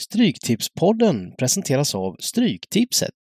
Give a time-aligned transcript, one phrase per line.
[0.00, 3.14] Stryktipspodden presenteras av Stryktipset.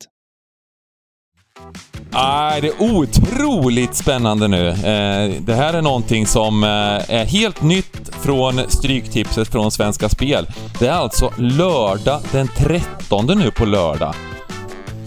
[2.12, 4.68] Ah, det är otroligt spännande nu.
[4.68, 6.68] Eh, det här är någonting som eh,
[7.10, 10.46] är helt nytt från Stryktipset från Svenska Spel.
[10.78, 14.14] Det är alltså lördag den 13 nu på lördag.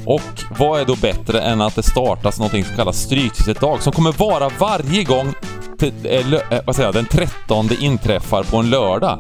[0.06, 4.12] Och vad är då bättre än att det startas någonting som kallas Stryktipset-dag som kommer
[4.12, 5.34] vara varje gång
[5.80, 9.20] till, eh, eh, vad säger jag, den 13 inträffar på en lördag.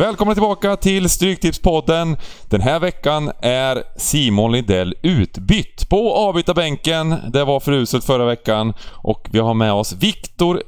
[0.00, 2.16] Välkomna tillbaka till Stryktipspodden.
[2.48, 7.16] Den här veckan är Simon Lindell utbytt på avbytarbänken.
[7.32, 10.62] Det var för uselt förra veckan och vi har med oss Viktor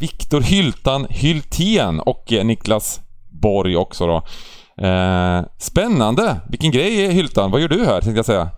[0.00, 4.16] Viktor Hyltan Hyltén och Niklas Borg också då.
[4.86, 6.40] Eh, spännande!
[6.48, 7.50] Vilken grej Hyltan.
[7.50, 8.48] Vad gör du här tänkte jag säga?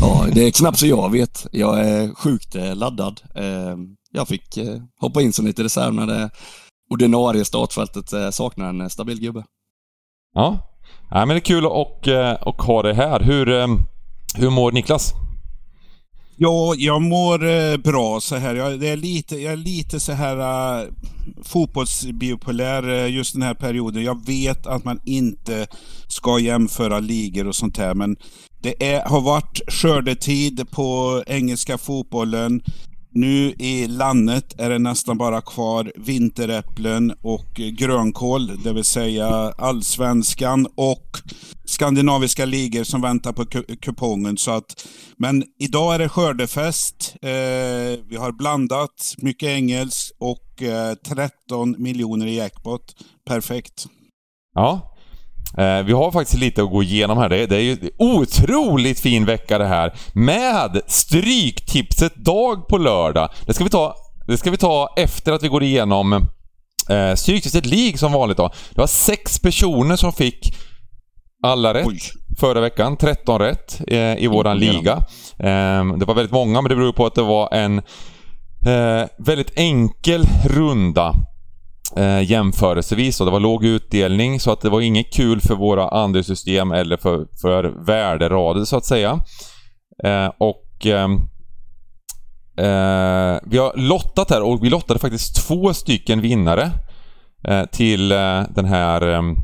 [0.00, 1.46] Ja, det är knappt så jag vet.
[1.52, 3.20] Jag är sjukt eh, laddad.
[3.34, 3.76] Eh,
[4.12, 6.30] jag fick eh, hoppa in som lite reserv när det
[6.90, 9.44] ordinarie startfältet saknar en stabil gubbe.
[10.34, 10.58] Ja,
[11.10, 13.20] ja men det är kul att och ha dig här.
[13.20, 13.46] Hur,
[14.38, 15.14] hur mår Niklas?
[16.38, 18.54] Ja, jag mår eh, bra så här.
[18.54, 20.88] Jag, det är lite, jag är lite så här uh,
[21.42, 24.04] fotbollsbiopolär just den här perioden.
[24.04, 25.66] Jag vet att man inte
[26.08, 28.16] ska jämföra ligor och sånt här, men
[28.62, 32.62] det är, har varit skördetid på engelska fotbollen.
[33.16, 39.26] Nu i landet är det nästan bara kvar vinteräpplen och grönkål, det vill säga
[39.58, 41.18] allsvenskan och
[41.64, 43.44] skandinaviska ligor som väntar på
[43.80, 44.38] kupongen.
[44.38, 44.86] Så att,
[45.16, 47.16] men idag är det skördefest.
[47.22, 52.94] Eh, vi har blandat, mycket engelskt och eh, 13 miljoner i jackpot.
[53.26, 53.86] Perfekt.
[54.54, 54.95] Ja,
[55.84, 57.28] vi har faktiskt lite att gå igenom här.
[57.28, 59.94] Det är, ju en otroligt fin vecka det här.
[60.12, 63.28] Med Stryktipset dag på lördag.
[63.46, 63.94] Det ska vi ta,
[64.26, 66.12] det ska vi ta efter att vi går igenom
[66.90, 68.48] eh, Stryktipset League som vanligt då.
[68.70, 70.56] Det var sex personer som fick
[71.42, 72.00] alla rätt Oj.
[72.38, 72.96] förra veckan.
[72.96, 74.92] 13 rätt eh, i våran liga.
[75.38, 77.78] Eh, det var väldigt många, men det beror på att det var en
[78.66, 81.14] eh, väldigt enkel runda
[81.96, 83.20] eh, jämförelsevis.
[83.20, 86.96] Och det var låg utdelning så att det var inget kul för våra andelssystem eller
[86.96, 89.20] för, för värderader så att säga.
[90.04, 91.14] Eh, och ehm,
[92.58, 96.70] eh, vi har lottat här och vi lottade faktiskt två stycken vinnare
[97.48, 99.36] eh, till eh, den här ehm,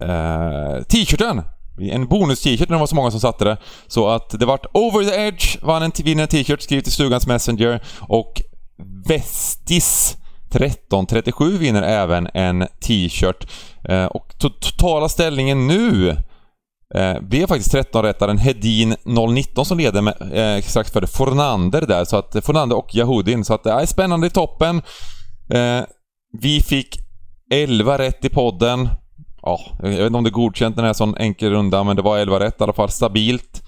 [0.00, 1.42] eh, t-shirten.
[1.80, 3.56] En bonus-t-shirt när det var så många som satte det.
[3.86, 7.26] Så att det vart Over the Edge vann en, vinner en t-shirt skrivet i Stugans
[7.26, 8.42] Messenger och
[9.08, 10.16] Vestis
[10.52, 13.46] 13.37 vinner även en t-shirt.
[13.88, 16.10] Eh, och totala ställningen nu
[16.94, 18.96] eh, blev faktiskt 13-rättaren Hedin
[19.34, 22.04] 019 som leder med, eh, strax före Fornander där.
[22.04, 23.44] Så att Fornander och Yahudin.
[23.44, 24.82] Så att det är spännande i toppen.
[25.50, 25.80] Eh,
[26.40, 26.98] vi fick
[27.52, 28.88] 11 rätt i podden.
[29.42, 32.02] Ja, jag vet inte om det är godkänt den här sån enkel runda, men det
[32.02, 32.90] var 11 rätt i alla fall.
[32.90, 33.62] Stabilt.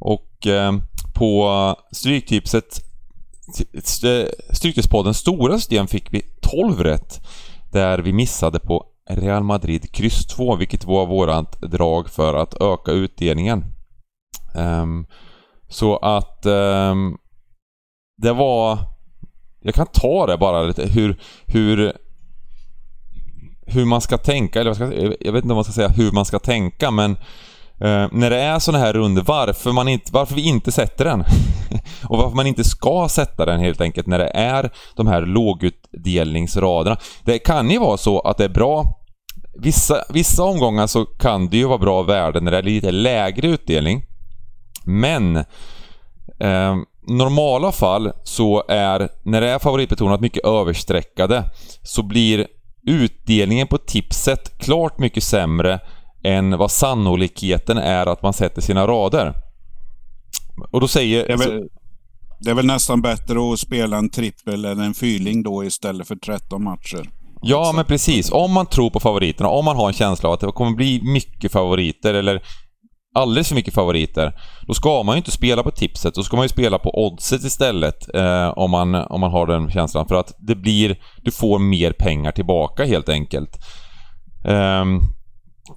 [0.00, 0.72] Och eh,
[1.14, 2.89] på Stryktipset
[4.52, 7.20] Stryktipspoddens stora system fick vi 12 rätt.
[7.72, 12.92] Där vi missade på Real Madrid kryss 2, vilket var vårt drag för att öka
[12.92, 13.64] utdelningen.
[14.54, 15.06] Um,
[15.68, 17.18] så att um,
[18.22, 18.78] det var...
[19.62, 21.20] Jag kan ta det bara lite hur...
[21.46, 21.92] hur
[23.72, 26.12] hur man ska tänka, eller jag, ska, jag vet inte om man ska säga hur
[26.12, 27.16] man ska tänka men
[27.84, 31.20] Uh, när det är sådana här runder, varför, man inte, varför vi inte sätter den.
[32.08, 36.96] och varför man inte ska sätta den helt enkelt när det är de här lågutdelningsraderna.
[37.24, 39.00] Det kan ju vara så att det är bra
[39.54, 43.48] Vissa, vissa omgångar så kan det ju vara bra värden när det är lite lägre
[43.48, 44.02] utdelning.
[44.84, 45.36] Men
[46.38, 46.76] eh,
[47.06, 51.44] normala fall så är, när det är favoritbetonat mycket överstreckade,
[51.82, 52.46] så blir
[52.86, 55.80] utdelningen på tipset klart mycket sämre
[56.24, 59.34] än vad sannolikheten är att man sätter sina rader.
[60.70, 61.26] Och då säger...
[61.26, 61.68] Det är väl,
[62.40, 66.16] det är väl nästan bättre att spela en trippel eller en fyrling då istället för
[66.16, 67.10] 13 matcher.
[67.42, 68.32] Ja, men precis.
[68.32, 71.00] Om man tror på favoriterna, om man har en känsla av att det kommer bli
[71.02, 72.42] mycket favoriter eller
[73.14, 74.32] alldeles för mycket favoriter,
[74.66, 76.14] då ska man ju inte spela på tipset.
[76.14, 79.70] Då ska man ju spela på oddset istället eh, om, man, om man har den
[79.70, 80.08] känslan.
[80.08, 80.96] För att det blir...
[81.22, 83.58] Du får mer pengar tillbaka helt enkelt.
[84.44, 85.00] Um,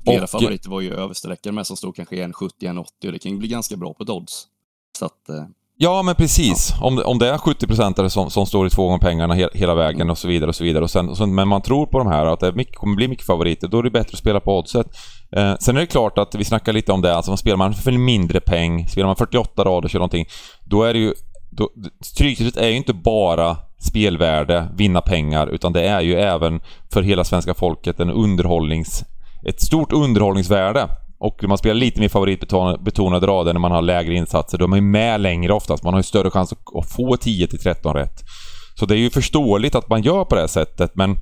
[0.03, 3.37] Flera och, favoriter var ju översträckare med som stod kanske 1,70-1,80 och det kan ju
[3.37, 4.47] bli ganska bra på odds.
[4.99, 5.45] Så att, eh,
[5.77, 6.69] Ja, men precis.
[6.79, 6.87] Ja.
[6.87, 10.01] Om, om det är 70% som, som står i två gånger pengarna he, hela vägen
[10.01, 10.09] mm.
[10.11, 10.83] och så vidare och så vidare.
[10.83, 13.07] Och sen, och sen, men man tror på de här, att det mycket, kommer bli
[13.07, 14.87] mycket favoriter, då är det bättre att spela på oddset.
[15.35, 17.91] Eh, sen är det klart att vi snackar lite om det, alltså spelar man för
[17.91, 20.25] mindre peng, spelar man 48 rader eller någonting,
[20.65, 21.13] då är det ju
[21.51, 21.69] då,
[22.01, 26.61] Stryktipset är ju inte bara spelvärde, vinna pengar, utan det är ju även
[26.93, 29.03] för hela svenska folket en underhållnings...
[29.45, 30.89] Ett stort underhållningsvärde.
[31.19, 34.57] Och man spelar lite mer favoritbetonade rader när man har lägre insatser.
[34.57, 35.83] Då är man med längre oftast.
[35.83, 38.23] Man har ju större chans att få 10 till 13 rätt.
[38.79, 41.19] Så det är ju förståeligt att man gör på det här sättet, men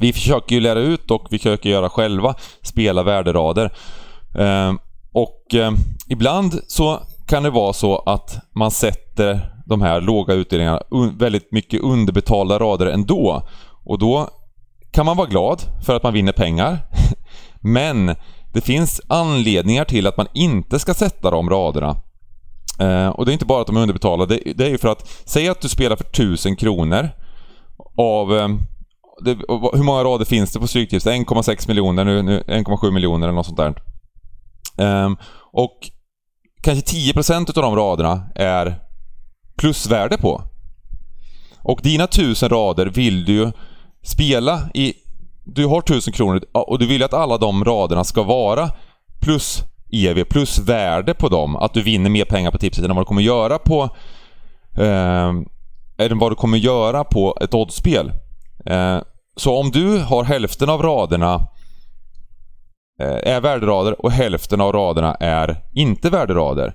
[0.00, 3.72] vi försöker ju lära ut och vi försöker göra själva, spela värderader.
[4.38, 4.78] Ehm,
[5.12, 5.72] och eh,
[6.08, 10.82] ibland så kan det vara så att man sätter de här låga utdelningarna
[11.18, 13.48] väldigt mycket underbetalda rader ändå.
[13.84, 14.28] Och då
[14.92, 16.78] kan man vara glad för att man vinner pengar.
[17.64, 18.16] Men
[18.52, 21.96] det finns anledningar till att man inte ska sätta de raderna.
[22.78, 24.40] Eh, och det är inte bara att de är underbetalade.
[24.44, 27.10] Det, det är ju för att, säg att du spelar för 1000 kronor
[27.96, 28.36] av...
[28.36, 28.48] Eh,
[29.24, 29.30] det,
[29.74, 31.06] hur många rader finns det på Stryktips?
[31.06, 33.74] 1,6 miljoner, nu, nu 1,7 miljoner eller något sånt där.
[34.78, 35.10] Eh,
[35.52, 35.90] och
[36.62, 38.74] kanske 10% av de raderna är
[39.56, 40.42] plusvärde på.
[41.62, 43.52] Och dina 1000 rader vill du ju
[44.02, 44.94] spela i...
[45.44, 48.70] Du har 1000 kronor och du vill att alla de raderna ska vara
[49.20, 49.62] plus
[49.92, 51.56] EV, plus värde på dem.
[51.56, 53.82] Att du vinner mer pengar på tipset än vad du kommer göra på...
[54.78, 55.32] Eh,
[55.98, 58.12] än vad du kommer göra på ett oddsspel.
[58.66, 58.98] Eh,
[59.36, 61.34] så om du har hälften av raderna
[63.00, 66.74] eh, är värderader och hälften av raderna är inte värderader.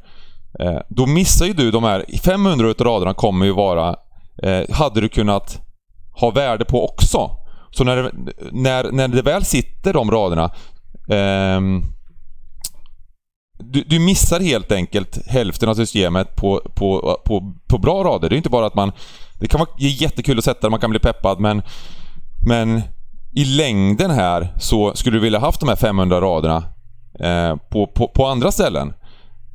[0.60, 2.06] Eh, då missar ju du de här...
[2.24, 3.96] 500 av raderna kommer ju vara...
[4.44, 5.62] Eh, hade du kunnat
[6.12, 7.32] ha värde på också.
[7.72, 8.12] Så när det,
[8.52, 10.52] när, när det väl sitter de raderna...
[11.10, 11.62] Eh,
[13.64, 18.30] du, du, missar helt enkelt hälften av systemet på, på, på, på bra rader.
[18.30, 18.92] Det är inte bara att man...
[19.40, 21.62] Det kan vara jättekul att sätta man kan bli peppad men...
[22.48, 22.82] Men
[23.32, 26.64] i längden här så skulle du vilja haft de här 500 raderna
[27.20, 28.94] eh, på, på, på, andra ställen.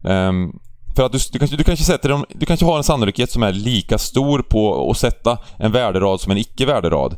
[0.02, 0.58] Um,
[0.96, 3.42] för att du, du, kanske, du, kanske sätter dem, du kanske har en sannolikhet som
[3.42, 7.16] är lika stor på att sätta en värderad som en icke-värderad.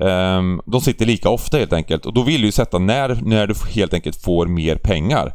[0.00, 3.46] Um, de sitter lika ofta helt enkelt och då vill du ju sätta när, när
[3.46, 5.34] du helt enkelt får mer pengar.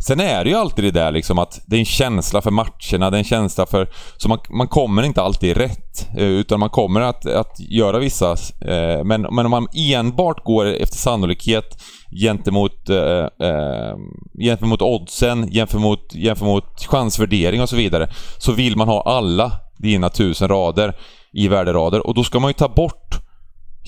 [0.00, 3.10] Sen är det ju alltid det där liksom att det är en känsla för matcherna,
[3.10, 3.88] det är en känsla för...
[4.16, 6.08] Så man, man kommer inte alltid rätt.
[6.16, 8.30] Eh, utan man kommer att, att göra vissa...
[8.60, 11.82] Eh, men, men om man enbart går efter sannolikhet
[12.20, 13.96] gentemot, eh, eh,
[14.40, 18.08] gentemot oddsen, gentemot, gentemot chansvärdering och så vidare.
[18.38, 20.96] Så vill man ha alla dina tusen rader
[21.32, 23.27] i värderader och då ska man ju ta bort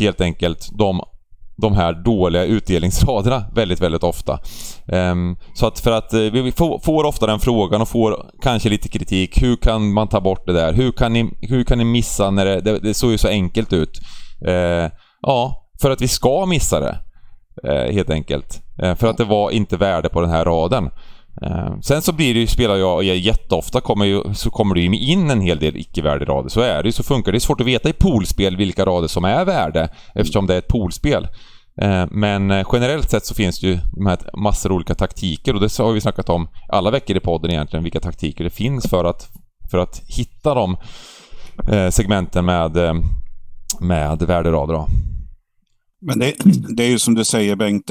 [0.00, 1.00] helt enkelt de
[1.60, 4.38] de här dåliga utdelningsraderna väldigt, väldigt ofta.
[4.86, 8.68] Um, så att för att eh, vi får, får, ofta den frågan och får kanske
[8.68, 9.42] lite kritik.
[9.42, 10.72] Hur kan man ta bort det där?
[10.72, 13.72] Hur kan ni, hur kan ni missa när det, det, det såg ju så enkelt
[13.72, 14.00] ut?
[14.48, 14.90] Uh,
[15.22, 16.98] ja, för att vi ska missa det.
[17.68, 18.62] Uh, helt enkelt.
[18.96, 20.90] för att det var inte värde på den här raden.
[21.42, 24.98] Eh, sen så blir det ju, spelar jag jätteofta, kommer ju, så kommer det ju
[24.98, 26.48] in en hel del icke-värde rader.
[26.48, 27.36] Så är det ju, så funkar det.
[27.36, 30.58] Det är svårt att veta i poolspel vilka rader som är värde eftersom det är
[30.58, 31.28] ett poolspel.
[31.82, 35.60] Eh, men eh, generellt sett så finns det ju de här massor olika taktiker och
[35.60, 39.04] det har vi snackat om alla veckor i podden egentligen, vilka taktiker det finns för
[39.04, 39.28] att,
[39.70, 40.76] för att hitta de
[41.90, 42.76] segmenten med,
[43.80, 44.84] med värderader.
[46.02, 46.34] Men det,
[46.68, 47.90] det, är ju som du säger Bengt,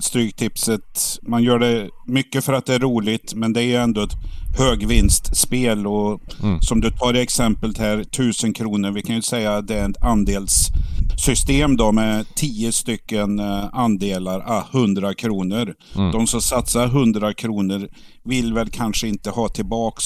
[0.00, 1.18] Stryktipset.
[1.22, 4.16] Man gör det mycket för att det är roligt, men det är ju ändå ett
[4.58, 5.86] högvinstspel.
[5.86, 6.60] Och mm.
[6.60, 8.90] Som du tar i exemplet här, 1000 kronor.
[8.90, 14.40] Vi kan ju säga att det är ett andelssystem då med 10 stycken eh, andelar,
[14.46, 15.74] ah, 100 kronor.
[15.96, 16.12] Mm.
[16.12, 17.88] De som satsar 100 kronor
[18.24, 20.04] vill väl kanske inte ha tillbaks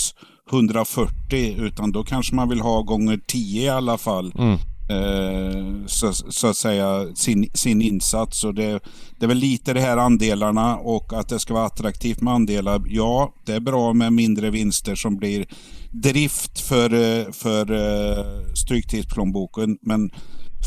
[0.53, 4.33] 140 utan då kanske man vill ha gånger 10 i alla fall.
[4.39, 8.45] Mm eh, så, så, att säga sin, sin insats.
[8.45, 8.81] Och det,
[9.19, 12.83] det är väl lite det här andelarna och att det ska vara attraktivt med andelar.
[12.87, 15.47] Ja, det är bra med mindre vinster som blir
[15.91, 19.79] drift för, eh, för uh, Stryktidsplånboken.
[19.83, 20.11] Men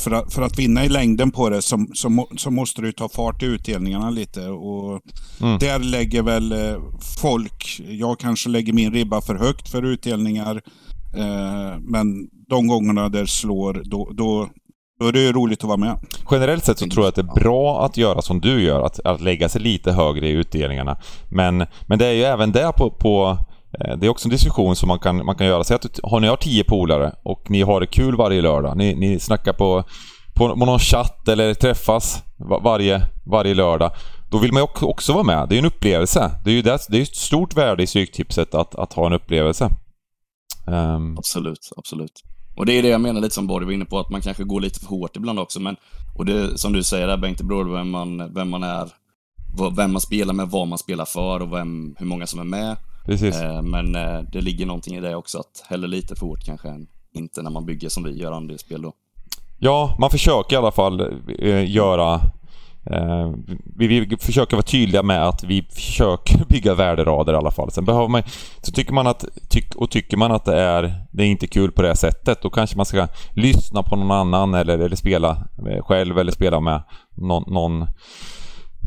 [0.03, 3.09] för att, för att vinna i längden på det så, så, så måste du ta
[3.09, 4.47] fart i utdelningarna lite.
[4.47, 5.01] Och
[5.41, 5.59] mm.
[5.59, 6.81] Där lägger väl eh,
[7.21, 10.61] folk, jag kanske lägger min ribba för högt för utdelningar.
[11.17, 14.47] Eh, men de gångerna det slår, då, då,
[14.99, 15.97] då är det roligt att vara med.
[16.31, 18.99] Generellt sett så tror jag att det är bra att göra som du gör, att,
[18.99, 20.97] att lägga sig lite högre i utdelningarna.
[21.29, 23.37] Men, men det är ju även där på, på
[23.79, 25.63] eh, det är också en diskussion som man kan, man kan göra.
[25.63, 28.77] Säg att har ni har tio polare och ni har det kul varje lördag.
[28.77, 29.83] Ni, ni snackar på,
[30.35, 32.23] på, på någon chatt eller träffas
[32.63, 33.91] varje, varje lördag.
[34.31, 35.49] Då vill man ju också vara med.
[35.49, 36.31] Det är ju en upplevelse.
[36.43, 39.13] Det är ju det, det är ett stort värde i Stryktipset att, att ha en
[39.13, 39.69] upplevelse.
[40.67, 41.17] Um...
[41.17, 42.23] Absolut, absolut.
[42.57, 44.43] Och det är det jag menar lite som Borg var inne på, att man kanske
[44.43, 45.59] går lite för hårt ibland också.
[45.59, 45.75] Men,
[46.17, 48.89] och det som du säger där Bengt, det beror på vem man, vem man är,
[49.75, 52.77] vem man spelar med, vad man spelar för och vem, hur många som är med.
[53.05, 53.35] precis.
[53.35, 56.69] Eh, Men eh, det ligger någonting i det också, att hellre lite för hårt kanske
[56.69, 58.93] än inte när man bygger som vi gör andelsspel då.
[59.59, 61.01] Ja, man försöker i alla fall
[61.39, 62.21] eh, göra...
[62.91, 63.31] Eh,
[63.75, 67.71] vi, vi försöker vara tydliga med att vi försöker bygga värderader i alla fall.
[67.71, 68.23] Sen behöver man...
[68.61, 69.25] Så tycker man att...
[69.49, 72.49] Tyck, och tycker man att det är, det är inte kul på det sättet, då
[72.49, 75.47] kanske man ska lyssna på någon annan eller, eller spela
[75.81, 76.83] själv eller spela med
[77.15, 77.43] någon...
[77.53, 77.85] någon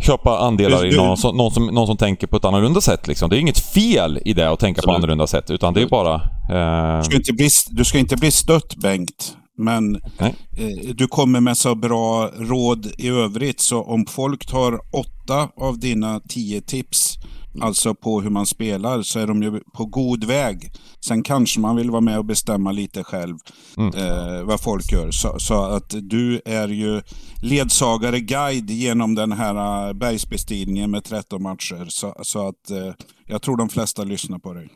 [0.02, 3.30] köpa andelar i någon, som- någon, som, någon som tänker på ett annorlunda sätt liksom.
[3.30, 4.96] Det är inget fel i det att tänka på Absolut.
[4.98, 6.14] annorlunda sätt, utan det är bara...
[6.14, 11.40] Eh, Du ska inte bli, du ska inte bli stött Bengt, men eh, du kommer
[11.40, 17.18] med så bra råd i övrigt så om folk tar åtta av dina tio tips,
[17.60, 20.72] alltså på hur man spelar, så är de ju på god väg.
[21.06, 23.36] Sen kanske man vill vara med och bestämma lite själv
[23.76, 23.94] Mm.
[23.94, 25.10] eh, vad folk gör.
[25.10, 27.02] Så, så att du är ju
[27.42, 31.86] ledsagare, guide genom den här eh, bergsbestigningen med 13 matcher.
[31.88, 32.92] Så, så att eh,
[33.26, 34.68] jag tror de flesta lyssnar på dig.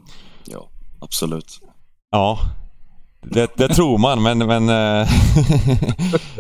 [0.44, 0.68] Ja,
[1.00, 1.60] absolut.
[2.10, 2.38] Ja,
[3.24, 4.38] det, det tror man, men...
[4.38, 5.08] Men, eh,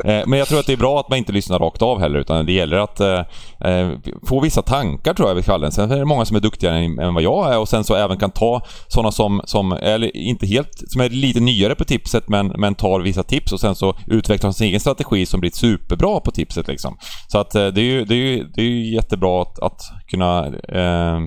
[0.04, 2.18] eh, men jag tror att det är bra att man inte lyssnar rakt av heller,
[2.18, 3.20] utan det gäller att eh,
[3.60, 3.90] eh
[4.26, 5.72] få vissa tankar tror jag vid kvällen.
[5.72, 8.18] Sen är det många som är duktigare än, vad jag är och sen så även
[8.18, 12.46] kan ta sådana som, som eller inte helt, som är lite nyare på tipset men,
[12.46, 16.30] men tar vissa tips och sen så utvecklar sin egen strategi som blir superbra på
[16.30, 16.96] tipset liksom.
[17.28, 20.46] Så att det är ju, det är ju, det är ju jättebra att, att kunna
[20.68, 21.20] eh,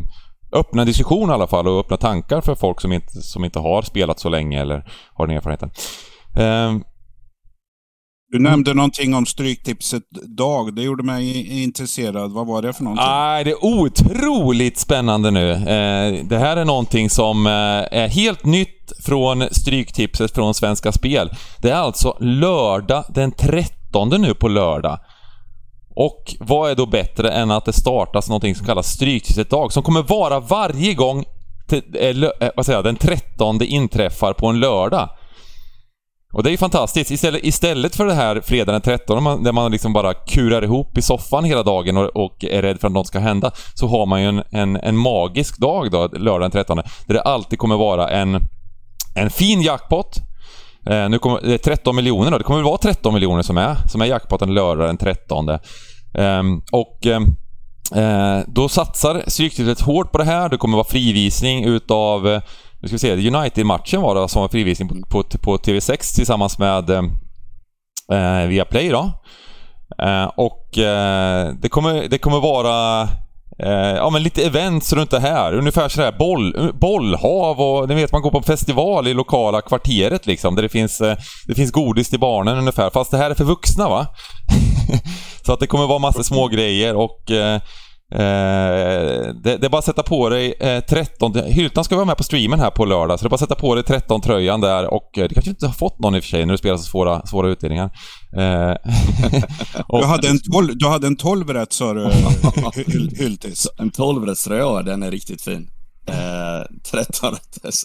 [0.52, 3.82] öppna diskussion i alla fall och öppna tankar för folk som inte, som inte har
[3.82, 5.70] spelat så länge eller har den erfarenheten.
[6.40, 6.84] Ehm,
[8.32, 10.04] Du nämnde någonting om Stryktipset
[10.38, 10.76] Dag.
[10.76, 12.32] Det gjorde mig intresserad.
[12.32, 13.06] Vad var det för någonting?
[13.08, 15.52] Nej, det är otroligt spännande nu.
[15.52, 17.52] Eh, det här är någonting som eh,
[18.02, 21.30] är helt nytt från Stryktipset från Svenska Spel.
[21.62, 25.00] Det är alltså lördag den 13 nu på lördag.
[26.00, 29.84] Och vad är då bättre än att det startas någonting som kallas Stryktipset Dag som
[29.84, 31.26] kommer vara varje gång
[31.68, 35.10] till, eh, eh, vad säger jag, den 13 inträffar på en lördag.
[36.34, 37.12] Och det är ju fantastiskt.
[37.12, 40.64] Istället, istället för det här fredagen den 13 där man, där man liksom bara kurar
[40.64, 43.88] ihop i soffan hela dagen och, och är rädd för att något ska hända, så
[43.88, 46.78] har man ju en, en, en magisk dag då, lördagen den 13
[47.08, 48.48] där det alltid kommer vara en,
[49.16, 50.27] en fin jackpot.
[50.90, 52.38] Eh, nu kommer det är 13 miljoner då.
[52.38, 55.50] Det kommer väl vara 13 miljoner som är, som är jackpoten lördag den 13.
[55.50, 55.60] Eh,
[56.72, 57.24] och ehm,
[57.96, 60.50] eh, då satsar Stryktipset hårt på det här.
[60.50, 62.42] Det kommer vara frivisning utav eh,
[62.80, 66.60] nu ska vi se, United-matchen var det som var frivisning på, på, på TV6 tillsammans
[66.60, 67.04] med eh,
[68.12, 69.12] eh, Viaplay då.
[70.04, 73.08] Eh, och eh, det, kommer, det kommer vara
[73.64, 75.54] eh, ja, men lite events runt det här.
[75.54, 80.26] Ungefär sådär boll, bollhav och ni vet man går på en festival i lokala kvarteret
[80.26, 80.56] liksom.
[80.56, 82.90] Där det finns, eh, det finns godis till barnen ungefär.
[82.90, 84.08] Fast det här är för vuxna va?
[85.46, 87.62] Så att det kommer vara massa små grejer och eh,
[88.12, 91.36] Eh, det, det är bara att sätta på dig eh, 13...
[91.46, 93.56] Hyltan ska vara med på streamen här på lördag, så det är bara att sätta
[93.56, 96.30] på dig 13-tröjan där och eh, du kanske inte har fått någon i och för
[96.30, 97.90] sig när du spelar så svåra, svåra utdelningar.
[98.38, 98.72] Eh,
[99.88, 103.68] och, Du hade en 12, du hade en 12 rätt sa du, Hy- Hy- Hyltis.
[103.80, 105.70] En 12-rättströja, ja, den är riktigt fin.
[106.10, 107.84] Eh, 13 rätters.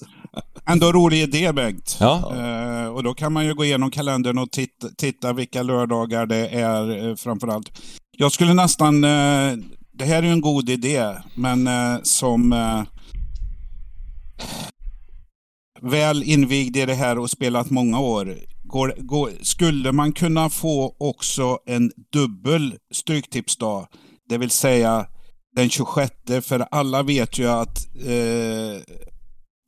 [0.69, 1.97] Ändå rolig idé Bengt.
[2.01, 2.33] Ja.
[2.37, 6.49] Eh, och då kan man ju gå igenom kalendern och titta, titta vilka lördagar det
[6.49, 7.71] är eh, framförallt.
[8.19, 9.05] Jag skulle nästan...
[9.05, 9.53] Eh,
[10.03, 12.83] det här är ju en god idé, men eh, som eh,
[15.81, 18.39] väl invigd i det här och spelat många år.
[18.63, 23.87] Går, går, skulle man kunna få också en dubbel Stryktipsdag?
[24.29, 25.07] Det vill säga
[25.57, 28.83] den 26, för alla vet ju att eh,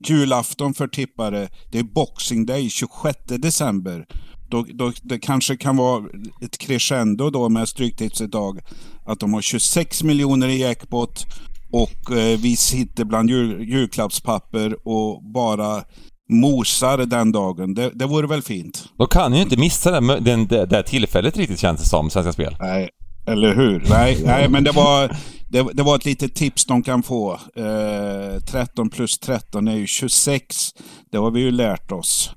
[0.07, 4.07] julafton för tippare, det är Boxing Day 26 december.
[4.51, 6.05] Då, då, det kanske kan vara
[6.43, 8.61] ett crescendo då med Stryktipset idag.
[9.07, 11.27] Att de har 26 miljoner i jackpot
[11.73, 15.83] och eh, vi sitter bland jul, julklappspapper och bara
[16.31, 17.75] mosar den dagen.
[17.75, 18.85] Det, det vore väl fint?
[18.99, 22.33] Då kan ju inte missa den, den, det, det tillfället riktigt känns det som, Svenska
[22.33, 22.57] Spel.
[22.61, 22.91] Nej,
[23.27, 23.85] eller hur?
[23.91, 25.17] Nej, nej men det var,
[25.49, 27.33] det, det var ett litet tips de kan få.
[27.57, 30.71] Eh, 13 plus 13 är ju 26.
[31.13, 32.31] Det har vi ju lärt oss.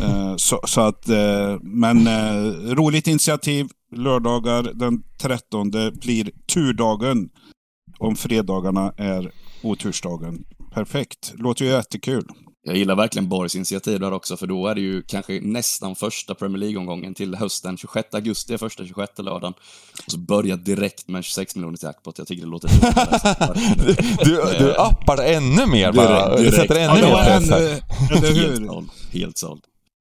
[0.00, 3.66] Eh, så, så att, eh, men eh, roligt initiativ.
[3.96, 7.28] Lördagar den 13 blir turdagen.
[7.98, 9.30] Om fredagarna är
[9.62, 10.44] otursdagen.
[10.74, 11.32] Perfekt.
[11.36, 12.24] Låter ju jättekul.
[12.66, 16.34] Jag gillar verkligen Borgs initiativ där också, för då är det ju kanske nästan första
[16.34, 17.76] Premier League-omgången till hösten.
[17.76, 19.52] 26 augusti är första 26 lördagen.
[20.06, 22.18] Och så börjar direkt med 26 miljoner till jackpot.
[22.18, 22.68] Jag tycker det låter
[24.24, 26.28] Du, du, appar ännu mer bara.
[26.28, 26.56] Direkt, Du direkt.
[26.56, 27.50] sätter Ja, ännu det mer press
[28.36, 28.90] Helt såld.
[29.12, 29.60] Helt såld.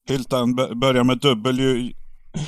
[0.10, 1.94] Hyltan börjar med dubbel ju,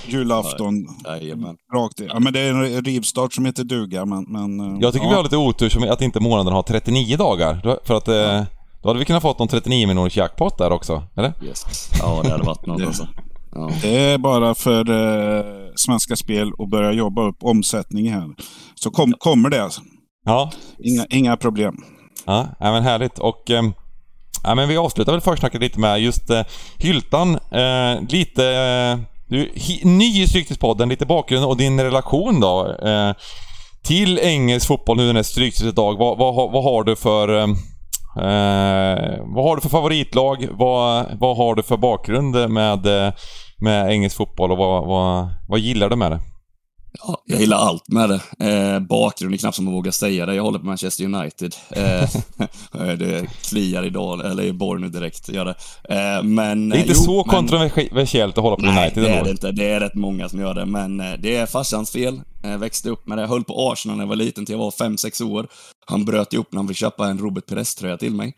[0.07, 0.87] julafton.
[1.05, 1.55] Jajamän.
[1.73, 2.05] Rakt i.
[2.05, 4.25] Ja, men det är en rivstart som heter duga, men...
[4.27, 5.09] men eh, Jag tycker ja.
[5.09, 7.79] vi har lite otur som att inte månaden har 39 dagar.
[7.85, 8.43] För att eh,
[8.81, 11.33] Då hade vi kunnat fått någon 39 miljoners jackpot där också, eller?
[11.43, 11.89] Yes.
[11.99, 13.07] Ja, det hade varit något alltså.
[13.55, 13.71] Ja.
[13.81, 15.45] Det är bara för eh,
[15.75, 18.29] Svenska Spel att börja jobba upp omsättning här.
[18.75, 19.63] Så kom, kommer det.
[19.63, 19.81] Alltså.
[20.25, 20.51] Ja.
[20.79, 21.75] Inga, inga problem.
[22.25, 23.19] Ja, ja men härligt.
[23.19, 23.63] Och eh,
[24.45, 26.41] ja, men vi avslutar väl försnacket lite med just eh,
[26.77, 27.39] Hyltan.
[27.51, 28.45] Eh, lite...
[28.47, 29.51] Eh, du,
[29.83, 32.75] ny i Stryktipspodden, lite bakgrund och din relation då.
[32.83, 33.13] Eh,
[33.83, 35.97] till engelsk fotboll nu när det är Stryktipsdag.
[35.97, 37.37] Vad, vad, vad har du för...
[37.37, 37.43] Eh,
[38.17, 40.47] eh, vad har du för favoritlag?
[40.51, 43.13] Vad, vad har du för bakgrund med, eh,
[43.57, 46.19] med engelsk fotboll och vad, vad, vad gillar du med det?
[46.99, 48.49] Ja, jag gillar allt med det.
[48.49, 50.35] Eh, bakgrund är knappt som man vågar säga det.
[50.35, 51.55] Jag håller på Manchester United.
[51.69, 52.09] Eh,
[52.97, 55.55] det kliar idag, eller i borr nu direkt, gör det.
[55.89, 57.23] Eh, men, det är inte jo, så men...
[57.25, 59.51] kontroversiellt att hålla på Nej, United Nej, det är det inte.
[59.51, 62.21] Det är rätt många som gör det, men eh, det är farsans fel.
[62.43, 63.21] Jag växte upp med det.
[63.21, 65.47] Jag höll på Arsenal när jag var liten till jag var 5-6 år.
[65.85, 68.33] Han bröt ihop när han fick köpa en Robert Perez-tröja till mig.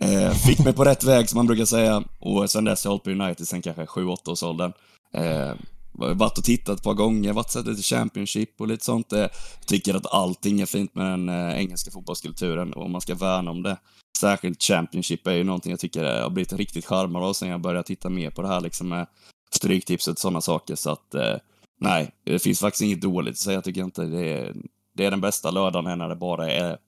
[0.00, 2.02] Eh, fick mig på rätt väg, som man brukar säga.
[2.18, 4.72] Och sen dess har jag hållit på United sen kanske 7-8 års åldern.
[5.14, 5.52] Eh,
[5.98, 9.06] varit och tittat ett par gånger, varit sett lite Championship och lite sånt.
[9.12, 9.30] Jag
[9.66, 13.62] tycker att allting är fint med den eh, engelska fotbollskulturen och man ska värna om
[13.62, 13.76] det.
[14.20, 17.86] Särskilt Championship är ju någonting jag tycker har blivit riktigt charmad av sen jag började
[17.86, 19.06] titta mer på det här liksom med
[19.50, 20.74] Stryktipset och sådana saker.
[20.74, 21.36] Så att eh,
[21.80, 23.54] nej, det finns faktiskt inget dåligt att säga.
[23.54, 24.54] Jag tycker inte det är,
[24.96, 26.78] det är den bästa lördagen när det bara är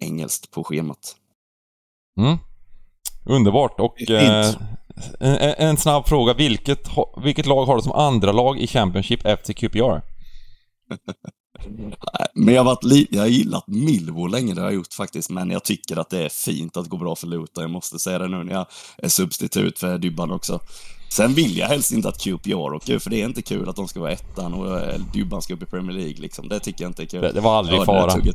[0.00, 1.16] engelskt på schemat.
[2.20, 2.38] Mm.
[3.24, 4.54] Underbart och eh,
[5.20, 6.34] en, en, snabb fråga.
[6.34, 6.88] Vilket,
[7.24, 10.00] vilket lag har du som andra lag i Championship efter QPR?
[12.34, 15.50] men jag har, varit jag har gillat Millwall länge, det har jag gjort faktiskt, men
[15.50, 17.62] jag tycker att det är fint att gå bra för Luton.
[17.62, 18.66] Jag måste säga det nu när jag
[18.98, 20.60] är substitut för Dybban också.
[21.14, 23.88] Sen vill jag helst inte att QPR åker för det är inte kul att de
[23.88, 26.48] ska vara ettan och eh, Dybban ska upp i Premier League liksom.
[26.48, 27.20] Det tycker jag inte är kul.
[27.20, 28.14] Det, det var aldrig fara.
[28.16, 28.26] Nej,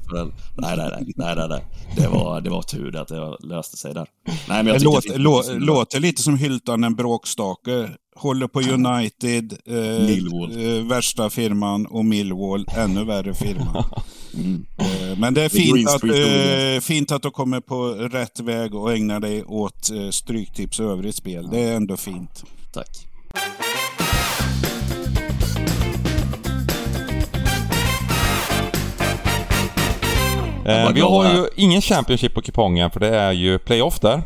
[0.58, 1.66] nej, nej, nej, nej, nej.
[1.98, 4.08] Det var, det var tur att det löste sig där.
[4.26, 7.90] Nej, men jag det låter, lå, låter lite som Hyltan en bråkstake.
[8.20, 13.86] Håller på United, eh, eh, värsta firman, och Millwall, ännu värre firma.
[14.34, 14.66] Mm.
[14.78, 18.94] Eh, men det är fint att, eh, fint att du kommer på rätt väg och
[18.94, 21.50] ägnar dig åt eh, stryktips och övrigt spel.
[21.52, 22.44] Det är ändå fint.
[22.74, 22.88] Tack.
[30.66, 34.24] Eh, vi har ju ingen Championship på kupongen för det är ju playoff där.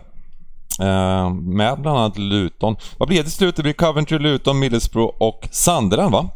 [0.79, 2.75] Eh, med bland annat Luton.
[2.97, 3.55] Vad blir det till slut?
[3.55, 6.29] Det blir Coventry, Luton, Middlesbrough och Sunderland va?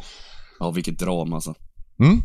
[0.59, 1.53] Ja, vilket drama alltså.
[1.99, 2.21] Mm.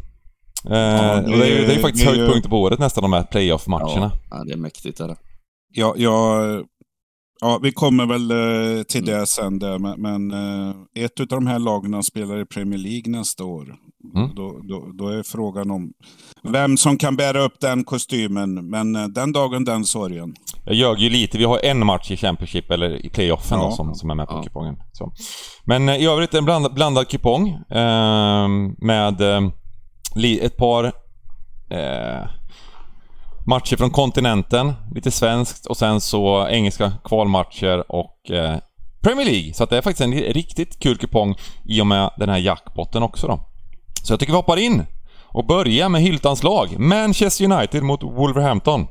[0.71, 3.23] Eh, ja, det, det, är ju, det är faktiskt höjdpunkter på året nästan de här
[3.23, 4.13] playoff-matcherna.
[4.31, 5.17] Ja, det är mäktigt är det.
[5.75, 6.65] Ja, jag
[7.45, 11.47] Ja, vi kommer väl eh, till det sen där, men, men eh, ett av de
[11.47, 13.77] här lagen spelar i Premier League nästa år.
[14.15, 14.35] Mm.
[14.35, 15.93] Då, då, då, är frågan om
[16.43, 20.35] vem som kan bära upp den kostymen, men eh, den dagen den sorgen.
[20.65, 21.39] Jag ljög ju lite.
[21.39, 23.65] Vi har en match i Championship, eller i playoffen ja.
[23.65, 24.43] då, som, som är med på ja.
[24.43, 24.77] kupongen.
[24.93, 25.13] Så.
[25.65, 28.49] Men i övrigt en bland, blandad kupong eh,
[28.79, 29.41] med eh,
[30.41, 30.85] ett par
[31.71, 32.29] eh,
[33.47, 38.59] matcher från kontinenten, lite svenskt och sen så engelska kvalmatcher och eh,
[39.03, 39.55] Premier League.
[39.55, 43.03] Så att det är faktiskt en riktigt kul kupong i och med den här jackpotten
[43.03, 43.41] också då.
[44.03, 44.87] Så jag tycker vi hoppar in
[45.25, 46.79] och börjar med Hyltans lag.
[46.79, 48.87] Manchester United mot Wolverhampton.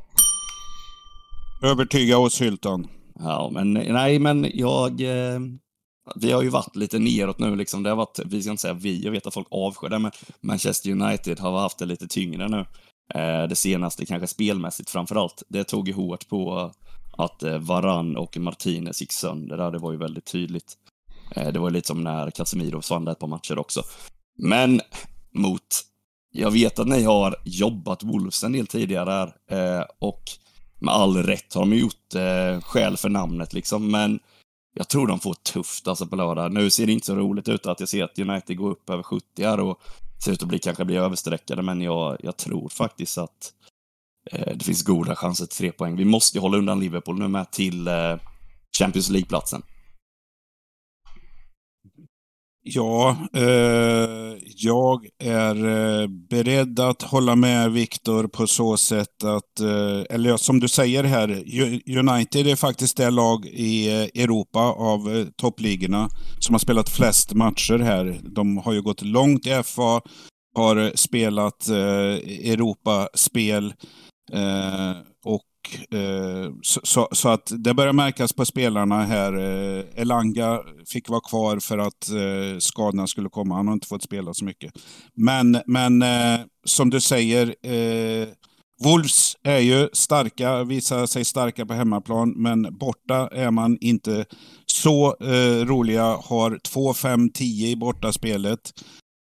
[1.62, 2.88] Övertyga oss Hyltan.
[3.20, 5.02] Ja, men nej, men jag...
[5.02, 5.40] Eh,
[6.16, 7.84] vi har ju varit lite neråt nu liksom.
[7.84, 10.12] Det har varit, vi ska inte säga vi, jag vet att folk avskyr det, men
[10.42, 12.66] Manchester United har haft det lite tyngre nu.
[13.14, 15.44] Eh, det senaste, kanske spelmässigt framför allt.
[15.50, 16.72] Det tog ju hårt på
[17.18, 19.72] att eh, Varann och Martinez gick sönder där.
[19.72, 20.74] Det var ju väldigt tydligt.
[21.36, 23.84] Eh, det var lite som när Casemiro försvann ett par matcher också.
[24.38, 24.82] Men
[25.34, 25.82] mot,
[26.32, 29.36] jag vet att ni har jobbat Wolves en del tidigare här
[29.80, 30.24] eh, och
[30.82, 34.20] med all rätt har de gjort eh, skäl för namnet liksom, men
[34.74, 36.54] jag tror de får tufft alltså på lördag.
[36.54, 39.04] Nu ser det inte så roligt ut att jag ser att United går upp över
[39.04, 39.82] 70 här och
[40.24, 43.54] ser ut att bli, kanske bli översträckade, men jag, jag tror faktiskt att
[44.32, 45.96] eh, det finns goda chanser till tre poäng.
[45.96, 48.18] Vi måste ju hålla undan Liverpool nu med till eh,
[48.80, 49.62] Champions League-platsen.
[52.64, 60.16] Ja, eh, jag är eh, beredd att hålla med Viktor på så sätt att, eh,
[60.16, 61.30] eller som du säger här,
[61.98, 67.34] United är faktiskt det lag i eh, Europa av eh, toppligorna som har spelat flest
[67.34, 68.20] matcher här.
[68.24, 70.02] De har ju gått långt i FA,
[70.56, 73.74] har spelat eh, Europaspel
[74.34, 74.92] eh,
[75.26, 75.51] och
[75.92, 79.34] Eh, så, så, så, att det börjar märkas på spelarna här.
[79.34, 83.56] Eh, Elanga fick vara kvar för att eh, skadorna skulle komma.
[83.56, 84.74] Han har inte fått spela så mycket.
[85.14, 88.28] Men, men eh, som du säger, eh,
[88.84, 94.26] Wolves är ju starka, visar sig starka på hemmaplan, men borta är man inte
[94.66, 96.04] så eh, roliga.
[96.04, 98.74] Har 2-5-10 i bortaspelet.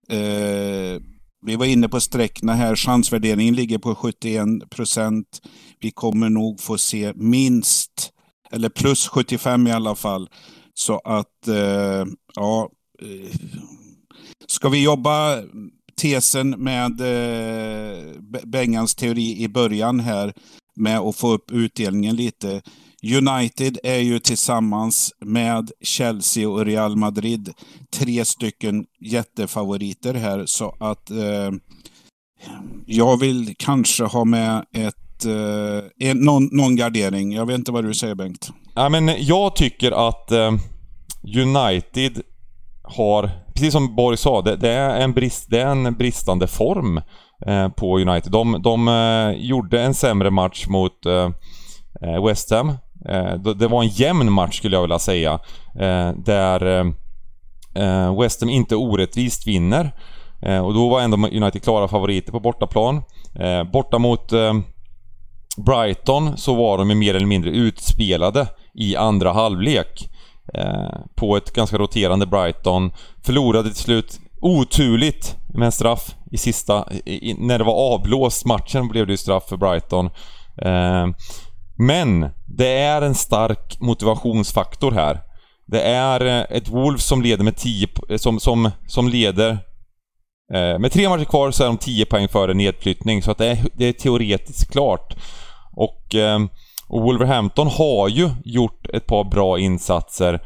[0.09, 1.01] Eh,
[1.45, 2.75] vi var inne på sträckna här.
[2.75, 5.41] Chansvärderingen ligger på 71 procent.
[5.79, 8.11] Vi kommer nog få se minst,
[8.51, 10.29] eller plus 75 i alla fall.
[10.73, 12.05] Så att, eh,
[12.35, 12.69] ja.
[13.01, 13.35] Eh,
[14.47, 15.41] ska vi jobba
[16.01, 20.33] tesen med eh, Bengans teori i början här
[20.75, 22.61] med att få upp utdelningen lite.
[23.13, 27.53] United är ju tillsammans med Chelsea och Real Madrid
[27.93, 31.51] tre stycken jättefavoriter här så att eh,
[32.85, 37.33] jag vill kanske ha med ett, eh, en, någon, någon, gardering.
[37.33, 38.49] Jag vet inte vad du säger Bengt?
[38.75, 40.51] Ja, men jag tycker att eh,
[41.37, 42.21] United
[42.83, 47.01] har, precis som Borg sa, det, det, är, en brist, det är en bristande form
[47.47, 48.31] eh, på United.
[48.31, 51.29] De, de eh, gjorde en sämre match mot eh,
[52.01, 52.73] eh West Ham.
[53.09, 55.39] Eh, det var en jämn match skulle jag vilja säga.
[55.79, 56.85] Eh, där
[57.75, 59.91] eh, West Ham inte orättvist vinner.
[60.63, 63.03] och då var ändå United klara favoriter på bortaplan.
[63.73, 64.31] borta mot
[65.57, 70.09] Brighton så var de mer eller mindre utspelade i andra halvlek.
[71.15, 72.91] På ett ganska roterande Brighton.
[73.23, 76.93] Förlorade till slut oturligt med en straff i sista...
[77.05, 80.09] I, när det var avblåst matchen blev det ju straff för Brighton.
[81.77, 85.21] Men det är en stark motivationsfaktor här.
[85.67, 87.87] Det är eh, ett Wolves som leder med 10...
[88.09, 89.57] Eh, som, som, som leder...
[90.53, 93.47] Eh, med tre matcher kvar så är de 10 poäng före nedflyttning, så att det
[93.47, 95.15] är, det är teoretiskt klart.
[95.75, 96.15] Och
[96.87, 100.41] och Wolverhampton har ju gjort ett par bra insatser.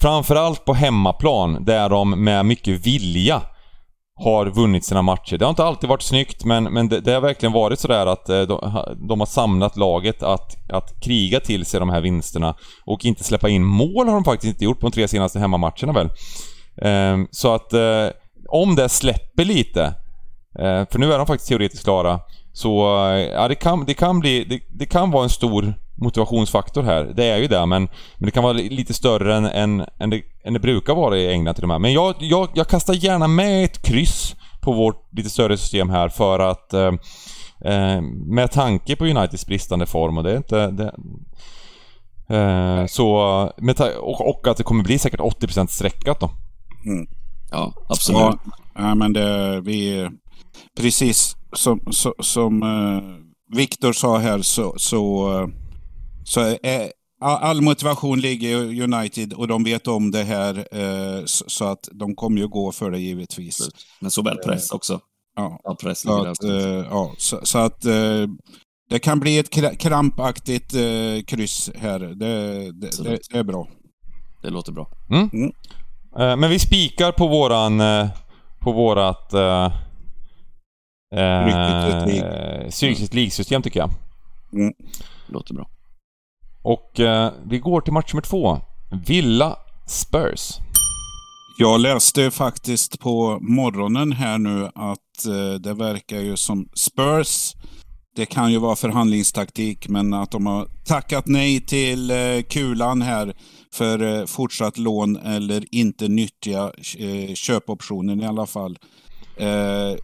[0.00, 3.42] Framförallt på hemmaplan, där de med mycket vilja
[4.20, 5.38] har vunnit sina matcher.
[5.38, 8.28] Det har inte alltid varit snyggt, men, men det, det har verkligen varit sådär att
[8.28, 12.54] eh, de, de, har samlat laget att, att kriga till sig de här vinsterna.
[12.84, 15.92] Och inte släppa in mål har de faktiskt inte gjort på de tre senaste hemmamatcherna
[15.92, 16.08] väl.
[16.82, 18.08] Eh, så att eh,
[18.48, 19.84] om det släpper lite,
[20.58, 22.20] eh, för nu är de faktiskt teoretiskt klara,
[22.52, 24.44] så eh, ja, det kan, det kan bli...
[24.44, 27.04] Det, det, kan vara en stor motivationsfaktor här.
[27.16, 27.82] Det är ju det, men,
[28.16, 31.32] men det kan vara lite större än, än, än, det, än det brukar vara i
[31.32, 31.80] England till och med.
[31.80, 36.08] Men jag, jag, jag kastar gärna med ett kryss på vårt lite större system här
[36.08, 36.72] för att...
[36.72, 36.92] Eh,
[37.64, 40.70] eh med tanke på Uniteds bristande form och det är inte...
[40.70, 40.94] Det,
[42.36, 43.08] eh, så...
[44.00, 46.30] Och, och, att det kommer bli säkert 80% sträckat då.
[46.86, 47.06] Mm.
[47.50, 48.20] Ja, absolut.
[48.20, 48.38] Ja,
[48.74, 49.60] ja, men det...
[49.60, 50.08] Vi...
[50.76, 53.02] Precis som, som, som uh,
[53.56, 55.48] Viktor sa här så, så, uh,
[56.24, 61.64] så är, all motivation ligger i United och de vet om det här uh, så,
[61.64, 63.68] att de kommer ju gå för det givetvis.
[64.00, 65.00] Men såväl press också.
[65.36, 66.38] Ja, ja press så att,
[66.90, 67.80] ja, så, så att
[68.90, 70.74] det kan bli ett krampaktigt
[71.26, 71.98] kryss här.
[71.98, 73.68] Det, det, det, det, är bra.
[74.42, 74.88] Det låter bra.
[75.10, 75.30] Mm.
[75.32, 76.40] Mm.
[76.40, 77.82] Men vi spikar på våran
[78.60, 79.34] på vårat
[81.12, 83.90] Eh, Psykiskt League-system tycker jag.
[84.52, 84.72] Mm.
[85.26, 85.68] Låter bra.
[86.62, 88.58] Och eh, vi går till match nummer två.
[89.06, 90.58] Villa Spurs.
[91.58, 97.52] Jag läste faktiskt på morgonen här nu att eh, det verkar ju som Spurs,
[98.16, 103.34] det kan ju vara förhandlingstaktik, men att de har tackat nej till eh, kulan här
[103.74, 108.78] för eh, fortsatt lån eller inte nyttja eh, köpoptionen i alla fall.
[109.36, 109.96] Eh,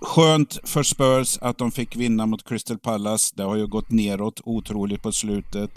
[0.00, 3.34] Skönt för Spurs att de fick vinna mot Crystal Palace.
[3.36, 5.70] Det har ju gått neråt otroligt på slutet.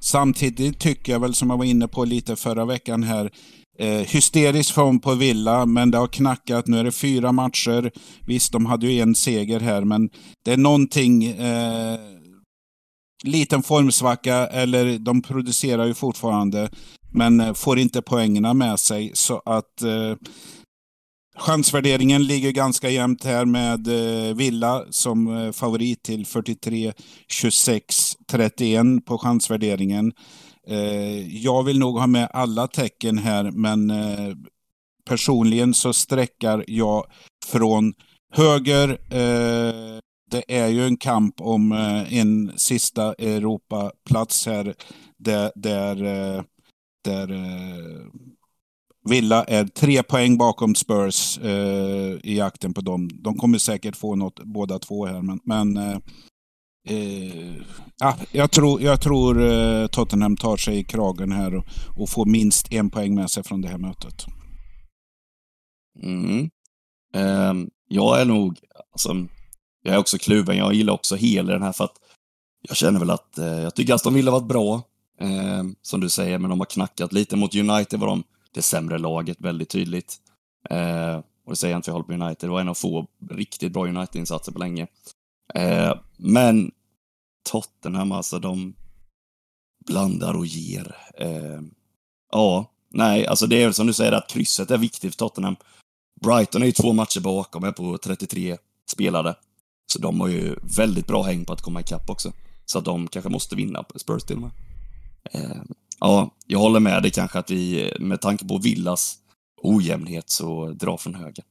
[0.00, 3.30] Samtidigt tycker jag väl, som jag var inne på lite förra veckan här,
[3.78, 6.66] eh, hysterisk form på Villa, men det har knackat.
[6.66, 7.90] Nu är det fyra matcher.
[8.26, 10.10] Visst, de hade ju en seger här, men
[10.44, 11.98] det är någonting eh,
[13.24, 16.70] liten formsvacka, eller de producerar ju fortfarande,
[17.12, 19.10] men eh, får inte poängerna med sig.
[19.14, 20.14] Så att eh,
[21.36, 26.92] Chansvärderingen ligger ganska jämnt här med eh, Villa som eh, favorit till 43,
[27.28, 30.12] 26, 31 på chansvärderingen.
[30.66, 33.92] Eh, jag vill nog ha med alla tecken här, men
[35.04, 37.06] personligen så sträckar jag
[37.46, 37.94] från
[38.34, 38.98] höger.
[40.30, 41.72] Det är ju en kamp om
[42.10, 44.74] en sista Europaplats här
[45.18, 45.96] där, där,
[47.04, 47.28] där
[49.04, 53.10] Villa är tre poäng bakom Spurs eh, i jakten på dem.
[53.12, 55.98] De kommer säkert få något båda två här, men, men eh,
[56.88, 57.54] eh,
[58.00, 61.64] ah, jag tror, jag tror eh, Tottenham tar sig i kragen här och,
[61.96, 64.24] och, får minst en poäng med sig från det här mötet.
[66.02, 66.50] Mm.
[67.14, 68.58] Ehm, jag är nog,
[68.92, 69.26] alltså,
[69.82, 70.56] jag är också kluven.
[70.56, 71.96] Jag gillar också hela den här för att
[72.68, 74.82] jag känner väl att eh, jag tycker Aston Villa varit bra,
[75.20, 77.36] eh, som du säger, men de har knackat lite.
[77.36, 78.22] Mot United var de
[78.54, 80.16] det sämre laget väldigt tydligt.
[80.70, 82.48] Eh, och det säger jag inte för jag håller på United.
[82.48, 84.86] Det var en av få riktigt bra United-insatser på länge.
[85.54, 86.70] Eh, men
[87.50, 88.74] Tottenham, alltså de
[89.86, 90.96] blandar och ger.
[91.18, 91.60] Eh,
[92.32, 95.56] ja, nej, alltså det är väl som du säger att krysset är viktigt för Tottenham.
[96.20, 98.56] Brighton är ju två matcher bakom, är på 33
[98.90, 99.36] spelade.
[99.92, 102.32] Så de har ju väldigt bra häng på att komma ikapp också.
[102.64, 104.50] Så att de kanske måste vinna på Spurs till och med.
[105.30, 105.62] Eh,
[106.02, 109.16] ja, jag håller med dig kanske att vi, med tanke på Villas
[109.62, 111.44] ojämnhet, så drar från höger.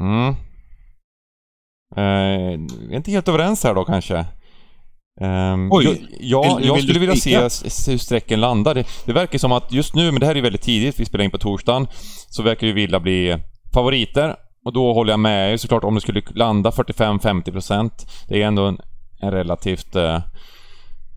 [0.00, 0.28] Mm.
[1.96, 4.26] Eh, vi är inte helt överens här då kanske.
[5.20, 5.84] Um, Oj.
[6.20, 7.38] jag, Vill- jag vill skulle vilja se
[7.90, 8.74] hur strecken landar.
[8.74, 11.24] Det, det verkar som att just nu, men det här är väldigt tidigt, vi spelar
[11.24, 11.86] in på torsdagen,
[12.28, 13.36] så verkar ju Villa bli
[13.74, 14.36] favoriter.
[14.64, 17.90] Och då håller jag med er såklart om det skulle landa 45-50%.
[18.28, 18.78] Det är ändå en,
[19.20, 20.22] en relativt eh,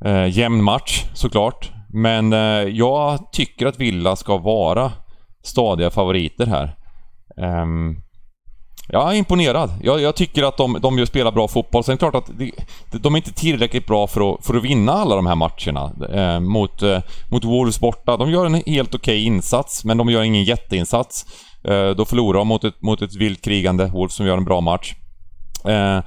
[0.05, 1.71] eh, jämn match såklart.
[1.93, 2.39] Men eh,
[2.77, 4.91] jag tycker att Villa ska vara
[5.43, 6.75] stadiga favoriter här.
[7.37, 7.95] Ehm,
[8.91, 9.69] jag är imponerad.
[9.83, 11.83] Jag, jag tycker att de, de spelar bra fotboll.
[11.83, 12.51] Sen är det klart att de
[12.91, 15.91] de är inte tillräckligt bra för att, för att vinna alla de här matcherna.
[16.13, 16.99] Eh, mot, eh,
[17.31, 18.17] mot Wolves borta.
[18.17, 21.25] De gör en helt okej insats, men de gör ingen jätteinsats.
[21.63, 24.61] Eh, då förlorar de mot ett, mot ett vilt krigande Wolves som gör en bra
[24.61, 24.95] match.
[25.65, 25.99] Eh,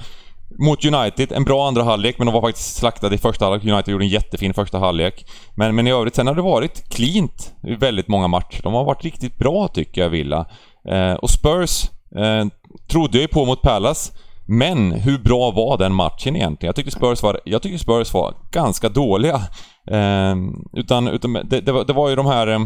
[0.58, 3.72] mot United, en bra andra halvlek, men de var faktiskt slaktade i första halvlek.
[3.72, 5.26] United gjorde en jättefin första halvlek.
[5.54, 8.60] Men, men i övrigt, sen har det varit cleant i väldigt många matcher.
[8.62, 10.46] De har varit riktigt bra tycker jag, Villa.
[10.88, 12.46] Eh, och Spurs eh,
[12.90, 14.12] trodde jag ju på mot Palace.
[14.46, 16.68] Men hur bra var den matchen egentligen?
[16.68, 19.42] Jag tyckte Spurs var, jag tyckte Spurs var ganska dåliga.
[19.90, 20.36] Eh,
[20.72, 22.60] utan utan det, det, var, det var ju de här eh,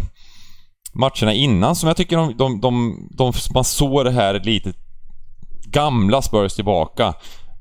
[0.95, 4.73] matcherna innan som jag tycker de, de, de, de, man såg det här lite
[5.67, 7.15] gamla Spurs tillbaka.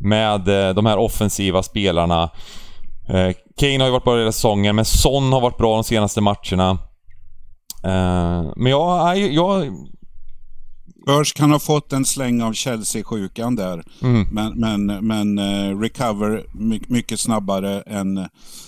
[0.06, 2.30] Med eh, de här offensiva spelarna.
[3.10, 6.22] Eh, Kane har ju varit bra hela säsongen, men Son har varit bra de senaste
[6.22, 6.70] matcherna.
[7.84, 9.74] Eh, men jag, jag...
[11.04, 13.84] Spurs kan ha fått en släng av Chelsea-sjukan där.
[14.02, 15.40] Mm, Men, men, men
[15.82, 18.18] recover my, mycket snabbare än,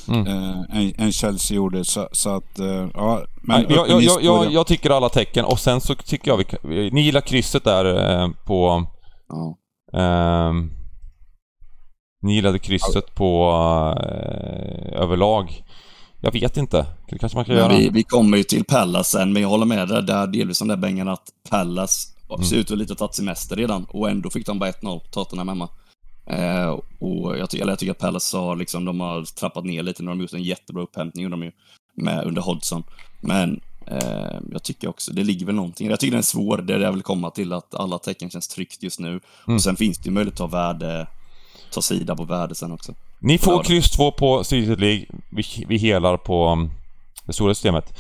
[0.07, 0.27] mm.
[0.71, 1.85] än, än Chelsea gjorde.
[1.85, 2.59] Så, så att,
[2.93, 3.21] ja.
[3.41, 6.37] Men Nej, jag, jag, jag, jag, jag tycker alla tecken och sen så tycker jag
[6.63, 8.85] vi Ni gillar krysset där på...
[9.29, 9.57] Ja.
[9.99, 10.71] ehm,
[12.21, 13.49] ni gillade krysset på
[13.99, 15.63] eh, överlag.
[16.19, 16.85] Jag vet inte.
[17.09, 17.67] Det kanske man kan göra.
[17.77, 20.67] vi, vi kommer ju till Pallas sen, men jag håller med dig där delvis om
[20.67, 22.13] den Bengan att Pallas
[22.45, 25.47] ser ut att lite ha tagit semester redan och ändå fick de bara 1-0 Tottenham
[25.47, 25.69] hemma.
[26.25, 30.03] Eh, och jag, ty- jag tycker att Pallas har liksom, de har trappat ner lite,
[30.03, 31.51] nu har de gjort en jättebra upphämtning de ju
[31.95, 32.83] med, under Hodgson.
[33.21, 35.89] Men eh, jag tycker också, det ligger väl någonting.
[35.89, 38.29] Jag tycker den är svår, det är det jag vill komma till, att alla tecken
[38.29, 39.09] känns tryggt just nu.
[39.09, 39.55] Mm.
[39.55, 41.07] Och sen finns det ju möjlighet att ta värde,
[41.71, 42.93] ta sida på värde sen också.
[43.19, 45.05] Ni får kryss 2 på Street League.
[45.29, 46.71] Vi, vi helar på um,
[47.25, 47.93] det stora systemet.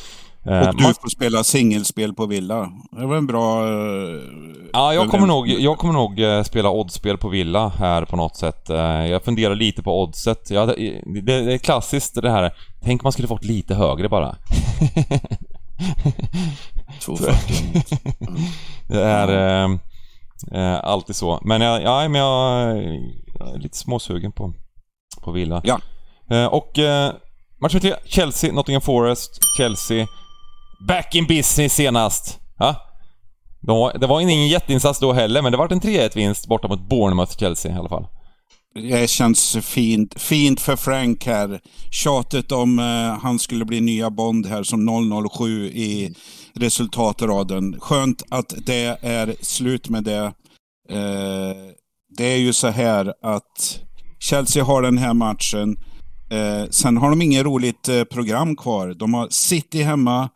[0.45, 2.71] Eh, Och du får spela singelspel på Villa.
[2.91, 3.63] Det var en bra...
[3.67, 4.21] eh,
[4.73, 8.35] Ja, jag kommer, nog, jag kommer nog eh, spela oddspel på Villa här på något
[8.35, 8.61] sätt.
[9.09, 10.49] Jag funderar lite på oddset.
[10.49, 12.53] Jag, det, det är klassiskt det här.
[12.83, 14.35] Tänk om man skulle fått lite högre bara.
[17.01, 17.97] 2,40.
[18.87, 19.63] Det är
[20.51, 21.39] eh, alltid så.
[21.45, 22.77] Men jag, ja, men jag,
[23.39, 24.53] jag är lite småsugen på,
[25.21, 25.61] på Villa.
[25.63, 25.79] Ja.
[26.29, 27.13] Eh, och eh,
[27.61, 30.07] match nummer tre, Chelsea, Nottingham Forest, Chelsea.
[30.87, 32.39] Back in business senast.
[32.59, 32.83] Ja?
[33.99, 37.75] Det var ingen jätteinsats då heller, men det var en 3-1-vinst borta mot Bournemouth, Chelsea
[37.75, 38.07] i alla fall.
[38.75, 41.59] Det känns fint, fint för Frank här.
[41.91, 46.13] Tjatet om eh, han skulle bli nya Bond här som 007 i
[46.53, 47.79] resultatraden.
[47.79, 50.33] Skönt att det är slut med det.
[50.89, 51.55] Eh,
[52.09, 53.79] det är ju så här att
[54.19, 55.77] Chelsea har den här matchen.
[56.29, 58.93] Eh, sen har de inget roligt eh, program kvar.
[58.93, 60.29] De har City hemma,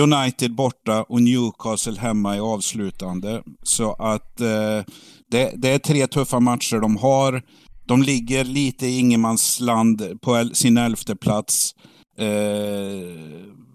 [0.00, 3.42] United borta och Newcastle hemma i avslutande.
[3.62, 4.84] Så att eh,
[5.30, 7.42] det, det är tre tuffa matcher de har.
[7.86, 11.74] De ligger lite i ingenmansland på el- sin elfte plats.
[12.18, 12.26] Eh,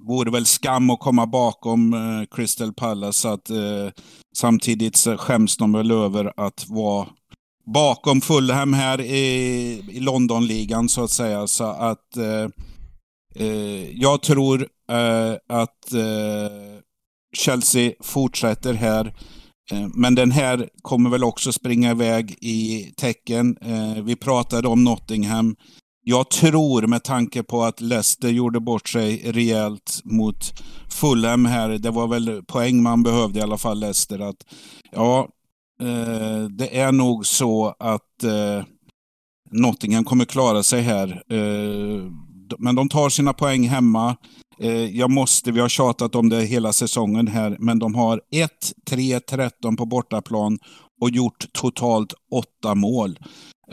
[0.08, 3.20] vore väl skam att komma bakom eh, Crystal Palace.
[3.20, 3.90] Så att, eh,
[4.36, 7.08] samtidigt så skäms de väl över att vara
[7.66, 9.24] bakom Fulham här i,
[9.92, 11.48] i Londonligan så att säga.
[11.48, 12.50] Så att eh,
[13.46, 14.62] eh, jag tror
[14.92, 16.80] eh, att eh,
[17.38, 19.06] Chelsea fortsätter här.
[19.72, 23.58] Eh, Men den här kommer väl också springa iväg i tecken.
[23.62, 25.56] Eh, Vi pratade om Nottingham.
[26.04, 30.54] Jag tror med tanke på att Leicester gjorde bort sig rejält mot
[30.90, 31.70] Fulham här.
[31.70, 34.20] Det var väl poäng man behövde i alla fall Leicester.
[34.20, 34.46] Att,
[34.92, 35.28] ja,
[35.82, 38.66] Eh, det är nog så att eh,
[39.52, 41.24] Nottingham kommer klara sig här.
[41.30, 42.12] Eh,
[42.58, 44.16] men de tar sina poäng hemma.
[44.60, 48.22] Eh, jag måste, vi har tjatat om det hela säsongen här, men de har
[48.90, 50.60] 1-3-13 på bortaplan
[51.02, 53.20] och gjort totalt åtta mål.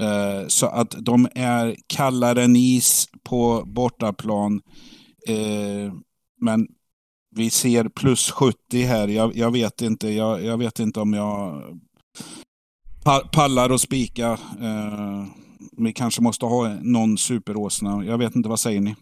[0.00, 4.60] Eh, så att de är kallare än is på bortaplan.
[5.28, 5.92] Eh,
[6.40, 6.68] men
[7.36, 9.08] vi ser plus 70 här.
[9.08, 10.08] Jag, jag vet inte.
[10.08, 11.62] Jag, jag, vet inte om jag
[13.32, 14.30] pallar och spika.
[14.60, 15.24] Eh,
[15.76, 18.04] vi kanske måste ha någon superåsna.
[18.04, 18.96] Jag vet inte, vad säger ni?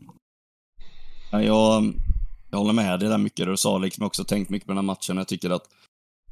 [1.33, 1.93] Ja, jag,
[2.51, 3.79] jag håller med dig där mycket du sa.
[3.79, 5.17] Liksom, jag har också tänkt mycket på den här matchen.
[5.17, 5.63] Jag tycker att,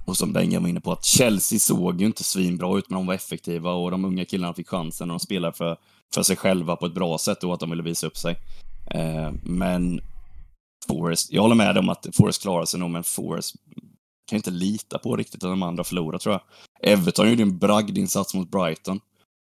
[0.06, 3.06] och som Bengan var inne på, att Chelsea såg ju inte svinbra ut, men de
[3.06, 5.76] var effektiva och de unga killarna fick chansen och de spelar för,
[6.14, 8.36] för sig själva på ett bra sätt och att de ville visa upp sig.
[8.90, 10.00] Eh, men
[10.88, 13.54] Forrest, jag håller med om att Forrest klarar sig nog, men Forrest
[14.26, 16.42] kan inte lita på riktigt att de andra förlorar tror jag.
[16.92, 19.00] Everton gjorde en bragdinsats mot Brighton.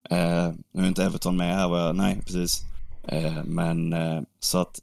[0.09, 2.61] Eh, nu är inte Everton med här, jag, nej precis.
[3.07, 4.79] Eh, men eh, så att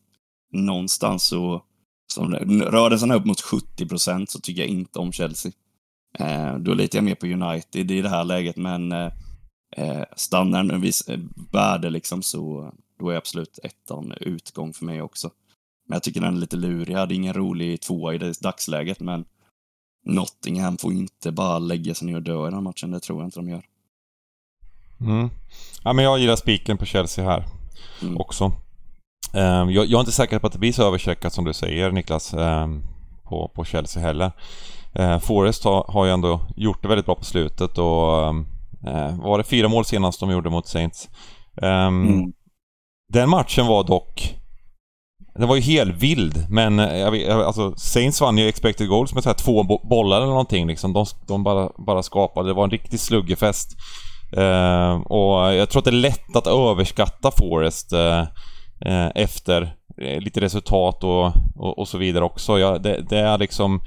[0.53, 1.63] någonstans så,
[2.13, 5.53] som rör det sig upp mot 70 procent så tycker jag inte om Chelsea.
[6.19, 9.13] Eh, då litar jag mer på United i det här läget, men eh,
[9.77, 11.19] eh stannar en viss eh,
[11.53, 15.31] värde liksom så då är absolut ettan utgång för mig också.
[15.89, 16.95] Men jag tycker den är lite lurig.
[16.95, 19.25] Jag hade ingen rolig tvåa i det dagsläget, men
[20.07, 22.91] Nottingham får inte bara lägga sig ner och dö i den här matchen.
[22.91, 23.65] Det tror jag inte de gör.
[25.01, 25.31] Mm.
[25.85, 27.45] Ja, men jag gillar spiken på Chelsea här
[28.03, 28.17] mm.
[28.17, 28.45] också.
[29.35, 31.91] Um, jag, jag, är inte säker på att det blir så övercheckat som du säger
[31.91, 32.83] Niklas um,
[33.23, 34.33] på, på Chelsea heller.
[34.99, 38.35] Uh, Forrest har, har ju ändå gjort det väldigt bra på slutet och
[38.87, 41.09] uh, var det fyra mål senast de gjorde mot Saints.
[41.63, 42.33] Mm.
[43.13, 44.41] Den matchen var dock
[45.35, 49.15] den var ju helt vild, men eh, jag vet, alltså Saints vann ju expected goals
[49.15, 50.93] med så här två bollar eller någonting liksom.
[50.93, 52.49] De, de bara, bara skapade.
[52.49, 53.77] Det var en riktig sluggefest.
[54.37, 58.23] Uh, och jag tror att det är lätt att överskatta Forest uh,
[58.87, 59.73] uh, efter
[60.21, 61.27] lite resultat och,
[61.57, 62.59] och, och, så vidare också.
[62.59, 63.81] Ja, det, det är liksom...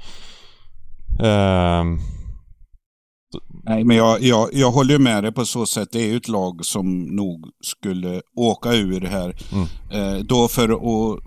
[3.66, 5.88] Nej, men jag, jag, jag håller med dig på så sätt.
[5.92, 9.36] Det är ju ett lag som nog skulle åka ur här.
[9.52, 9.66] Mm.
[9.90, 11.22] Eh, då för att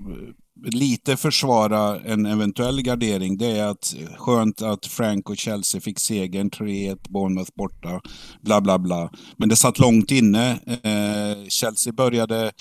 [0.63, 6.49] lite försvara en eventuell gardering, det är att skönt att Frank och Chelsea fick segern,
[6.49, 8.01] 3-1, Bournemouth borta,
[8.41, 9.11] bla bla bla.
[9.37, 10.51] Men det satt långt inne.
[10.83, 12.51] Eh, Chelsea började,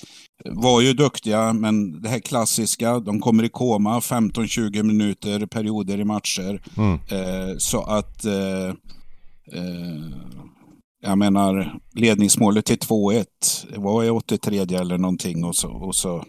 [0.44, 6.04] var ju duktiga, men det här klassiska, de kommer i koma 15-20 minuter perioder i
[6.04, 6.62] matcher.
[6.76, 6.92] Mm.
[6.92, 8.74] Eh, så att eh,
[9.52, 10.16] Eh,
[11.02, 13.24] jag menar, ledningsmålet till 2-1
[13.76, 16.24] var i 83 eller någonting och så, och så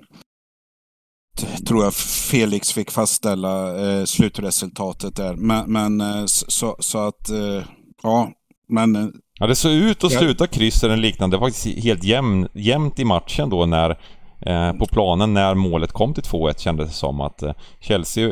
[1.68, 5.36] tror jag Felix fick fastställa eh, slutresultatet där.
[5.36, 7.64] Men, men eh, så, så, att, eh,
[8.04, 8.30] ja,
[8.70, 8.96] men...
[8.96, 9.06] Eh,
[9.40, 11.38] ja, det såg ut att sluta kryss eller liknande.
[11.38, 14.18] Det var faktiskt helt jämn, jämnt i matchen då när
[14.80, 17.44] på planen när målet kom till 2-1 kändes det som att
[17.80, 18.30] Chelsea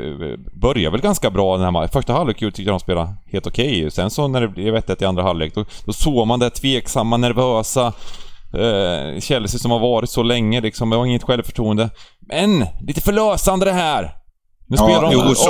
[0.61, 1.89] började väl ganska bra den här matchen.
[1.89, 3.77] Första halvlek tyckte jag de spelade helt okej.
[3.79, 3.91] Okay.
[3.91, 7.17] Sen så när det blev 1-1 i andra halvlek då, då såg man det tveksamma,
[7.17, 7.93] nervösa
[8.55, 10.89] eh, Chelsea som har varit så länge liksom.
[10.89, 11.89] Det var inget självförtroende.
[12.19, 14.11] Men lite förlösande det här!
[14.67, 15.49] Nu spelar de jo, så,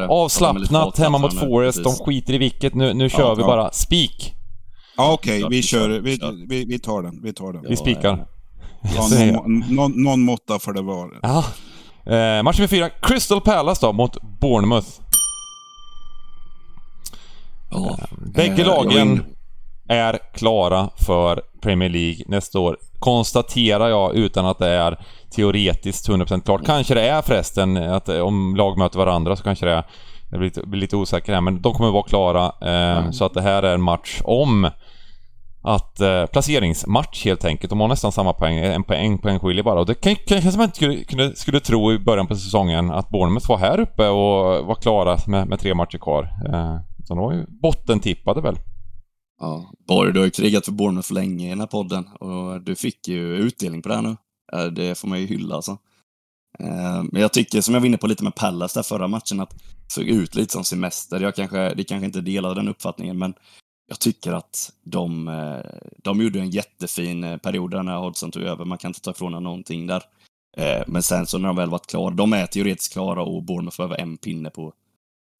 [0.00, 1.84] av, avslappnat hemma mot Forest.
[1.84, 2.74] De skiter i vilket.
[2.74, 3.46] Nu, nu kör ja, vi ja.
[3.46, 3.72] bara.
[3.72, 4.34] Spik!
[4.96, 5.44] Ja, okej.
[5.44, 5.56] Okay.
[5.56, 5.88] Vi kör.
[5.88, 6.18] Vi,
[6.48, 7.22] vi, vi tar den.
[7.22, 7.62] Vi tar den.
[7.68, 8.26] Vi spikar.
[8.96, 11.10] Ja, någon, någon, någon måtta får det vara.
[11.22, 11.44] Ja.
[12.06, 14.88] Eh, match nummer fyra, Crystal Palace då mot Bournemouth.
[17.70, 17.86] Oh.
[17.86, 19.24] Eh, bägge eh, lagen
[19.88, 22.78] är klara för Premier League nästa år.
[22.98, 24.98] Konstaterar jag utan att det är
[25.30, 26.66] teoretiskt 100% klart.
[26.66, 29.84] Kanske det är förresten, att om lag möter varandra så kanske det är.
[30.30, 32.44] Jag blir lite, blir lite osäker här, men de kommer vara klara.
[32.44, 33.12] Eh, mm.
[33.12, 34.70] Så att det här är en match om
[35.62, 37.70] att eh, placeringsmatch helt enkelt.
[37.70, 39.80] De har nästan samma poäng, en poäng, poäng skiljer bara.
[39.80, 43.48] Och det kanske man inte skulle, skulle, skulle tro i början på säsongen att Bournemouth
[43.48, 46.22] var här uppe och var klara med, med tre matcher kvar.
[46.22, 48.56] Eh, så de var ju bottentippade väl.
[49.40, 52.74] Ja, Borg, du har ju krigat för Bournemouth länge i den här podden och du
[52.74, 54.16] fick ju utdelning på det här nu.
[54.52, 55.78] Eh, det får man ju hylla alltså.
[56.58, 59.40] Eh, men jag tycker, som jag var inne på lite med Pallas där förra matchen,
[59.40, 61.20] att det såg ut lite som semester.
[61.20, 63.34] Jag kanske, det kanske inte delar den uppfattningen, men
[63.86, 68.64] jag tycker att de, eh, de gjorde en jättefin period där när Hodgson tog över.
[68.64, 70.02] Man kan inte ta ifrån dem någonting där.
[70.86, 74.00] Men sen så när de väl varit klara, de är teoretiskt klara och Bournemouth behöver
[74.00, 74.72] en pinne på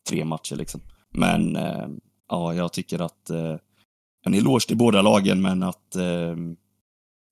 [0.09, 0.81] tre matcher liksom.
[1.13, 1.59] Men
[2.29, 3.31] ja, jag tycker att
[4.25, 6.37] en eloge till båda lagen, men att eh,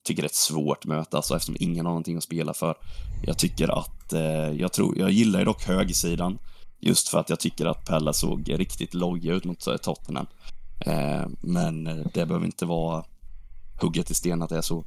[0.05, 2.75] tycker det är ett svårt möte alltså eftersom ingen har någonting att spela för.
[3.25, 6.37] Jag tycker att, eh, jag tror, jag gillar ju dock högersidan
[6.79, 10.27] just för att jag tycker att Pella såg riktigt loggig ut mot eh, Tottenham.
[10.85, 13.03] Eh, men eh, det behöver inte vara
[13.81, 14.85] hugget i sten att det är så.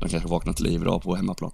[0.00, 1.52] De kanske vaknar till liv idag på hemmaplan.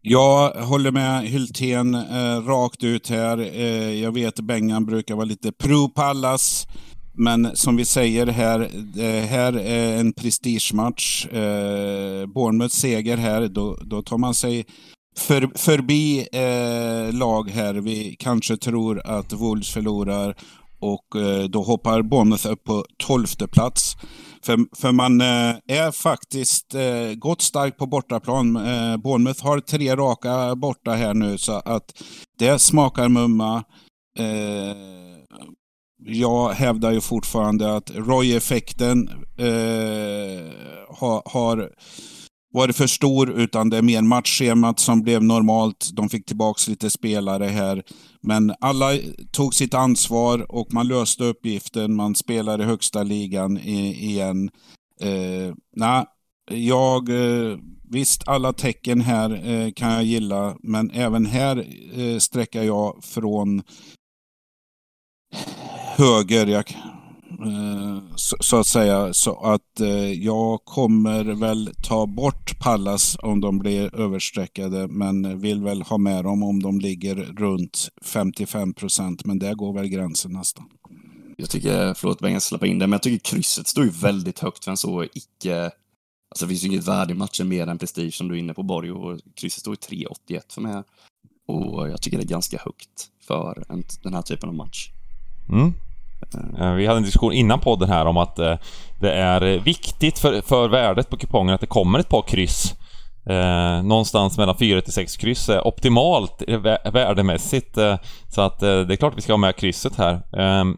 [0.00, 3.38] Jag håller med Hyltén eh, rakt ut här.
[3.38, 6.66] Eh, jag vet att Bengan brukar vara lite pro Pallas.
[7.14, 11.26] Men som vi säger här, det här är en prestigematch.
[11.26, 14.66] Eh, Bournemouth seger här, då, då tar man sig
[15.16, 17.74] för, förbi eh, lag här.
[17.74, 20.36] Vi kanske tror att Wolves förlorar
[20.80, 23.96] och eh, då hoppar Bournemouth upp på tolfte plats.
[24.44, 28.56] För, för man eh, är faktiskt eh, gått starkt på bortaplan.
[28.56, 32.02] Eh, Bournemouth har tre raka borta här nu så att
[32.38, 33.64] det smakar mumma.
[34.18, 34.76] Eh,
[36.06, 40.52] jag hävdar ju fortfarande att Roy-effekten eh,
[40.88, 41.70] har, har
[42.52, 45.90] varit för stor, utan det är mer matchschemat som blev normalt.
[45.92, 47.82] De fick tillbaka lite spelare här.
[48.20, 48.98] Men alla
[49.30, 51.94] tog sitt ansvar och man löste uppgiften.
[51.94, 54.50] Man spelar i högsta ligan igen.
[55.00, 56.04] Eh, nej,
[56.50, 57.08] jag...
[57.08, 57.58] Eh,
[57.92, 63.62] visst, alla tecken här eh, kan jag gilla, men även här eh, sträcker jag från
[66.02, 66.46] höger.
[66.46, 66.70] Jag,
[67.30, 69.14] eh, så, så, att säga.
[69.14, 74.88] Så att eh, jag kommer väl ta bort Pallas om de blir överstreckade.
[74.88, 79.24] Men vill väl ha med dem om de ligger runt 55 procent.
[79.24, 80.64] Men där går väl gränsen nästan.
[81.36, 84.64] Jag tycker, förlåt Bengan släppa in det, men jag tycker krysset står ju väldigt högt
[84.64, 85.70] för en så icke...
[86.30, 88.54] Alltså det finns ju inget värde i matchen mer än prestige som du är inne
[88.54, 90.82] på Borg och krysset står ju 3,81 för mig.
[91.46, 94.90] Och jag tycker det är ganska högt för en, den här typen av match.
[95.48, 95.72] Mm.
[96.58, 98.54] Eh, vi hade en diskussion innan podden här om att eh,
[99.00, 102.74] det är viktigt för, för värdet på kupongen att det kommer ett par kryss.
[103.26, 106.42] Eh, någonstans mellan 4 till 6 kryss är optimalt
[106.92, 107.78] värdemässigt.
[107.78, 107.96] Eh,
[108.28, 110.22] så att eh, det är klart att vi ska ha med krysset här.
[110.36, 110.76] Ehm, eh,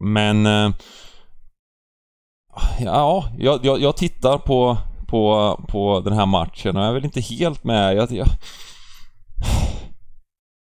[0.00, 0.44] men...
[2.78, 4.76] ja, jag, jag, jag, tittar på,
[5.06, 7.96] på, på den här matchen och jag är väl inte helt med.
[7.96, 8.26] Jag, jag...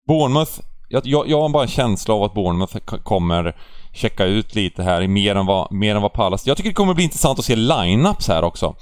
[0.07, 0.59] Bournemouth
[0.93, 3.55] jag, jag, jag har bara en känsla av att Bournemouth kommer
[3.93, 6.47] checka ut lite här mer än vad, mer än vad Pallas...
[6.47, 8.75] Jag tycker det kommer bli intressant att se lineups här också.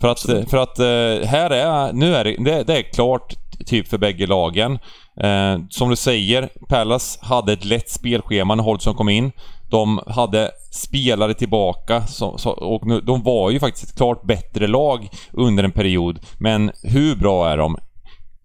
[0.00, 3.34] För att, för att eh, här är, nu är det, det, det är klart
[3.66, 4.78] typ för bägge lagen.
[5.20, 9.32] Eh, som du säger, Pallas hade ett lätt spelschema när Hodgson kom in.
[9.70, 14.66] De hade spelare tillbaka så, så, och nu, de var ju faktiskt ett klart bättre
[14.66, 16.18] lag under en period.
[16.38, 17.76] Men hur bra är de?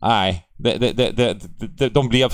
[0.02, 1.38] Nej, det, det,
[1.78, 2.30] det, de blev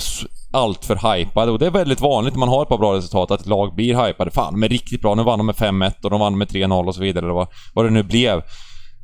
[0.53, 3.32] allt för hypade och det är väldigt vanligt när man har ett par bra resultat
[3.32, 4.32] att lag blir hypade.
[4.32, 5.16] Fan, de är riktigt bra.
[5.16, 7.47] Nu vann de med 5-1 och de vann med 3-0 och så vidare eller vad,
[7.74, 8.41] vad det nu blev.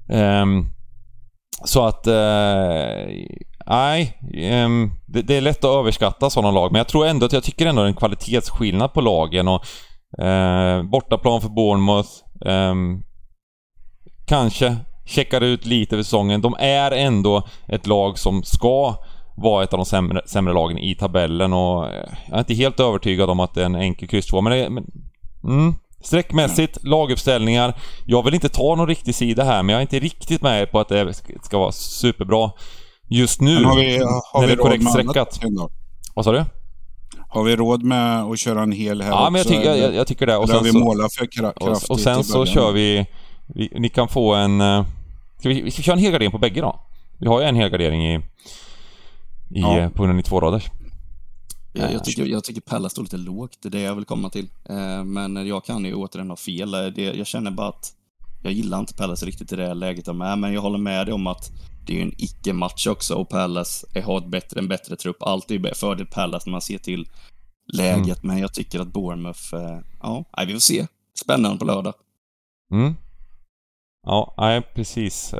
[0.10, 0.66] Um,
[1.66, 2.08] så att...
[2.08, 2.14] Uh,
[3.68, 4.18] nej.
[4.66, 7.44] Um, det, det, är lätt att överskatta sådana lag, men jag tror ändå att jag
[7.44, 9.66] tycker ändå det är en kvalitetsskillnad på lagen och...
[10.22, 12.10] Uh, bortaplan för Bournemouth.
[12.46, 13.04] Um,
[14.28, 14.78] kanske
[15.08, 16.42] checkar ut lite för säsongen.
[16.42, 18.96] De är ändå ett lag som ska
[19.38, 21.86] vara ett av de sämre, sämre lagen i tabellen och
[22.28, 24.70] jag är inte helt övertygad om att det är en enkel kryss men det.
[24.70, 24.86] Men,
[25.44, 27.74] mm, Sträckmässigt, laguppställningar.
[28.06, 30.80] Jag vill inte ta någon riktig sida här, men jag är inte riktigt med på
[30.80, 32.52] att det ska vara superbra
[33.08, 33.64] just nu.
[33.64, 35.40] har vi, har när vi det är korrekt sträckat.
[36.16, 36.46] Vad sa du?
[37.30, 39.96] Har vi råd med att köra en hel här Ja, också, men jag, tycker, jag,
[39.96, 40.38] jag tycker det.
[40.38, 43.06] Och sen vi måla för kraftigt Och, och sen så kör vi,
[43.56, 44.62] vi, Ni kan få en...
[45.38, 46.80] Eh, ska vi, vi ska köra en helgardering på bägge då?
[47.20, 48.22] Vi har ju en helgardering i
[49.50, 49.90] i, ja.
[49.96, 50.70] på 192 raders.
[51.74, 54.30] Jag, jag, tycker, jag tycker Pella står lite lågt, det är det jag vill komma
[54.30, 54.50] till.
[54.70, 56.74] Eh, men jag kan ju återigen ha fel.
[56.74, 57.94] Eh, det, jag känner bara att
[58.44, 61.08] jag gillar inte Pallas riktigt i det här läget de är, men jag håller med
[61.08, 61.52] dig om att
[61.86, 65.24] det är en icke-match också och Pallas har ett bättre, en bättre trupp.
[65.24, 67.08] Allt är ju fördel Pallas när man ser till
[67.74, 68.28] läget, mm.
[68.34, 70.88] men jag tycker att Bournemouth, eh, ja, vi får se.
[71.24, 71.94] Spännande på lördag.
[72.72, 72.96] Mm.
[74.10, 75.34] Ja, nej precis.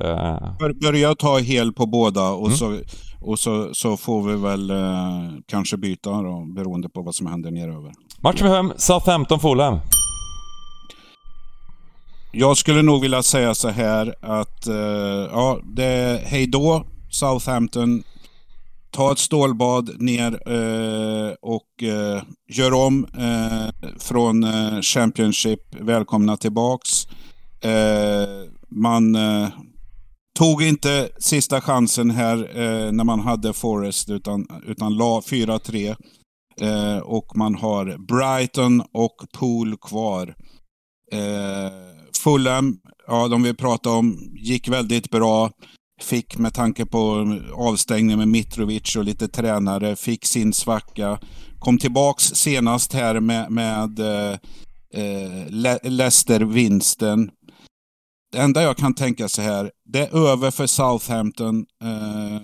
[0.82, 2.58] Börja ta hel på båda och mm.
[2.58, 2.80] så
[3.22, 7.52] och så, så får vi väl eh, kanske byta då, beroende på vad som händer
[7.52, 7.92] neröver.
[8.20, 9.80] Match nummer fem, Southampton Fulham.
[12.32, 14.76] Jag skulle nog vilja säga så här att, eh,
[15.32, 18.04] ja, det är hej då Southampton.
[18.92, 25.76] Ta ett stålbad ner eh, och eh, gör om eh, från eh, Championship.
[25.80, 27.08] Välkomna tillbaks
[28.72, 29.50] man eh,
[30.38, 35.96] Tog inte sista chansen här eh, när man hade Forest utan, utan la 4-3.
[36.62, 40.36] Eh, och man har Brighton och Pool kvar.
[41.12, 41.72] Eh,
[42.24, 45.52] Fulham, ja de vi pratade om, gick väldigt bra.
[46.02, 51.20] Fick med tanke på avstängningen med Mitrovic och lite tränare, fick sin svacka.
[51.60, 54.34] Kom tillbaks senast här med, med eh,
[54.94, 57.32] eh, Le Leicester-vinsten.
[58.32, 61.66] Det enda jag kan tänka så här, det är över för Southampton.
[61.84, 62.42] Eh,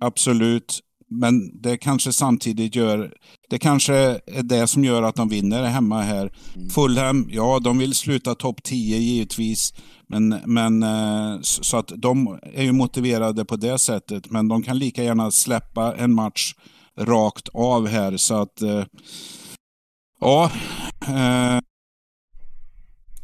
[0.00, 0.80] absolut.
[1.10, 3.14] Men det kanske samtidigt gör,
[3.50, 3.94] det kanske
[4.26, 6.32] är det som gör att de vinner hemma här.
[6.56, 6.68] Mm.
[6.68, 9.74] Fulham, ja de vill sluta topp 10 givetvis.
[10.06, 14.30] Men, men eh, så att de är ju motiverade på det sättet.
[14.30, 16.54] Men de kan lika gärna släppa en match
[16.98, 18.16] rakt av här.
[18.16, 18.84] Så att, eh,
[20.20, 20.50] ja.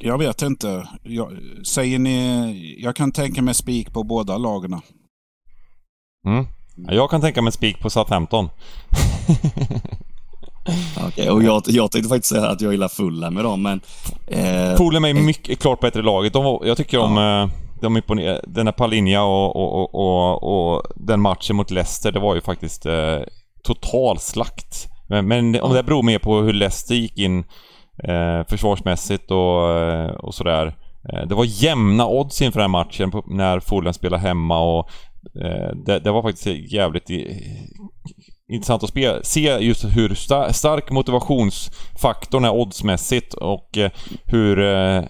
[0.00, 0.88] Eh, jag vet inte.
[1.02, 1.32] Jag,
[1.66, 4.82] säger ni, jag kan tänka mig spik på båda lagarna.
[6.26, 6.46] Mm.
[6.88, 8.48] Jag kan tänka mig spik på Southampton.
[11.06, 13.80] Okej, och jag, jag tänkte faktiskt säga att jag gillar Fulham med dem, men...
[14.26, 16.32] Eh, Fulham är mycket klart bättre laget.
[16.32, 17.18] De jag tycker om...
[17.18, 17.48] eh,
[17.80, 22.20] De imponer, den här Palinja och, och, och, och, och den matchen mot Leicester, det
[22.20, 23.18] var ju faktiskt eh,
[23.64, 24.86] total slakt.
[25.08, 27.44] Men, men om det beror mer på hur Leicester gick in
[27.98, 30.76] eh, försvarsmässigt och, eh, och sådär.
[31.12, 34.90] Eh, det var jämna odds inför den här matchen på, när Fulham spelade hemma och
[35.42, 37.10] eh, det, det var faktiskt jävligt
[38.48, 43.90] intressant att spela, se just hur sta, stark motivationsfaktorn är oddsmässigt och eh,
[44.24, 45.02] hur eh,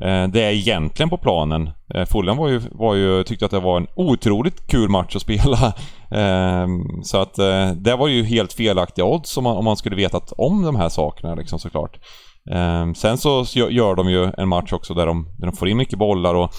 [0.00, 1.70] Eh, det är egentligen på planen.
[1.94, 5.22] Eh, Fulham var ju, var ju, tyckte att det var en otroligt kul match att
[5.22, 5.72] spela.
[6.10, 9.96] Ehm, så att eh, det var ju helt felaktiga odds om man, om man skulle
[9.96, 11.98] vetat om de här sakerna liksom såklart.
[12.50, 15.76] Ehm, sen så gör de ju en match också där de, där de får in
[15.76, 16.50] mycket bollar och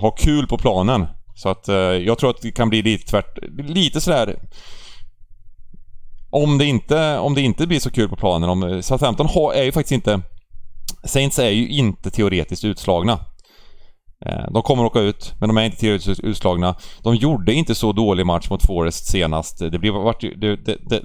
[0.00, 1.06] har kul på planen.
[1.34, 1.68] Så att
[2.04, 4.36] jag tror att det kan bli lite tvärt, lite sådär
[6.30, 9.62] om det inte, om det inte blir så kul på planen, om Southampton har, är
[9.62, 10.20] ju faktiskt inte...
[11.04, 13.18] Saints är ju inte teoretiskt utslagna.
[14.26, 16.74] Eh, de kommer åka ut, men de är inte teoretiskt utslagna.
[17.02, 19.58] De gjorde inte så dålig match mot Forest senast.
[19.58, 21.02] Det blev, vart, det, det, det,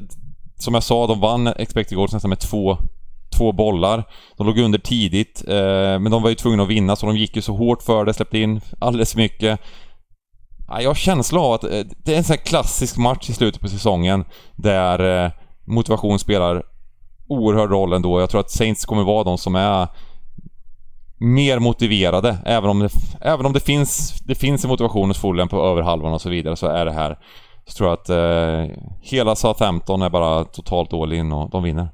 [0.59, 2.77] som jag sa, de vann expected goals nästan med två,
[3.37, 4.03] två bollar.
[4.37, 7.35] De låg under tidigt, eh, men de var ju tvungna att vinna så de gick
[7.35, 9.59] ju så hårt för det, släppte in alldeles för mycket.
[10.67, 13.61] Jag har känsla av att eh, det är en sån här klassisk match i slutet
[13.61, 14.25] på säsongen
[14.55, 15.31] där eh,
[15.65, 16.63] motivation spelar
[17.27, 18.19] oerhörd roll ändå.
[18.19, 19.87] Jag tror att Saints kommer vara de som är
[21.17, 22.37] mer motiverade.
[22.45, 22.89] Även om det,
[23.21, 26.29] även om det finns, det finns en motivation hos Fulham på över halvan och så
[26.29, 27.17] vidare så är det här
[27.67, 31.89] så tror jag att eh, hela Southampton är bara totalt all in och de vinner.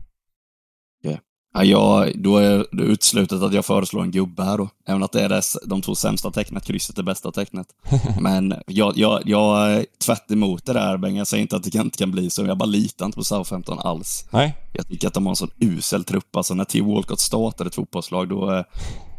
[1.53, 4.69] Ja, jag, då är det uteslutet att jag föreslår en gubbe här då.
[4.87, 7.67] Även att det är det, de två sämsta tecknet, krysset är bästa tecknet.
[8.21, 11.17] Men jag, jag, jag är tvärt emot det där, Bengt.
[11.17, 13.79] Jag säger inte att det inte kan bli så, jag bara litar inte på Southampton
[13.79, 14.25] alls.
[14.29, 14.55] Nej?
[14.73, 16.35] Jag tycker att de har en sån usel trupp.
[16.35, 18.63] Alltså när Theo Walcott startade ett fotbollslag, då, eh,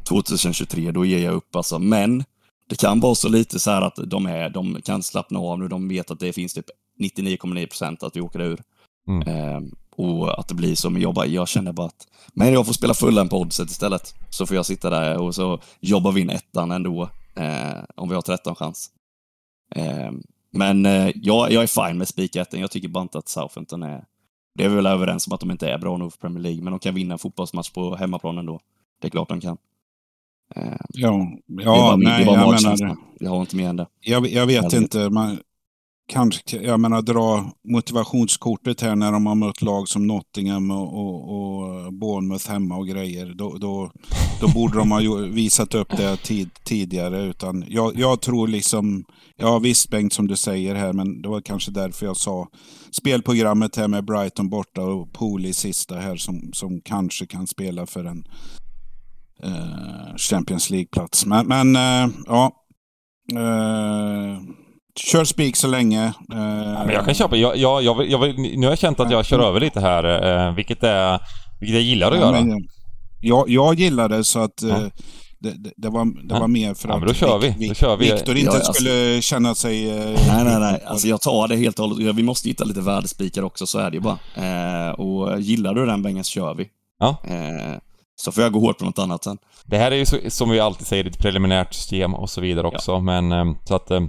[0.09, 1.79] 2023, då ger jag upp alltså.
[1.79, 2.25] Men
[2.69, 5.69] det kan vara så lite så här att de, är, de kan slappna av nu.
[5.69, 6.67] De vet att det finns typ
[7.01, 8.63] 99,9 procent att vi åker ur.
[9.09, 9.73] Mm.
[9.97, 10.91] Och att det blir.
[10.91, 14.15] Men jag, bara, jag känner bara att men jag får spela fullen på oddset istället.
[14.31, 17.09] Så får jag sitta där och så jobbar vi in ettan ändå.
[17.35, 18.91] Eh, om vi har 13 chans.
[19.75, 20.11] Eh,
[20.53, 22.61] men eh, jag, jag är fine med spiketten.
[22.61, 24.05] Jag tycker bara inte att Southampton är...
[24.55, 26.63] Det är vi väl överens om att de inte är bra nog för Premier League,
[26.63, 28.61] men de kan vinna en fotbollsmatch på hemmaplan ändå.
[29.01, 29.57] Det är klart de kan.
[30.55, 33.77] Ja, det ja var, min- nej, det var jag menar, Jag har inte mer än
[33.77, 33.87] det.
[34.01, 35.11] jag, jag vet Eller- inte.
[35.11, 35.39] Man,
[36.13, 41.85] kanske, jag menar dra motivationskortet här när de har mött lag som Nottingham och, och,
[41.85, 43.35] och Bournemouth hemma och grejer.
[43.35, 43.93] Då, då,
[44.41, 45.01] då borde de ha
[45.31, 47.23] visat upp det tid, tidigare.
[47.23, 49.05] Utan jag, jag tror liksom,
[49.37, 52.49] ja visst Bengt som du säger här, men det var kanske därför jag sa
[52.91, 58.05] spelprogrammet här med Brighton borta och Pooley sista här som, som kanske kan spela för
[58.05, 58.25] en
[59.43, 61.27] eh, Champions League-plats.
[61.27, 62.53] Men, men eh, ja.
[63.33, 64.62] Eh,
[65.01, 66.03] kör spik så länge.
[66.05, 69.11] Eh, Ja, men jag kan köpa, jag, jag, jag, jag nu har jag känt att
[69.11, 70.05] jag kör över lite här,
[70.49, 71.21] eh, vilket, är,
[71.61, 72.45] vilket jag gillar att Ja, göra.
[72.45, 72.69] men,
[73.21, 74.79] jag, jag gillar det så att eh, Ja.
[75.39, 77.69] det, det, det, var, det var mer för Ja, att då kör vi.
[77.69, 78.13] Då kör vi.
[78.13, 79.91] Viktor inte Ja, alltså- skulle känna sig...
[79.91, 79.97] eh,
[80.29, 80.83] Nej, nej, nej.
[80.87, 82.15] Alltså jag tar det helt och hållet.
[82.17, 84.19] Vi måste hitta lite värdespikar också, så är det ju bara.
[84.89, 86.69] Eh, och gillar du den Bengen så kör vi.
[86.99, 87.17] Ja.
[87.25, 87.77] Eh,
[88.17, 89.39] så får jag gå hårt på något annat sen.
[89.65, 92.67] Det här är ju så, som vi alltid säger ett preliminärt system och så vidare
[92.67, 94.01] också, men eh, så att eh,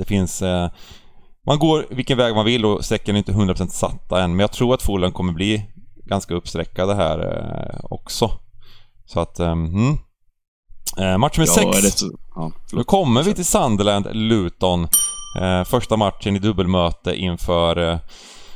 [0.00, 0.42] det finns...
[0.42, 0.70] eh,
[1.46, 4.52] Man går vilken väg man vill och säcken är inte 100% satta än, men jag
[4.52, 5.66] tror att Fulham kommer bli
[6.06, 8.30] ganska uppsträckade här eh, också.
[9.04, 9.40] Så att...
[9.40, 9.96] eh, Mm.
[10.98, 11.82] Eh, match nummer Ja, sex.
[11.84, 14.88] det så, ja, Nu kommer vi till Sunderland, Luton.
[15.40, 17.98] Eh, första matchen i dubbelmöte inför, eh,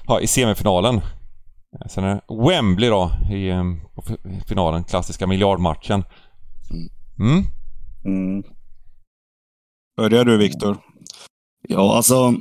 [0.07, 0.97] ja, i semifinalen.
[0.97, 3.63] Eh, Sen är det Wembley då i eh,
[3.99, 6.05] f- finalen, klassiska miljardmatchen.
[7.19, 7.45] Mm.
[8.05, 8.43] Mm.
[9.97, 10.77] Börjar du Viktor?
[11.69, 12.35] Ja, alltså.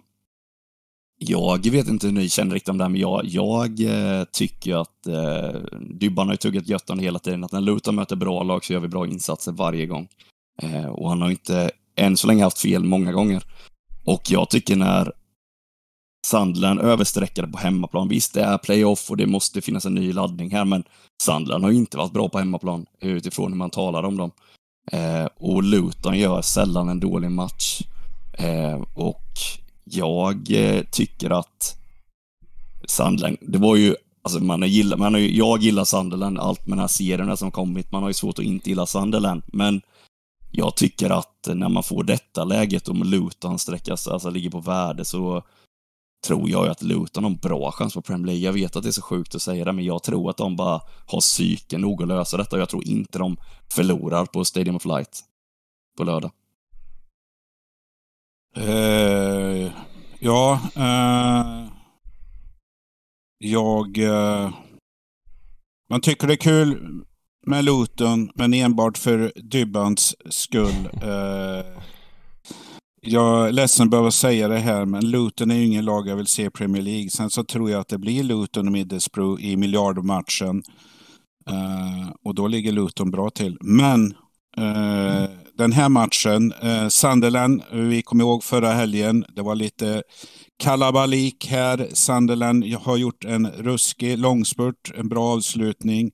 [1.17, 4.76] Jag vet inte hur ni känner riktigt om det här, men jag, jag eh, tycker
[4.76, 5.61] att eh,
[5.99, 7.43] Dybban har ju tuggat gött om det hela tiden.
[7.43, 10.07] Att när Luton möter bra lag så gör vi bra insatser varje gång.
[10.61, 13.43] Eh, och han har inte än så länge haft fel många gånger.
[14.05, 15.11] Och jag tycker när
[16.26, 18.07] Sandland översträckade på hemmaplan.
[18.07, 20.84] Visst, det är playoff och det måste finnas en ny laddning här, men
[21.24, 24.32] Sandland har inte varit bra på hemmaplan utifrån hur man talar om dem.
[24.91, 27.82] Eh, och Luton gör sällan en dålig match.
[28.34, 29.24] Eh, och
[29.84, 31.78] jag eh, tycker att
[32.88, 36.68] Sandland, det var ju, alltså man har gillat, man har ju, jag gillar Sunderland, allt
[36.68, 39.82] med den här serien som kommit, man har ju svårt att inte gilla Sunderland, men
[40.52, 45.06] jag tycker att när man får detta läget om Luton sträckas, alltså ligger på värde
[45.06, 45.44] så
[46.28, 48.46] tror jag att Luton har en bra chans på Premier League.
[48.46, 50.56] Jag vet att det är så sjukt att säga det, men jag tror att de
[50.56, 52.58] bara har psyken nog att lösa detta.
[52.58, 53.38] Jag tror inte de
[53.70, 55.24] förlorar på Stadium of Light
[55.98, 56.32] på lördag.
[58.58, 59.72] Eh,
[60.20, 61.68] ja, eh,
[63.38, 63.97] jag...
[63.97, 64.54] Eh,
[65.89, 67.04] man tycker det är kul
[67.45, 70.89] med Luton, men enbart för Dybbans skull.
[71.04, 71.82] Eh,
[73.01, 76.16] jag är ledsen att behöva säga det här, men Luton är ju ingen lag jag
[76.16, 77.10] vill se i Premier League.
[77.10, 80.64] Sen så tror jag att det blir Luton och Middlesbrough i miljardmatchen.
[81.49, 83.58] Eh, och då ligger Luton bra till.
[83.62, 84.14] Men
[84.58, 90.04] Eh, den här matchen, eh, Sunderland, vi kommer ihåg förra helgen, det var lite
[90.58, 91.88] kalabalik här.
[91.93, 96.12] Sunderland har gjort en ruskig långspurt, en bra avslutning.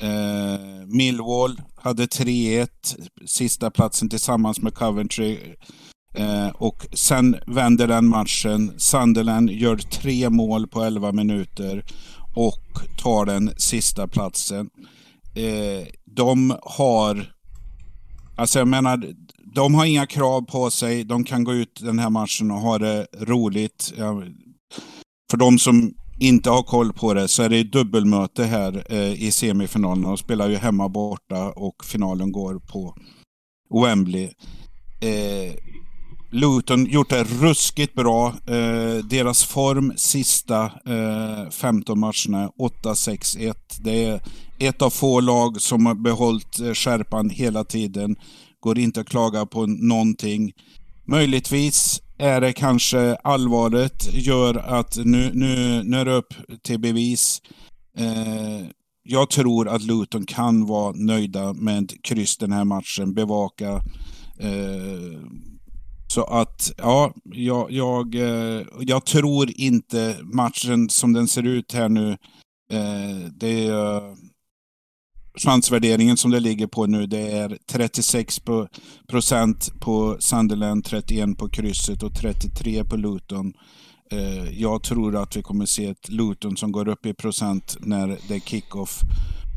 [0.00, 5.38] Eh, Millwall hade 3-1, sista platsen tillsammans med Coventry.
[6.14, 8.72] Eh, och sen vänder den matchen.
[8.76, 11.84] Sunderland gör tre mål på 11 minuter
[12.34, 12.62] och
[13.02, 14.70] tar den sista platsen.
[15.34, 17.32] Eh, de har,
[18.40, 19.14] alltså jag menar,
[19.54, 21.04] de har inga krav på sig.
[21.04, 23.92] De kan gå ut den här matchen och ha det roligt.
[25.30, 29.30] För de som inte har koll på det så är det dubbelmöte här eh, i
[29.30, 30.02] semifinalen.
[30.02, 32.96] De spelar ju hemma borta och finalen går på
[33.82, 34.30] Wembley.
[35.00, 35.54] Eh,
[36.30, 38.26] Luton gjort det ruskigt bra.
[38.28, 43.54] Eh, deras form sista eh, 15 matcherna, 8-6-1.
[43.80, 44.20] Det är
[44.58, 48.16] ett av få lag som har behållit eh, skärpan hela tiden.
[48.60, 50.52] Går inte att klaga på någonting.
[51.04, 57.42] Möjligtvis är det kanske allvaret gör att nu, nu, nu är det upp till bevis.
[57.98, 58.66] Eh,
[59.02, 63.70] jag tror att Luton kan vara nöjda med kryss den här matchen, bevaka
[64.38, 65.20] eh,
[66.10, 71.88] så att, ja, jag, jag, eh, jag tror inte matchen som den ser ut här
[71.88, 72.10] nu,
[72.72, 74.16] eh, det är
[75.38, 78.68] chansvärderingen som det ligger på nu, det är 36 på,
[79.08, 83.52] procent på Sunderland, 31 på krysset och 33 på Luton.
[84.12, 88.18] Eh, jag tror att vi kommer se ett Luton som går upp i procent när
[88.28, 89.00] det är kick-off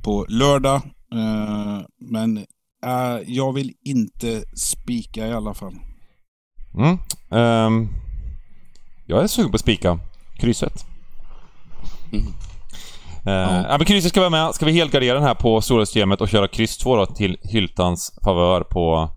[0.04, 0.82] på lördag.
[1.14, 2.38] Eh, men
[2.86, 5.76] eh, jag vill inte spika i alla fall.
[6.78, 6.98] Mm.
[7.30, 7.90] Um,
[9.06, 10.00] jag är sugen på att spika
[10.38, 10.86] krysset.
[12.12, 12.26] Mm.
[13.28, 13.66] Uh, ja.
[13.70, 13.78] ja.
[13.78, 14.56] men krysset ska vara med.
[14.56, 18.20] Ska vi helgardera den här på stora systemet och köra kryss 2 då till Hyltans
[18.24, 19.10] favör på...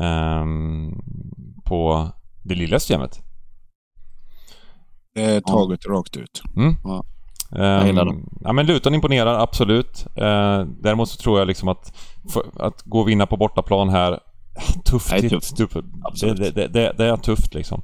[0.00, 1.00] Um,
[1.64, 2.08] på
[2.44, 3.20] det lilla systemet?
[5.14, 5.92] Det är taget ja.
[5.92, 6.42] rakt ut.
[6.56, 6.76] Mm.
[6.84, 7.04] Ja.
[7.50, 10.06] Um, ja men Luton imponerar absolut.
[10.18, 11.96] Uh, däremot så tror jag liksom att,
[12.32, 14.20] för, att gå och vinna på bortaplan här
[14.84, 15.10] tufft.
[15.10, 15.56] Nej, tufft.
[15.56, 15.76] tufft.
[16.20, 17.82] Det, det, det, det, är tufft liksom.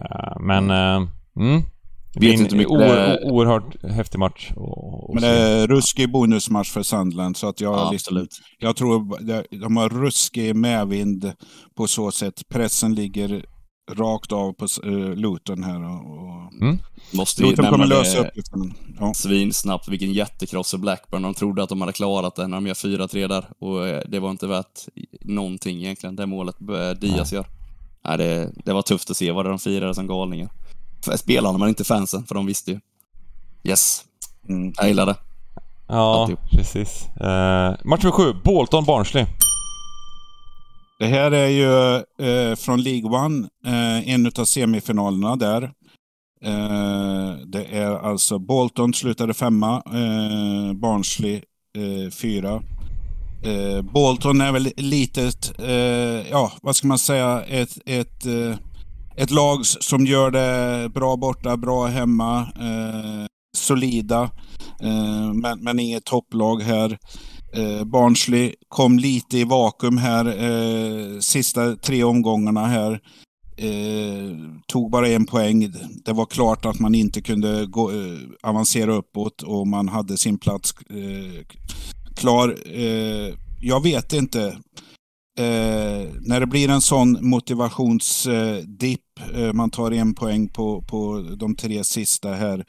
[0.00, 0.70] Eh, men...
[0.70, 1.08] Mm.
[1.36, 1.62] mm.
[2.12, 4.52] Det blir en oer, oerhört häftig match.
[4.56, 7.36] Och, och men det är ruskig bonusmatch för Sandland.
[7.36, 8.26] Så att jag, ja, liksom,
[8.58, 9.18] jag tror
[9.60, 11.32] de har ruskig medvind
[11.76, 12.48] på så sätt.
[12.48, 13.44] Pressen ligger
[13.90, 15.84] rakt av på uh, Luton här.
[15.84, 16.78] Och, mm.
[17.12, 18.74] Måste Luton kommer lösa uppgiften.
[19.00, 19.14] Ja.
[19.14, 21.22] Svinsnabbt, vilken jättekross för Blackburn.
[21.22, 23.44] De trodde att de hade klarat det när de gör 4-3 där.
[23.58, 24.86] Och eh, det var inte värt
[25.20, 27.46] någonting egentligen, det målet eh, Diaz gör.
[28.04, 30.48] Nej, det, det var tufft att se vad de firade som galningar.
[31.16, 32.80] Spelarna men inte fansen, för de visste ju.
[33.64, 34.04] Yes.
[34.48, 34.72] Mm.
[34.76, 35.16] Jag gillar det.
[35.88, 36.36] Ja, Alltid.
[36.50, 37.08] precis.
[37.20, 37.26] Uh,
[37.84, 39.26] match nummer sju, Bolton-Barnsley.
[41.00, 41.96] Det här är ju
[42.26, 45.62] eh, från League One, eh, en av semifinalerna där.
[46.44, 51.34] Eh, det är alltså Bolton slutade femma, eh, Barnsley
[51.76, 52.62] eh, fyra.
[53.44, 58.56] Eh, Bolton är väl litet, eh, ja vad ska man säga, ett, ett, eh,
[59.16, 63.26] ett lag som gör det bra borta, bra hemma, eh,
[63.56, 64.30] solida.
[65.34, 66.98] men, men inget topplag här.
[67.52, 73.00] Eh, Barnsley kom lite i vakuum här, eh, sista tre omgångarna här.
[73.56, 74.36] Eh,
[74.66, 75.72] tog bara en poäng.
[76.04, 80.38] Det var klart att man inte kunde gå, eh, avancera uppåt och man hade sin
[80.38, 81.44] plats eh,
[82.16, 82.56] klar.
[82.74, 84.56] Eh, jag vet inte.
[85.38, 89.00] Eh, när det blir en sån motivationsdipp,
[89.34, 92.64] eh, man tar en poäng på, på de tre sista här.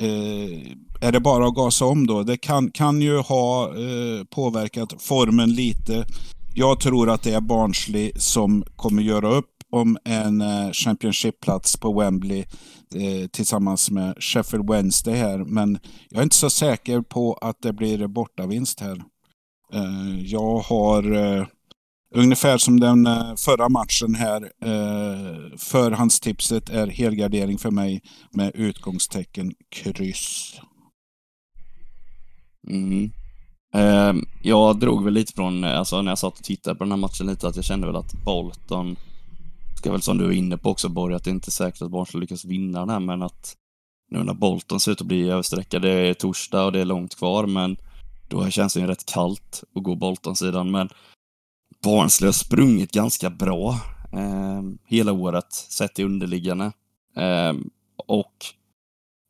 [0.00, 0.60] Eh,
[1.00, 2.22] är det bara att gasa om då?
[2.22, 6.06] Det kan, kan ju ha eh, påverkat formen lite.
[6.54, 11.92] Jag tror att det är Barnsley som kommer göra upp om en eh, Championship-plats på
[12.00, 12.44] Wembley
[12.94, 15.38] eh, tillsammans med Sheffield Wednesday här.
[15.38, 15.78] Men
[16.10, 19.02] jag är inte så säker på att det blir bortavinst här.
[19.72, 21.46] Eh, jag har eh,
[22.14, 24.50] ungefär som den eh, förra matchen här.
[25.58, 30.60] förhandstipset är helgardering för mig med utgångstecken kryss.
[32.66, 33.10] Mm.
[33.74, 36.92] Ehm, jag drog väl lite från, eh, alltså när jag satt och tittade på den
[36.92, 38.96] här matchen lite, att jag kände väl att Bolton
[39.78, 41.90] ska väl som du är inne på också Borg, att det inte är säkert att
[41.90, 43.56] Barnsley lyckas vinna den här, men att
[44.10, 47.14] nu när Bolton ser ut att bli översträckad, det är torsdag och det är långt
[47.14, 47.76] kvar, men
[48.28, 50.88] då känns det ju rätt kallt att gå Bolton-sidan, men
[51.82, 53.80] Barnsley har sprungit ganska bra
[54.12, 56.72] eh, hela året, sett i underliggande.
[57.16, 57.52] Eh,
[58.06, 58.46] och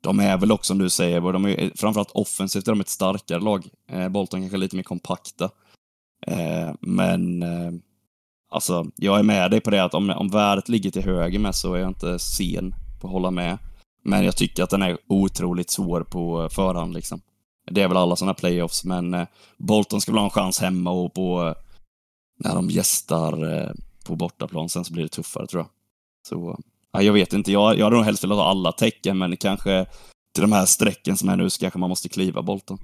[0.06, 2.88] de är väl också, som du säger, de är, eh, framförallt offensivt är de ett
[2.88, 3.68] starkare lag.
[3.90, 5.50] Eh, Bolton kanske lite mer kompakta.
[6.26, 7.72] Eh, men eh,
[8.50, 11.54] Alltså, jag är med dig på det att om, om värdet ligger till höger med
[11.54, 13.58] så är jag inte sen på att hålla med.
[14.04, 17.20] Men jag tycker att den är otroligt svår på förhand liksom.
[17.70, 19.26] Det är väl alla sådana playoffs, men eh,
[19.58, 21.54] Bolton ska väl ha en chans hemma och på eh,
[22.38, 23.70] när de gästar eh,
[24.06, 24.68] på bortaplan.
[24.68, 25.68] Sen så blir det tuffare tror jag.
[26.28, 26.58] Så,
[26.96, 27.52] ja, jag vet inte.
[27.52, 29.86] Jag, jag hade nog helst velat ha alla tecken, men kanske
[30.34, 32.78] till de här strecken som är nu så kanske man måste kliva Bolton.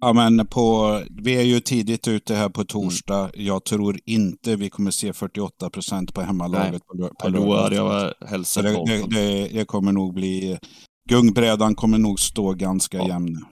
[0.00, 3.18] Ja, men på, vi är ju tidigt ute här på torsdag.
[3.18, 3.30] Mm.
[3.34, 7.08] Jag tror inte vi kommer se 48 procent på hemmalaget Nej.
[7.08, 7.48] på, på lördag.
[7.48, 10.58] Då hade jag hälsat det, det, det, det, kommer nog bli...
[11.08, 13.08] Gungbrädan kommer nog stå ganska ja.
[13.08, 13.44] jämn.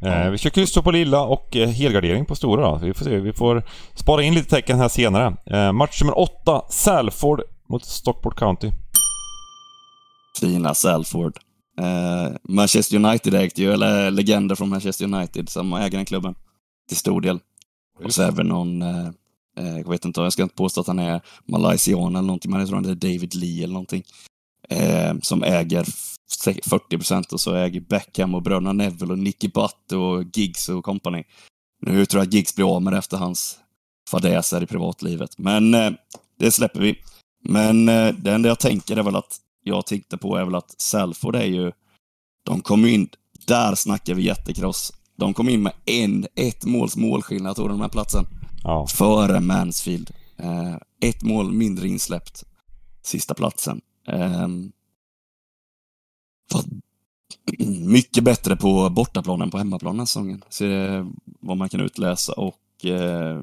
[0.00, 2.76] Eh, vi kör kryss på lilla och eh, helgardering på stora då.
[2.86, 3.18] Vi får se.
[3.20, 3.62] Vi får
[3.94, 5.36] spara in lite tecken här senare.
[5.46, 8.72] Eh, match nummer åtta, Salford mot Stockport County.
[10.40, 11.38] Fina Salford.
[11.80, 16.34] Eh, Manchester United ägde ju, eller legender från Manchester United som äger den klubben.
[16.88, 17.40] Till stor del.
[18.04, 19.08] Och så även någon, eh,
[19.58, 22.60] eh, jag vet inte, jag ska inte påstå att han är malaysian eller någonting, men
[22.60, 24.02] jag tror han är David Lee eller någonting.
[24.68, 25.86] Eh, som äger
[26.68, 30.84] 40 procent och så äger Beckham och bröderna Neville och Nicky Butt och Giggs och
[30.84, 31.24] company.
[31.86, 33.58] Nu tror jag att Giggs blir av med det efter hans
[34.10, 35.38] fadäser i privatlivet.
[35.38, 35.90] Men eh,
[36.38, 36.98] det släpper vi.
[37.44, 40.74] Men eh, det enda jag tänker är väl att jag tänkte på är väl att
[40.80, 41.72] Salford är ju,
[42.42, 43.08] de kom in,
[43.46, 44.92] där snackar vi jättekross.
[45.16, 48.26] De kom in med en, ett måls målskillnad tog den här platsen.
[48.62, 48.86] Ja.
[48.86, 50.10] Före Mansfield.
[50.36, 52.44] Eh, ett mål mindre insläppt.
[53.02, 53.80] Sista platsen.
[54.08, 54.48] Eh,
[57.80, 60.44] mycket bättre på bortaplan än på hemmaplan den säsongen.
[60.48, 60.64] Så
[61.40, 63.42] vad man kan utläsa och eh,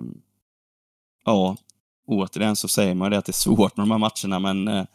[1.25, 1.57] ja,
[2.05, 4.85] återigen så säger man det att det är svårt med de här matcherna, men eh,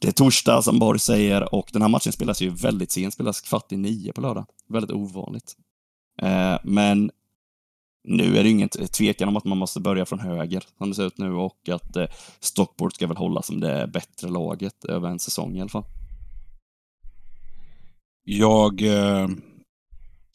[0.00, 3.40] det är torsdag som Borg säger och den här matchen spelas ju väldigt sent, spelas
[3.40, 4.46] kvart i nio på lördag.
[4.68, 5.56] Väldigt ovanligt.
[6.22, 7.10] Eh, men
[8.04, 11.06] nu är det ingen tvekan om att man måste börja från höger, som det ser
[11.06, 12.06] ut nu, och att eh,
[12.40, 15.84] Stockport ska väl hålla som det bättre laget över en säsong i alla fall.
[18.24, 19.28] Jag, eh,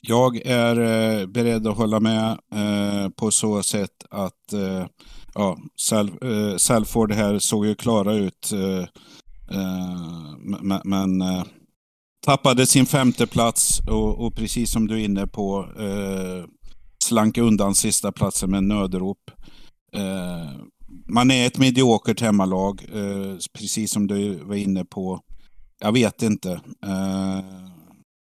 [0.07, 4.85] jag är eh, beredd att hålla med eh, på så sätt att eh,
[5.33, 8.87] ja, Sal, eh, Salford här såg ju klara ut eh,
[9.57, 11.43] eh, men, men eh,
[12.25, 16.45] tappade sin femte plats och, och, precis som du är inne på eh,
[17.03, 19.31] slank undan sista platsen med nödrop.
[19.95, 20.51] Eh,
[21.07, 22.85] man är ett mediokert hemmalag,
[23.53, 25.21] precis som du var inne på.
[25.79, 26.61] Jag vet inte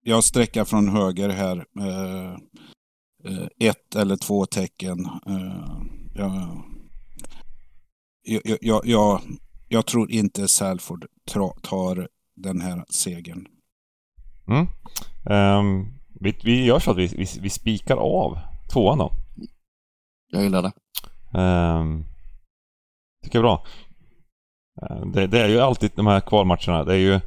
[0.07, 1.65] jag sträcker från höger här.
[3.59, 5.07] ett eller två tecken.
[6.13, 6.61] jag,
[8.23, 9.21] jag, jag, jag,
[9.67, 11.05] jag tror inte Salford
[11.61, 13.47] tar den här segern.
[14.47, 14.67] Mm.
[15.59, 18.39] Um, vi, vi gör så att vi, vi, vi spikar av
[18.73, 19.11] tvåan då.
[20.31, 20.71] Jag gillar det.
[21.39, 22.05] Um,
[23.23, 23.65] tycker jag är bra.
[24.81, 26.83] Uh, det, det, är ju alltid de här kvalmatcherna.
[26.83, 27.19] Det är ju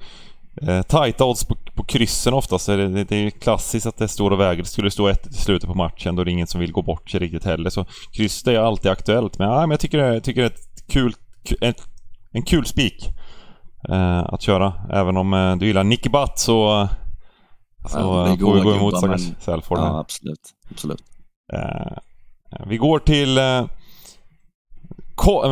[0.69, 2.67] uh, tajta odds på, på kryssen oftast.
[2.67, 4.63] Det, det, det är klassiskt att det står och väger.
[4.63, 6.17] Det skulle stå ett i slutet på matchen.
[6.17, 7.71] Då är det ingen som vill gå bort sig riktigt heller.
[7.71, 9.39] Så kryss det är alltid aktuellt.
[9.39, 11.15] Men, ja, men jag tycker, jag tycker det är ett kul,
[11.61, 11.83] ett
[12.33, 13.09] en kul spik
[13.89, 14.73] eh, att köra.
[14.93, 16.89] Även om eh, du gillar Nicky Butt så,
[17.89, 19.41] så ja, får vi gå emot stackars men...
[19.41, 19.79] Salford.
[19.79, 20.41] Ja, absolut.
[20.71, 21.03] absolut.
[21.53, 21.97] Eh,
[22.67, 23.65] vi går till eh,
[25.21, 25.51] ko, eh,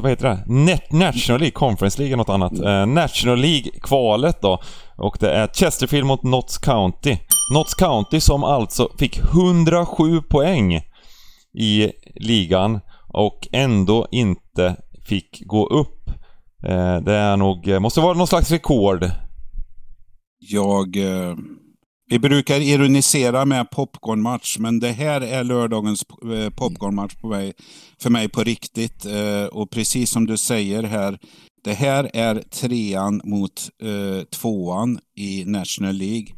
[0.00, 0.42] vad heter det?
[0.46, 2.52] Net, National League, Conference League är något annat.
[2.52, 4.62] Eh, National League-kvalet då.
[5.00, 7.16] Och det är Chesterfield mot Notts County.
[7.54, 10.80] Notts County som alltså fick 107 poäng
[11.58, 14.76] i ligan och ändå inte
[15.08, 16.10] fick gå upp.
[16.66, 19.10] Eh, det är nog, eh, måste vara någon slags rekord.
[20.38, 20.96] Jag...
[20.96, 21.36] Eh,
[22.12, 27.52] vi brukar ironisera med popcornmatch, men det här är lördagens eh, popcornmatch på mig,
[28.02, 29.06] för mig på riktigt.
[29.06, 31.18] Eh, och precis som du säger här,
[31.64, 36.28] det här är trean mot eh, tvåan i National League.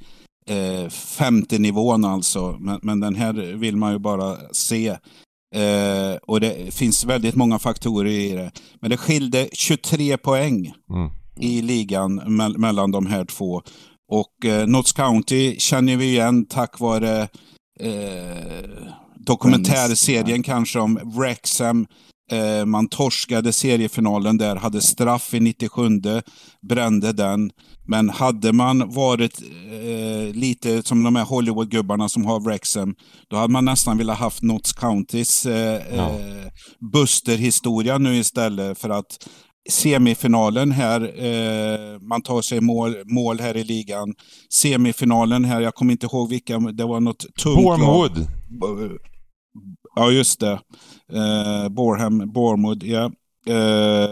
[0.47, 4.89] Eh, femte nivån alltså, men, men den här vill man ju bara se.
[5.55, 8.51] Eh, och det finns väldigt många faktorer i det.
[8.81, 11.11] Men det skilde 23 poäng Mm.
[11.41, 13.63] i ligan me mellan de här två.
[14.13, 17.29] Och eh, Notts County känner vi igen tack vare
[17.81, 21.87] eh, dokumentärserien kanske om Wrexham.
[22.31, 25.83] Eh, man torskade seriefinalen där, hade straff i 97,
[26.69, 27.51] brände den.
[27.89, 29.43] Men hade man varit
[29.73, 32.95] eh, lite som de här Hollywood-gubbarna som har Wrexham,
[33.31, 36.09] då hade man nästan velat haft Notts Countys eh, Ja.
[36.11, 36.49] eh,
[36.93, 39.29] Buster-historia nu istället för att
[39.71, 44.15] semifinalen här, eh, man tar sig mål, mål här i ligan.
[44.53, 47.57] Semifinalen här, jag kommer inte ihåg vilka, det var något tungt.
[47.65, 48.21] Bournemouth.
[49.97, 50.61] Ja, just det.
[51.15, 53.05] Eh, Borham, Bournemouth, ja.
[53.47, 54.11] Eh,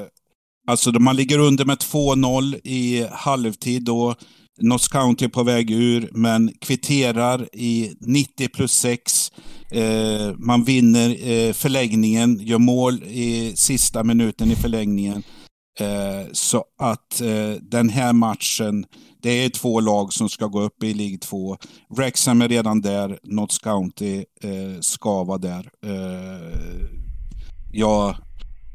[0.66, 4.14] alltså man ligger under med 2-0 i halvtid då.
[4.60, 9.32] Notts County är på väg ur, men kvitterar i 90 plus 6.
[9.70, 15.22] Eh, man vinner eh, förlängningen, gör mål i sista minuten i förlängningen.
[15.80, 18.86] Eh, så att eh, den här matchen,
[19.22, 21.56] det är två lag som ska gå upp i League 2.
[21.88, 25.70] Wrexham är redan där, Notts County eh, ska vara där.
[25.84, 26.86] Eh,
[27.72, 28.16] ja,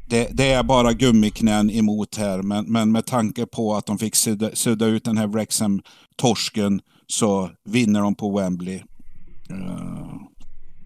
[0.08, 4.14] det, det är bara gummiknän emot här, men, men med tanke på att de fick
[4.14, 8.82] sudda, sudda ut den här Wrexham-torsken så vinner de på Wembley.
[9.50, 10.16] Eh,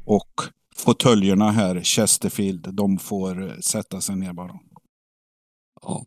[0.05, 0.41] och
[0.77, 4.59] fåtöljerna här, Chesterfield, de får eh, sätta sig ner bara.
[5.83, 6.05] Ja.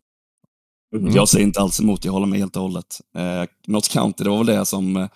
[0.94, 1.14] Mm.
[1.16, 3.02] Jag säger inte alls emot, jag håller med helt och hållet.
[3.18, 5.08] Eh, Notts County, det var väl det som eh,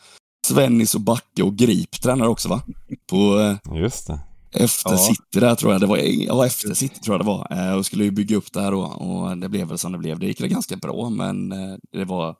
[0.47, 2.61] Svennis och Backe och Grip tränade också va?
[3.09, 4.19] På eh, Just det.
[4.53, 4.97] efter Ja.
[4.97, 5.97] City där tror jag det var.
[5.97, 7.47] Ja, efter City tror jag det var.
[7.67, 9.97] Eh, och skulle ju bygga upp det här då och det blev väl som det
[9.97, 10.19] blev.
[10.19, 12.35] Det gick väl ganska bra, men eh, det var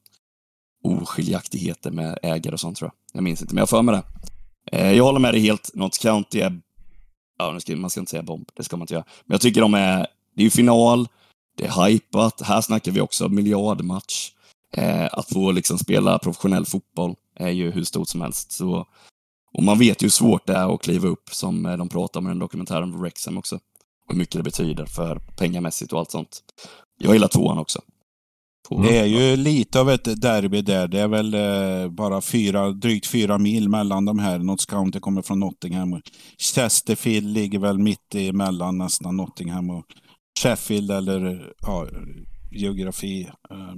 [0.84, 3.18] oskiljaktigheter med ägare och sånt tror jag.
[3.18, 4.04] Jag minns inte, men jag för mig det.
[4.78, 5.72] Eh, jag håller med dig helt.
[5.74, 6.62] Notts County är,
[7.38, 9.04] ja, nu ska, man ska inte säga bomb, det ska man inte göra.
[9.26, 9.98] Men jag tycker de är,
[10.36, 11.08] det är ju final,
[11.58, 12.42] det är hypat.
[12.42, 14.32] Här snackar vi också miljardmatch.
[14.74, 18.52] Eh, att få liksom spela professionell fotboll är ju hur stort som helst.
[18.52, 18.88] Så,
[19.54, 22.20] och man vet ju hur svårt det är att kliva upp, som eh, de pratar
[22.20, 23.56] om i den dokumentären på Wrexham också.
[23.56, 26.44] Och hur mycket det betyder för pengamässigt och allt sånt.
[27.00, 27.82] Jag gillar tvåan också.
[28.70, 30.88] Det är ju lite av ett derby där.
[30.88, 34.40] Det är väl eh, bara fyra, drygt fyra mil mellan de här.
[34.40, 36.02] Notts County kommer från Nottingham.
[36.38, 39.86] Chesterfield ligger väl mitt emellan nästan Nottingham och
[40.38, 41.88] Sheffield eller ja,
[42.52, 43.30] geografi.
[43.50, 43.74] Eh,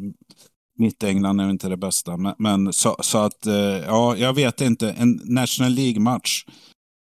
[0.79, 2.17] Mitt-England är inte det bästa.
[2.17, 3.53] Men, men så, så att, eh,
[3.87, 4.91] ja, jag vet inte.
[4.91, 6.43] En National League-match,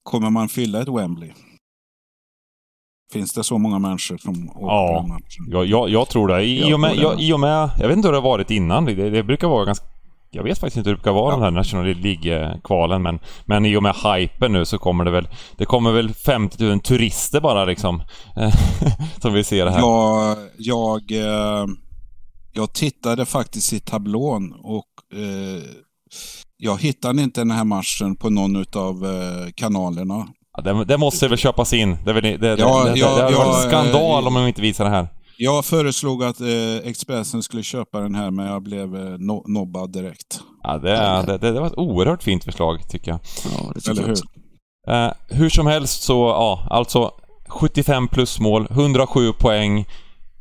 [0.03, 1.31] kommer man fylla ett Wembley?
[3.13, 4.87] Finns det så många människor som åker Ja.
[4.87, 5.45] på den matchen?
[5.47, 6.43] Jag, jag, jag tror det.
[6.43, 7.69] I, och med, jag, I och med...
[7.79, 8.85] Jag vet inte hur det har varit innan.
[8.85, 9.85] Det, det brukar vara ganska...
[10.35, 11.37] Jag vet faktiskt inte hur det brukar vara Ja.
[11.37, 15.27] de här National League-kvalen men, men i och med hypen nu så kommer det väl...
[15.57, 18.03] Det kommer väl 50 000 turister bara liksom.
[19.21, 19.79] som vill se det här.
[19.79, 21.65] Jag, jag, eh,
[22.53, 25.63] jag tittade faktiskt i tablån och eh,
[26.57, 30.27] jag hittade inte den här matchen på någon av eh, kanalerna.
[30.57, 31.97] Ja, det, det måste väl köpas in.
[32.05, 34.47] Det, är väl- det, det, Ja, det, det, ja, det ja, skandal eh, om de
[34.47, 35.07] inte visar det här.
[35.43, 39.91] Jag föreslog att eh, Expressen skulle köpa den här men jag blev eh, no nobbad
[39.91, 40.39] direkt.
[40.63, 43.19] Ja, det, är- det, det, det var ett oerhört fint förslag tycker jag.
[43.45, 44.11] ja, det tycker Eller jag hur?
[44.13, 44.25] också.
[44.87, 47.11] Eh, hur som helst så, ja, alltså
[47.47, 49.85] 75 plus mål, 107 poäng.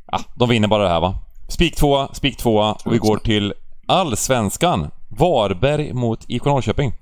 [0.07, 1.19] Ja, de vinner bara det här va.
[1.49, 3.55] Spik tvåa, spik tvåa och vi går till
[3.87, 4.91] Allsvenskan.
[5.09, 6.93] Varberg mot IK Norrköping.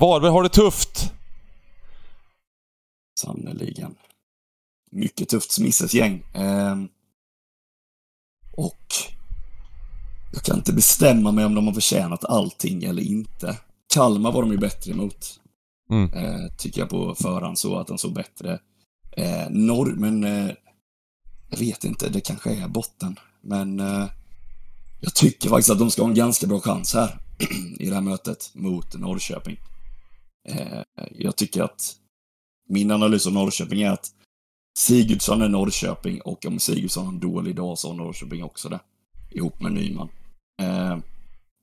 [0.00, 1.12] Varberg har det tufft.
[3.20, 3.94] Sannerligen.
[4.90, 6.22] Mycket tufft Smisses gäng.
[6.34, 6.88] Ehm,
[8.56, 8.86] och
[10.32, 13.56] jag kan inte bestämma mig om de har förtjänat allting eller inte.
[13.94, 15.40] Kalmar var de ju bättre emot.
[15.90, 16.12] Mm.
[16.12, 18.60] Eh, tycker jag på förhand så att de såg bättre.
[19.16, 20.50] Eh, norr, men eh,
[21.50, 23.18] jag vet inte, det kanske är botten.
[23.40, 24.06] Men eh,
[25.00, 27.18] jag tycker faktiskt att de ska ha en ganska bra chans här
[27.78, 29.56] i det här mötet mot Norrköping.
[30.48, 31.96] Eh, jag tycker att
[32.68, 34.12] min analys av Norrköping är att
[34.78, 38.80] Sigurdsson är Norrköping och om Sigurdsson har en dålig dag så har Norrköping också det.
[39.30, 40.08] Ihop med Nyman.
[40.62, 40.98] Eh,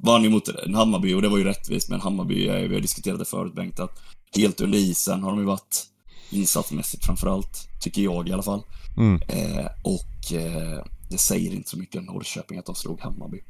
[0.03, 3.25] vann ju mot Hammarby och det var ju rättvist, men Hammarby, vi har diskuterat det
[3.25, 4.01] förut Bengt, att
[4.35, 5.85] helt under isen har de ju varit
[6.31, 8.63] insatsmässigt framförallt, tycker jag i alla fall.
[8.97, 9.21] Mm.
[9.27, 13.43] Eh, och eh, det säger inte så mycket om Norrköping att de slog Hammarby.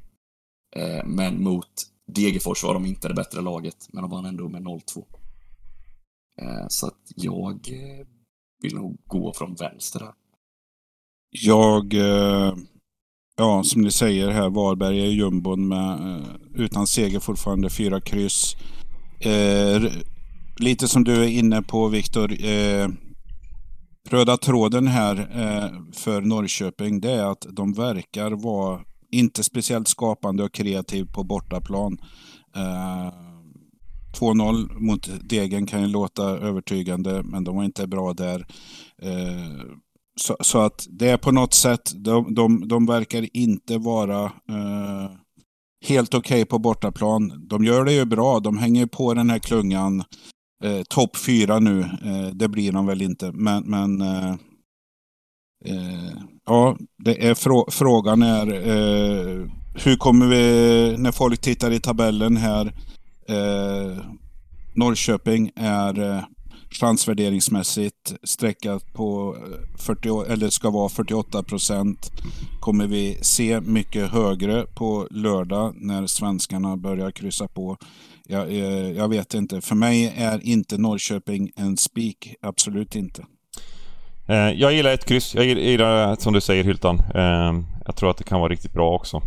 [0.75, 4.61] Eh, men mot Degerfors var de inte det bättre laget, men de vann ändå med
[4.61, 5.03] 0-2.
[6.41, 8.07] Eh, så att jag eh,
[8.61, 10.13] vill nog gå från vänster här.
[11.29, 12.53] Jag, eh,
[13.37, 18.55] ja som ni säger här, Varberg är jumbon med, eh, utan seger fortfarande, fyra kryss.
[19.19, 19.83] Eh,
[20.57, 22.89] lite som du är inne på Viktor, eh,
[24.09, 28.81] röda tråden här eh, för Norrköping det är att de verkar vara
[29.11, 31.97] inte speciellt skapande och kreativ på bortaplan.
[32.55, 33.24] Eh,
[34.15, 38.47] 2-0 mot Degen kan ju låta övertygande, men de var inte bra där.
[39.01, 39.65] Eh,
[40.21, 45.11] så, så, att det är på något sätt, de, de, de verkar inte vara eh,
[45.85, 47.47] helt okej okay på bortaplan.
[47.47, 50.03] De gör det ju bra, de hänger på den här klungan.
[50.63, 54.31] Eh, Topp fyra nu, eh, det blir de väl inte, men, men eh,
[55.65, 59.47] eh, ja, det är frå frågan är eh,
[59.83, 62.73] hur kommer vi, när folk tittar i tabellen här,
[63.29, 64.05] eh,
[64.75, 66.23] Norrköping är eh,
[66.69, 72.11] chansvärderingsmässigt sträckat på eh, 40, eller ska vara 48 procent.
[72.59, 77.77] Kommer vi se mycket högre på lördag när svenskarna börjar kryssa på.
[78.27, 79.61] Jag, eh, jag vet inte.
[79.61, 82.35] För mig är inte Norrköping en spik.
[82.41, 83.25] Absolut inte.
[84.55, 85.35] Jag gillar ett kryss.
[85.35, 87.01] Jag gillar, som du säger Hyltan.
[87.85, 89.21] Jag tror att det kan vara riktigt bra också.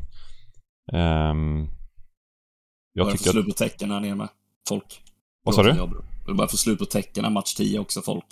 [2.93, 4.29] Jag Börjar få slut på tecken här nere med
[4.69, 5.03] folk.
[5.45, 5.73] Vad sa du?
[6.27, 8.27] Det börjar få slut på tecken match 10 också, folk.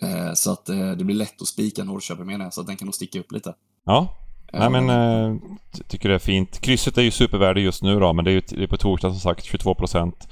[0.00, 2.76] Eh, så att eh, det blir lätt att spika Norrköping menar jag, så att den
[2.76, 3.54] kan nog sticka upp lite.
[3.86, 4.16] Ja.
[4.52, 5.40] Nej men, eh,
[5.88, 6.60] tycker det är fint.
[6.60, 9.10] Krysset är ju supervärde just nu då, men det är ju det är på torsdag
[9.10, 10.28] som sagt 22 procent.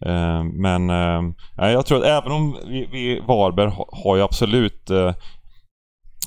[0.00, 1.22] Eh, men eh,
[1.56, 4.90] jag tror att även om vi, vi Varberg har ju absolut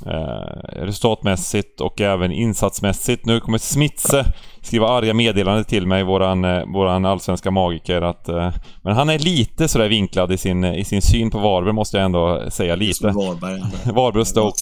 [0.06, 3.26] eh, eh, resultatmässigt och även insatsmässigt.
[3.26, 4.26] Nu kommer Smitse
[4.64, 8.02] skriva arga meddelande till mig, våran, eh, våran allsvenska magiker.
[8.02, 8.52] Att, eh,
[8.82, 12.06] men han är lite sådär vinklad i sin, i sin syn på Varberg måste jag
[12.06, 13.08] ändå säga lite.
[13.94, 14.22] Varberg.
[14.22, 14.58] Och Stoke.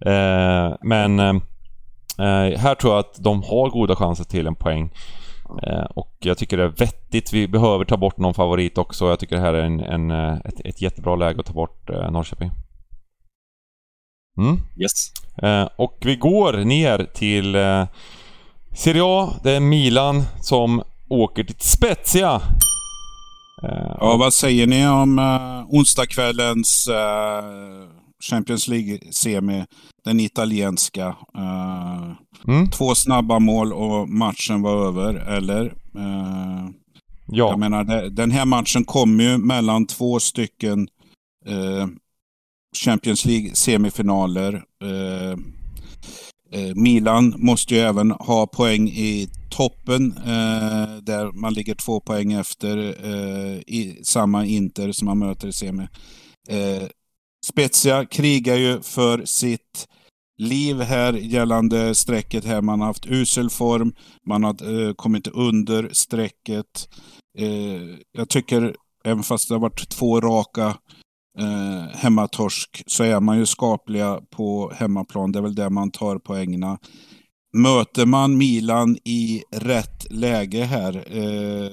[0.00, 4.90] Eh, men eh, här tror jag att de har goda chanser till en poäng.
[5.62, 7.32] Eh, och jag tycker det är vettigt.
[7.32, 9.08] Vi behöver ta bort någon favorit också.
[9.08, 10.10] Jag tycker det här är en, en
[10.44, 12.50] ett, ett jättebra läge att ta bort Norrköping.
[14.38, 14.60] Mm.
[14.76, 15.12] Yes.
[15.42, 17.86] Eh, och vi går ner till eh,
[18.76, 19.34] Serie A.
[19.42, 22.34] Det är Milan som åker till Spezia.
[23.62, 25.18] Eh, ja, vad säger ni om
[25.68, 26.88] onsdagskvällens
[28.30, 29.64] Champions League-semi?
[30.04, 31.16] Den italienska.
[32.48, 32.70] Mm.
[32.70, 35.74] Två snabba mål och matchen var över, eller?
[37.26, 37.48] Ja.
[37.50, 40.88] Jag menar, det, den här matchen kom ju mellan två stycken
[42.76, 44.62] Champions League-semifinaler.
[44.84, 45.30] Eh,
[46.60, 52.32] eh, Milan måste ju även ha poäng i toppen eh, där man ligger två poäng
[52.32, 55.88] efter eh, i samma Inter som man möter i semi.
[56.48, 56.82] Eh,
[57.46, 59.88] Spezia krigar ju för sitt
[60.38, 62.62] liv här gällande strecket här.
[62.62, 63.94] Man har haft usel form,
[64.26, 66.88] man har eh, kommit under strecket.
[67.38, 70.76] Eh, jag tycker, även fast det har varit två raka
[71.38, 75.32] eh, hemmatorsk så är man ju skapliga på hemmaplan.
[75.32, 76.78] Det är väl där man tar poängerna.
[77.52, 81.04] Möter man Milan i rätt läge här?
[81.10, 81.70] Eh,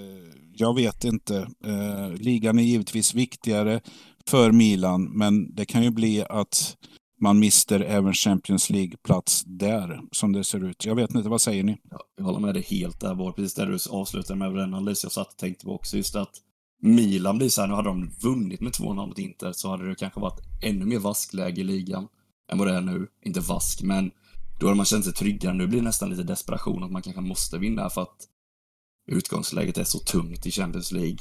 [0.56, 1.48] jag vet inte.
[1.66, 3.82] Eh, ligan är givetvis viktigare
[4.28, 6.76] för Milan, men det kan ju bli att
[7.22, 10.86] man mister även Champions League-plats där, som det ser ut.
[10.86, 11.78] Jag vet inte, vad säger ni?
[12.18, 15.12] jag håller med dig helt där, var precis där du avslutade med den analys jag
[15.12, 15.98] satt och tänkte på också.
[15.98, 16.32] Just att
[16.86, 19.96] Milan blir så här, nu hade de vunnit med 2-0 mot Inter så hade det
[19.96, 22.08] kanske varit ännu mer vaskläge i ligan
[22.52, 23.08] än vad det är nu.
[23.26, 24.12] Inte vask, men
[24.60, 25.54] då hade man känt sig tryggare.
[25.54, 28.28] Nu blir det nästan lite desperation att man kanske måste vinna för att
[29.08, 31.18] utgångsläget är så tungt i Champions League.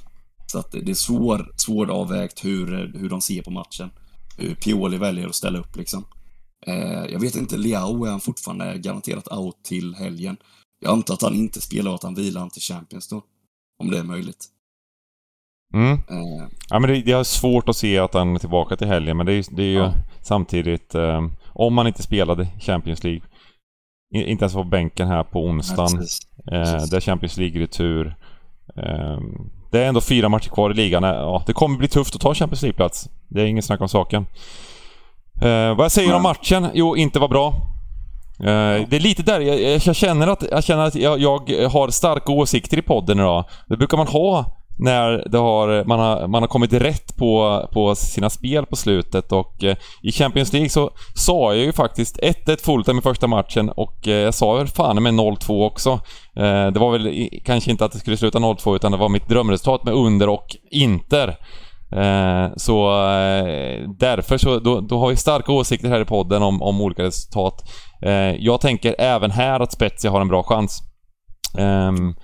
[0.46, 3.90] Så att det är svår, svåravvägt hur, hur de ser på matchen.
[4.38, 6.04] Hur Pioli väljer att ställa upp liksom.
[6.66, 10.36] Eh, jag vet inte, Leao är han fortfarande garanterat out till helgen.
[10.80, 13.24] Jag antar att han inte spelar och att han vilar till Champions då.
[13.78, 14.48] Om det är möjligt.
[15.72, 15.92] Mm.
[15.92, 19.16] Uh, ja, men det, det, är svårt att se att han är tillbaka till helgen
[19.16, 19.92] men det är, det är ju ja.
[20.20, 23.22] samtidigt um, om man inte spelade Champions League
[24.14, 26.06] inte ens var bänken här på onsdagen.
[26.44, 28.16] Ja, uh, det är Champions League-retur.
[28.76, 31.02] Um, det är ändå fyra matcher kvar i ligan.
[31.02, 33.08] Ja, det kommer bli tufft att ta Champions League-plats.
[33.28, 34.26] Det är ingen snack om saken.
[35.42, 36.30] Eh, vad jag säger om Nej.
[36.30, 36.68] matchen?
[36.74, 37.54] Jo, inte var bra.
[38.38, 41.68] Eh, Det är lite där, jag, jag- jag känner att, jag, känner att jag, jag
[41.68, 43.44] har starka åsikter i podden idag.
[43.68, 47.94] Det brukar man ha när det har, man, har, man har kommit rätt på, på
[47.94, 52.64] sina spel på slutet och eh, i Champions League så sa jag ju faktiskt 1-1
[52.64, 55.90] Fulham i första matchen och eh, jag sa väl fan med 0-2 också.
[56.36, 59.08] Eh, det var väl i, kanske inte att det skulle sluta 0-2 utan det var
[59.08, 61.36] mitt drömresultat med under och Inter.
[61.96, 66.62] Eh, så eh, därför så, då, då har vi starka åsikter här i podden om,
[66.62, 67.54] om olika resultat.
[68.02, 70.82] Eh, jag tänker även här att Spezia har en bra chans.
[71.58, 72.14] Ehm,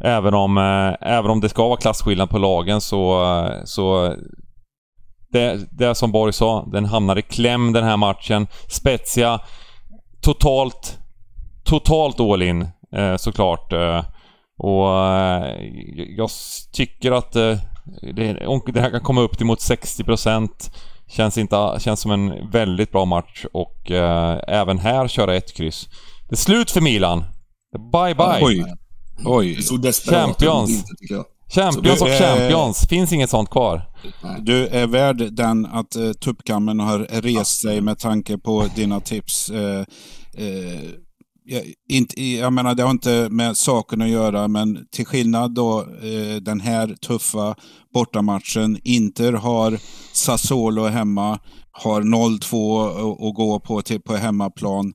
[0.00, 4.14] även, om, eh, även om det ska vara klasskillnad på lagen så, eh, så
[5.32, 8.46] det, det är som Borg sa, den hamnar i kläm den här matchen.
[8.68, 9.40] Spezia
[10.20, 10.98] totalt,
[11.64, 13.72] totalt all in eh, såklart.
[14.58, 14.88] Och
[16.16, 16.30] jag
[16.72, 17.60] tycker att det,
[18.72, 20.48] det här kan komma upp till mot 60%
[21.08, 23.90] känns, inte, känns som en väldigt bra match och
[24.48, 25.88] även här köra ett kryss.
[26.28, 27.24] Det är slut för Milan.
[27.92, 28.38] Bye bye.
[28.42, 28.64] Oj.
[29.24, 29.62] Oj.
[30.10, 30.70] Champions.
[30.70, 31.24] inte.
[31.54, 32.86] Champions och eh, champions.
[32.88, 33.82] Finns inget sånt kvar.
[34.40, 39.50] Du är värd den att uh, tuppkammen har rest sig med tanke på dina tips.
[39.50, 39.80] Eh,
[40.36, 40.80] eh,
[41.48, 45.80] jag, inte, jag menar, det har inte med saken att göra, men till skillnad då
[45.80, 47.54] eh, den här tuffa
[47.94, 48.78] bortamatchen.
[48.84, 49.78] Inter har
[50.12, 51.38] Sassuolo hemma,
[51.72, 54.92] har 0-2 att- att gå på till, på hemmaplan.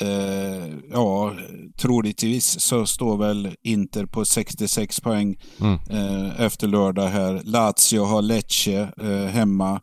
[0.00, 1.32] Eh, ja,
[1.78, 5.78] troligtvis så står väl Inter på 66 poäng Mm.
[5.90, 7.40] eh, efter lördag här.
[7.44, 9.80] Lazio har Lecce eh, hemma.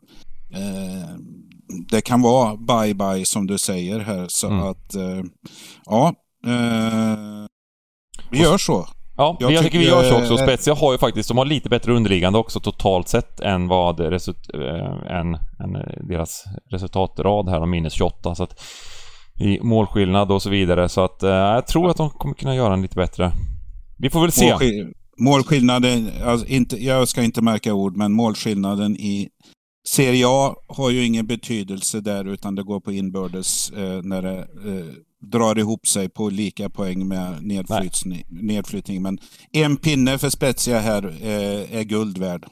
[0.54, 1.10] Eh,
[1.92, 4.26] det kan vara bye-bye som du säger här.
[4.30, 4.60] Så Mm.
[4.68, 5.22] att, eh,
[5.86, 6.14] ja.
[6.48, 7.18] Eh,
[8.32, 8.88] vi gör så.
[9.18, 10.38] Ja, Jag jag, tycker vi gör så också.
[10.38, 14.38] Spezia har ju faktiskt, de har lite bättre underliggande också totalt sett än vad result,
[14.54, 15.74] äh, än, än
[16.10, 18.36] deras resultatrad här, de minus 28.
[18.36, 18.62] Så att,
[19.40, 20.90] I målskillnad och så vidare.
[20.90, 23.32] Så att äh, jag tror att de kommer kunna göra en lite bättre.
[23.98, 24.54] Vi får väl se.
[24.54, 29.30] Målskill- målskillnaden, alltså inte, jag ska inte märka ord, men målskillnaden i
[29.88, 34.38] Serie A har ju ingen betydelse där utan det går på inbördes eh, när det
[34.40, 34.86] eh,
[35.22, 38.24] drar ihop sig på lika poäng med nedflyttning.
[38.30, 39.02] nedflyttning.
[39.02, 39.20] Men
[39.52, 42.46] en pinne för Spezia här eh, är guld värd.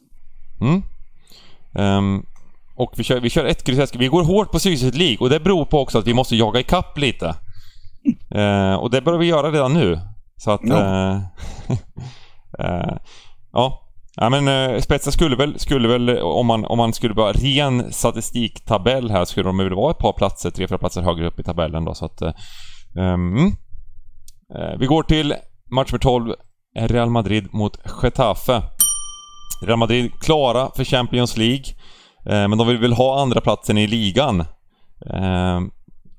[0.61, 0.81] Mm.
[1.73, 2.23] Ehm,
[2.77, 3.95] och vi kör, vi kör ett kryss.
[3.95, 6.59] Vi går hårt på Sydsvenskt League och det beror på också att vi måste jaga
[6.59, 7.35] ikapp lite.
[8.35, 9.99] Eh, och det börjar vi göra redan nu.
[10.37, 10.69] Så att...
[10.69, 11.15] Eh,
[12.59, 12.97] eh,
[13.51, 13.83] ja.
[14.15, 17.93] Ja men eh, Spezia skulle väl, skulle väl om, man, om man skulle bara ren
[17.93, 21.43] statistiktabell här skulle de väl vara ett par platser, tre, fyra platser högre upp i
[21.43, 22.21] tabellen då så att...
[22.21, 22.33] Eh,
[22.97, 23.51] ehm, mm.
[24.55, 25.33] eh, vi går till
[25.71, 26.33] match nummer 12.
[26.79, 28.61] Real Madrid mot Getafe.
[29.65, 31.65] Real Madrid klara för Champions League.
[32.29, 34.39] Eh, men de vill väl ha andra platsen i ligan.
[35.05, 35.61] Eh,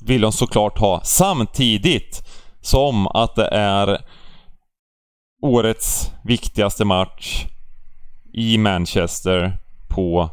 [0.00, 1.00] vill de såklart ha.
[1.04, 2.22] Samtidigt
[2.60, 4.04] som att det är
[5.42, 7.46] årets viktigaste match
[8.32, 10.30] i Manchester på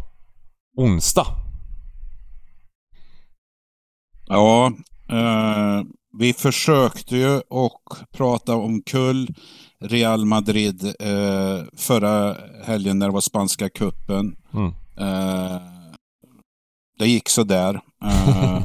[0.78, 1.28] onsdag.
[4.28, 4.72] Ja,
[5.10, 5.82] eh,
[6.20, 9.36] vi försökte ju och prata om kull
[9.80, 14.36] Real Madrid eh, förra helgen när det var spanska kuppen.
[14.54, 14.74] Mm.
[14.98, 15.62] Eh,
[17.00, 17.82] det gick så där.
[18.04, 18.62] Eh,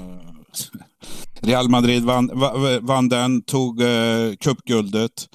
[1.42, 5.28] Real Madrid vann, va- vann den, tog eh, cupguldet.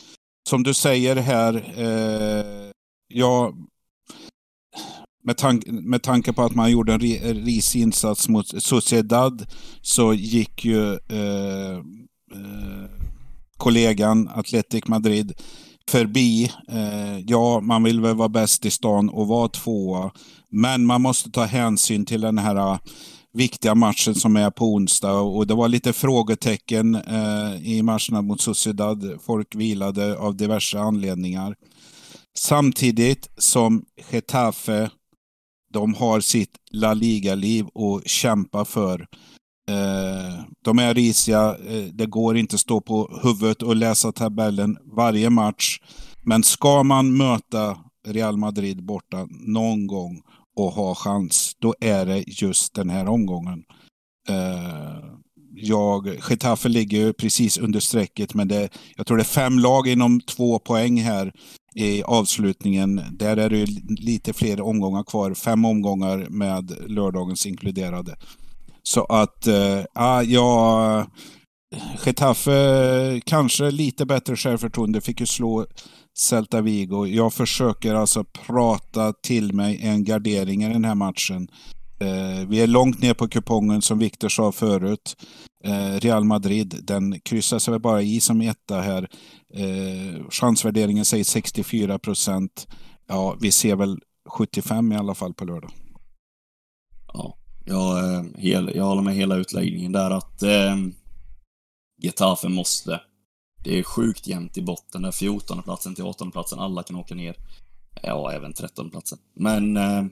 [0.50, 2.72] Som du säger här, eh,
[3.14, 3.54] ja,
[5.24, 9.46] med, tank, med tanke på att man gjorde en ri- risig insats mot Sociedad
[9.82, 11.78] så gick ju eh,
[12.34, 12.90] eh,
[13.58, 15.34] kollegan Atletic Madrid
[15.90, 16.52] förbi.
[16.70, 20.12] Eh, ja, man vill väl vara bäst i stan och vara tvåa.
[20.56, 22.78] Men man måste ta hänsyn till den här äh,
[23.34, 25.14] viktiga matchen som är på onsdag.
[25.14, 29.20] Och det var lite frågetecken eh, i matcherna mot Sociedad.
[29.26, 31.56] Folk vilade av diverse anledningar.
[32.38, 34.90] Samtidigt som Getafe,
[35.74, 39.08] de har sitt La Liga-liv att kämpa för.
[39.70, 44.78] Eh, de är risiga, eh, det går inte att stå på huvudet och läsa tabellen
[44.96, 45.80] varje match.
[46.22, 47.78] Men ska man möta
[48.08, 50.22] Real Madrid borta någon gång
[50.56, 53.64] och ha chans, då är det just den här omgången.
[54.30, 55.16] Eh,
[55.56, 59.88] jag, Getafe ligger ju precis under strecket, men det, jag tror det är fem lag
[59.88, 61.34] inom två poäng här
[61.76, 63.02] i avslutningen.
[63.12, 65.34] Där är det ju lite fler omgångar kvar.
[65.34, 68.16] Fem omgångar med lördagens inkluderade.
[68.84, 71.08] Så att, eh, ah, ja.
[72.06, 75.66] Getafe kanske lite bättre självförtroende, fick ju slå
[76.18, 77.06] Celta Vigo.
[77.06, 81.48] Jag försöker alltså prata till mig en gardering i den här matchen.
[82.00, 85.16] Eh, vi är långt ner på kupongen som Viktor sa förut.
[85.64, 89.10] Eh, Real Madrid, den kryssar sig väl bara i som etta här.
[89.54, 92.68] Eh, chansvärderingen säger 64 procent.
[93.08, 95.72] Ja, vi ser väl 75 i alla fall på lördag.
[97.14, 100.76] Ja, jag, eh, jag håller med hela utläggningen där att eh,
[102.02, 103.02] Getafe måste.
[103.66, 107.16] Det är sjukt jämnt i botten där 14 platsen till 18 platsen alla kan åka
[107.16, 107.36] ner.
[108.04, 109.18] Ja, även 13 platsen.
[109.34, 110.04] Men eh,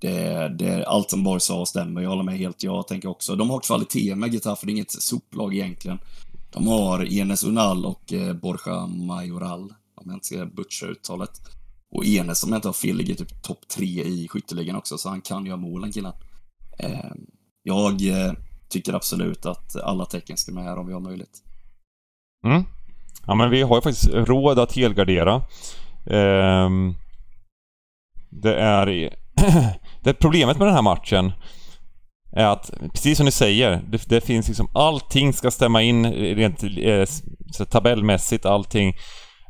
[0.00, 2.00] det, det, allt som Borg sa stämmer.
[2.00, 2.62] Jag håller med helt.
[2.62, 3.36] Jag tänker också.
[3.36, 4.66] De har kvalitet med Getafe.
[4.66, 5.98] Det är inget soplag egentligen.
[6.50, 9.74] De har Enes Unal och eh, Borja Majoral.
[9.94, 11.40] Om jag inte ska butcha uttalet.
[11.90, 15.08] Och Enes, om jag inte har fel, ligger typ topp tre i skytteligan också, så
[15.08, 16.12] han kan göra målen killen.
[16.78, 17.12] Eh,
[17.62, 18.32] jag eh,
[18.68, 21.42] tycker absolut att alla tecken ska med här om vi har möjlighet.
[22.46, 22.64] Mm.
[23.26, 25.34] Ja men vi har ju faktiskt råd att helgardera.
[26.06, 26.70] Eh,
[28.30, 29.14] det är...
[30.02, 31.32] det problemet med den här matchen
[32.32, 36.62] är att, precis som ni säger, det, det finns liksom allting ska stämma in rent
[36.62, 38.94] eh, tabellmässigt, allting.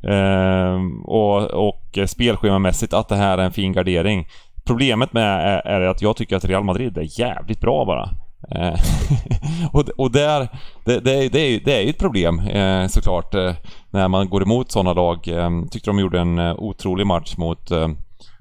[0.08, 4.26] Eh, och, och spelschemamässigt att det här är en fin gardering.
[4.66, 8.10] Problemet med är, är att jag tycker att Real Madrid är jävligt bra bara.
[8.48, 8.80] Eh,
[9.72, 10.48] och, och där,
[10.84, 13.52] det, det, det, är, det är ju ett problem eh, såklart eh,
[13.90, 15.28] när man går emot sådana lag.
[15.28, 17.88] Eh, tyckte de gjorde en eh, otrolig match mot, eh,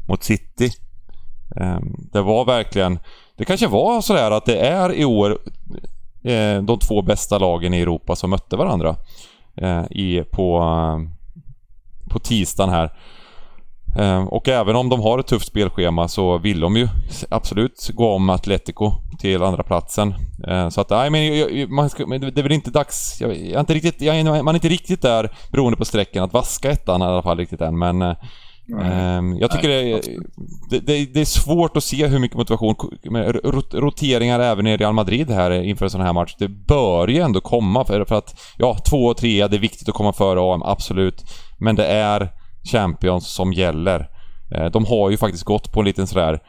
[0.08, 0.72] mot City.
[1.56, 1.80] Eh,
[2.12, 3.00] det var verkligen...
[3.38, 5.40] Det kanske var sådär att det är i år
[6.24, 8.96] eh, de två bästa lagen i Europa som mötte varandra
[9.90, 10.64] i, på,
[12.10, 12.92] på tisdagen här.
[13.98, 16.88] Ehm, och även om de har ett tufft spelschema så vill de ju
[17.30, 20.14] absolut gå om Atletico till andra platsen.
[20.48, 23.22] Ehm, så att, nej men, man ska, men det är väl inte dags...
[23.22, 26.34] Jag, jag är inte riktigt, jag man är inte riktigt där beroende på sträckan att
[26.34, 28.16] vaska ettan i alla fall riktigt än men...
[28.82, 29.38] Mm.
[29.38, 30.02] Jag tycker det,
[30.80, 32.76] det, det, är svårt att se hur mycket motivation
[33.74, 36.36] roteringar även i Real Madrid här inför en sån här match.
[36.40, 39.90] Det bör ju ändå komma för, för att ja, två och tre, det är viktigt
[39.90, 41.24] att komma före AM, absolut.
[41.58, 42.30] Men det är
[42.64, 44.10] Champions som gäller.
[44.56, 46.40] Eh, de har ju faktiskt gått på en liten sådär...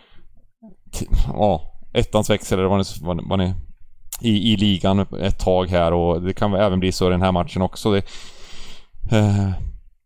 [1.26, 1.62] Ja,
[1.92, 3.54] ettans växel eller vad ni, vad ni
[4.20, 7.32] i, i ligan ett tag här och det kan även bli så i den här
[7.32, 7.92] matchen också.
[7.92, 8.02] Det,
[9.16, 9.50] eh,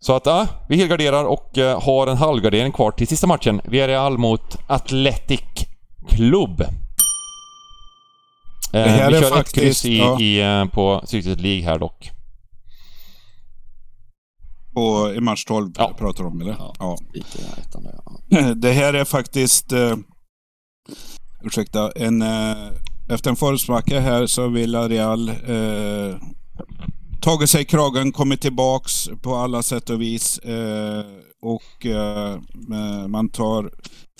[0.01, 3.61] så att ja, vi helgarderar och eh, har en halvgardering kvar till sista matchen.
[3.65, 5.41] Vi är Real mot Athletic
[6.09, 6.61] Club.
[8.73, 10.21] Eh, vi kör faktiskt, ett kryss i, ja.
[10.21, 12.11] i, eh, på Secret League här dock.
[14.75, 15.95] På, I match 12 ja.
[15.99, 16.57] pratar om, eller?
[16.59, 16.75] Ja.
[16.79, 16.99] ja.
[18.55, 19.73] Det här är faktiskt...
[19.73, 19.97] Uh,
[21.43, 21.93] ursäkta.
[21.93, 22.71] En, uh,
[23.09, 26.17] efter en förutspacka här så vill Real uh,
[27.25, 30.41] tagit sig kragen, kommit tillbaks på alla sätt och vis.
[30.49, 31.05] Uh,
[31.43, 33.71] och uh, man tar,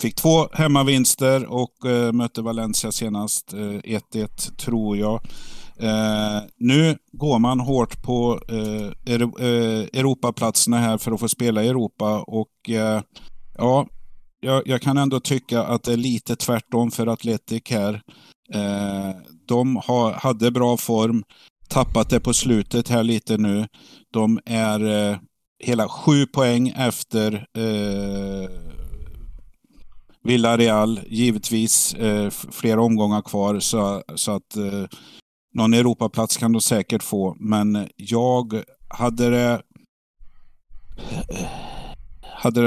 [0.01, 3.53] fick två hemmavinster och uh, mötte Valencia senast.
[3.53, 5.21] 1-1 tror jag.
[5.79, 11.67] Eh, nu går man hårt på eh, eh, Europaplatserna här för att få spela i
[11.67, 13.01] Europa och eh,
[13.57, 13.87] ja,
[14.39, 18.01] jag, jag, kan ändå tycka att det är lite tvärtom för Atletic här.
[18.53, 19.15] Eh,
[19.47, 21.23] de har, hade bra form,
[21.69, 23.67] tappat det på slutet här lite nu.
[24.13, 25.17] De är eh,
[25.63, 28.49] hela sju poäng efter eh,
[30.23, 34.83] Villarreal, givetvis eh, flera omgångar kvar så, så att eh,
[35.55, 39.61] någon Europaplats kan de säkert få, men jag hade det...
[42.21, 42.61] Hade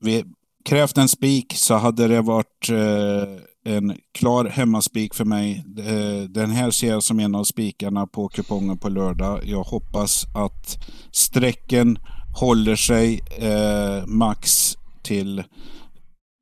[0.00, 0.24] det
[0.64, 5.64] krävt en spik så hade det varit eh, en klar hemmaspik för mig.
[5.78, 9.40] Eh, den här ser jag som en av spikarna på kupongen på lördag.
[9.44, 10.78] Jag hoppas att
[11.10, 11.98] strecken
[12.40, 15.44] håller sig eh, max till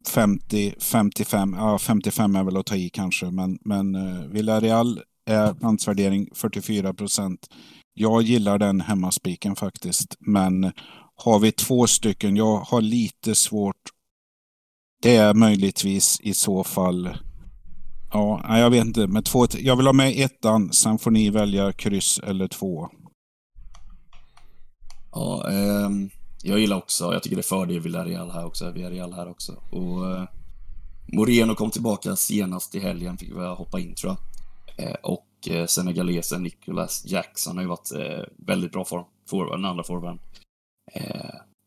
[0.09, 5.35] 50, 55, ja 55 är väl att ta i kanske, men, men eh, Villarreal Eh,
[5.35, 7.47] är pantsvärdering 44 procent.
[7.95, 10.73] Jag gillar den hemmaspiken faktiskt, men
[11.15, 13.77] har vi två stycken, jag har lite svårt.
[15.03, 17.17] Det är möjligtvis i så fall
[18.13, 19.07] Ja, jag vet inte.
[19.07, 22.89] Men två, jag vill ha med ettan, sen får ni välja kryss eller två.
[25.13, 25.91] Ja, eh,
[26.43, 29.53] jag gillar också, jag tycker det är fördel Villarreal här också, Villarreal här också.
[29.53, 30.25] Och eh,
[31.13, 34.32] Moreno kom tillbaka senast i helgen, fick vi hoppa in tror jag.
[34.77, 39.65] Eh, och eh, senegalesen Nicholas Jackson har ju varit eh, väldigt bra form, forward, den
[39.65, 40.19] andra forwarden.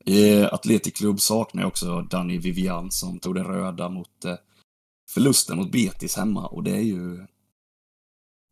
[0.05, 4.25] I Atletic Club saknar jag också Danny Vivian som tog det röda mot
[5.09, 7.25] förlusten mot Betis hemma och det är ju...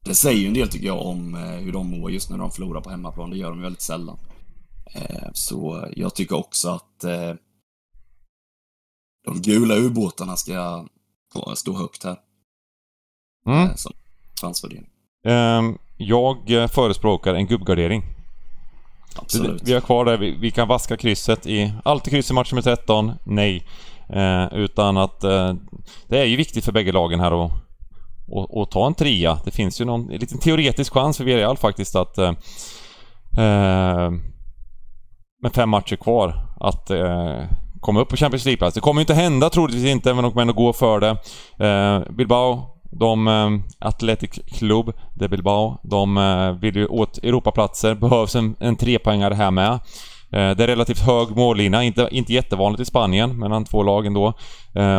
[0.05, 2.81] Det säger ju en del tycker jag om hur de mår just när de förlorar
[2.81, 3.29] på hemmaplan.
[3.29, 4.17] Det gör de väldigt sällan.
[5.33, 6.99] Så jag tycker också att
[9.25, 10.87] de gula ubåtarna ska
[11.55, 12.19] stå högt här.
[13.45, 13.77] Mm.
[13.77, 13.93] Som
[14.43, 14.85] chansvärdering.
[15.27, 18.03] Ehm, jag eh, förespråkar en gubbgardering.
[19.15, 19.61] Absolut.
[19.65, 21.73] Vi har kvar det, vi, kan vaska krysset i...
[21.83, 23.11] Alltid kryss i match nummer 13?
[23.23, 23.67] Nej.
[24.09, 25.23] Eh, utan att...
[25.23, 25.53] Eh,
[26.07, 27.51] det är ju viktigt för bägge lagen här att,
[28.35, 29.39] att, att ta en trea.
[29.45, 32.17] Det finns ju någon en liten teoretisk chans för Villarreal faktiskt att...
[32.17, 32.33] Eh,
[35.43, 36.91] med fem matcher kvar att
[37.79, 38.75] komma upp på Champions League-plats.
[38.75, 41.17] Det kommer ju inte hända troligtvis inte, men de kommer ändå gå för det.
[42.13, 43.27] Bilbao, de...
[43.27, 43.49] Eh,
[43.87, 47.95] Athletic Club de Bilbao, de eh, vill ju åt Europaplatser.
[47.95, 49.71] Behövs en, en trepoängare här med.
[49.71, 49.79] Eh,
[50.31, 54.33] det är relativt hög mållina, inte, inte jättevanligt i Spanien mellan två lag ändå.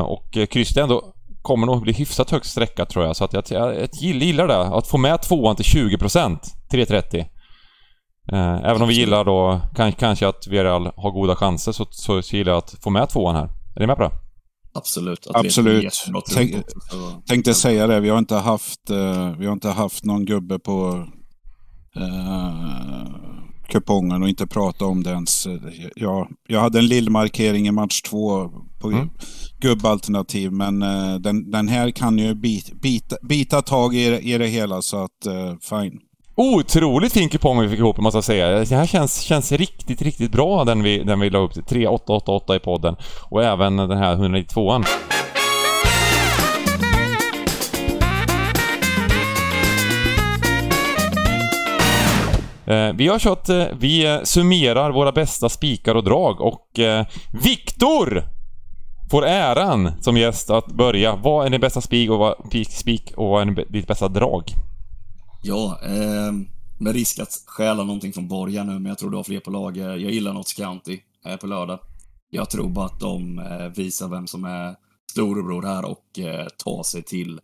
[0.05, 1.03] Och krysset ändå
[1.43, 3.17] kommer nog bli hyfsat högt sträckat tror jag.
[3.17, 4.59] Så att jag, jag, jag gillar det.
[4.59, 6.39] Att få med tvåan till 20%,
[6.73, 7.25] 3.30.
[8.65, 12.53] Även om vi gillar då kanske att Villarreal har goda chanser så, så, så gillar
[12.53, 13.45] jag att få med tvåan här.
[13.77, 14.24] Är ni med på det?
[14.75, 15.27] Absolut.
[15.35, 15.85] Absolut.
[16.35, 16.51] Tänk-
[17.27, 21.07] Tänkte säga det, vi har inte haft, eh, vi har inte haft någon gubbe på
[21.97, 23.07] eh,
[23.69, 25.47] kupongen och inte pratat om det ens.
[25.97, 28.49] Ja, jag hade en lill markering i match två
[28.81, 29.09] på Mm.
[29.61, 34.39] gubbalternativ, men eh, den, den här kan ju bit, bita, bita tag i, det- i
[34.39, 35.99] det hela så att eh, fine.
[36.37, 38.49] Otroligt fin kupong vi fick ihop måste jag säga.
[38.49, 41.63] Det här känns, känns riktigt, riktigt bra den vi, den vi la upp till.
[41.63, 42.97] 3888 i podden.
[43.29, 44.85] Och även den här 192an.
[52.67, 56.67] Eh, vi har kört, eh, vi eh, summerar våra bästa spikar och drag och
[57.43, 58.25] Viktor
[59.11, 61.17] får äran som gäst att börja.
[61.17, 62.35] Vad är din bästa spik och vad,
[62.69, 64.45] spik och vad är ditt bästa drag?
[65.47, 66.33] Ja, eh,
[66.79, 69.51] med risk att stjäla någonting från Borga nu, men jag tror du har fler på
[69.51, 69.89] lager.
[69.89, 71.79] Jag gillar Notts County eh, på lördag.
[72.31, 74.77] Jag tror bara att de eh, visar vem som är
[75.11, 77.41] storebror här och eh, tar sig till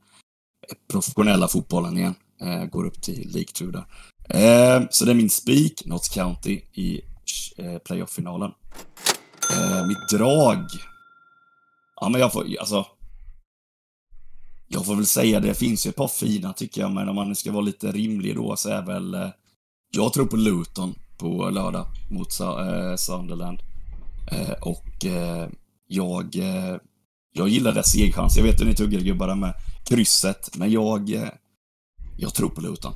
[0.92, 2.14] professionella fotbollen igen.
[2.40, 3.84] Eh, går upp till League 2 där.
[4.28, 7.00] Eh, så det är min spik, Notts County, i
[7.56, 8.50] eh, playoff-finalen.
[9.50, 10.64] Eh, mitt drag?
[12.00, 12.86] Ja, men jag får, alltså...
[14.72, 17.28] Jag får väl säga det, finns ju ett par fina tycker jag, men om man
[17.28, 19.14] nu ska vara lite rimlig då så är väl...
[19.14, 19.28] Eh,
[19.90, 23.60] jag tror på Luton på lördag mot eh, Sunderland.
[24.32, 25.04] Eh, och
[25.86, 26.36] jag...
[27.32, 28.36] Jag gillar deras segerchans.
[28.36, 31.30] Jag vet hur ni tuggar gubbar där med krysset, men jag...
[32.18, 32.92] Jag tror på Luton.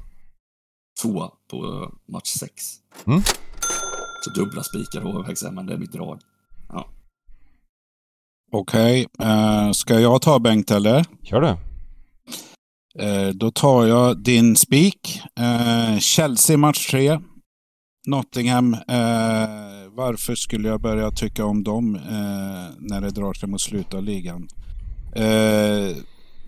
[1.03, 2.65] Tvåa på match sex.
[3.07, 3.23] Mm.
[4.25, 6.21] Så dubbla spikar HV men det är mitt drag.
[8.57, 11.05] Okej, eh, ska jag ta Bengt eller?
[11.23, 11.57] Kör du.
[13.05, 15.21] Eh, då tar jag din spik.
[15.41, 17.21] Eh, Chelsea match 3.
[18.07, 18.77] Nottingham.
[19.97, 21.93] Varför skulle jag börja tycka om dem
[22.79, 24.49] när det drar sig mot slutet av ligan?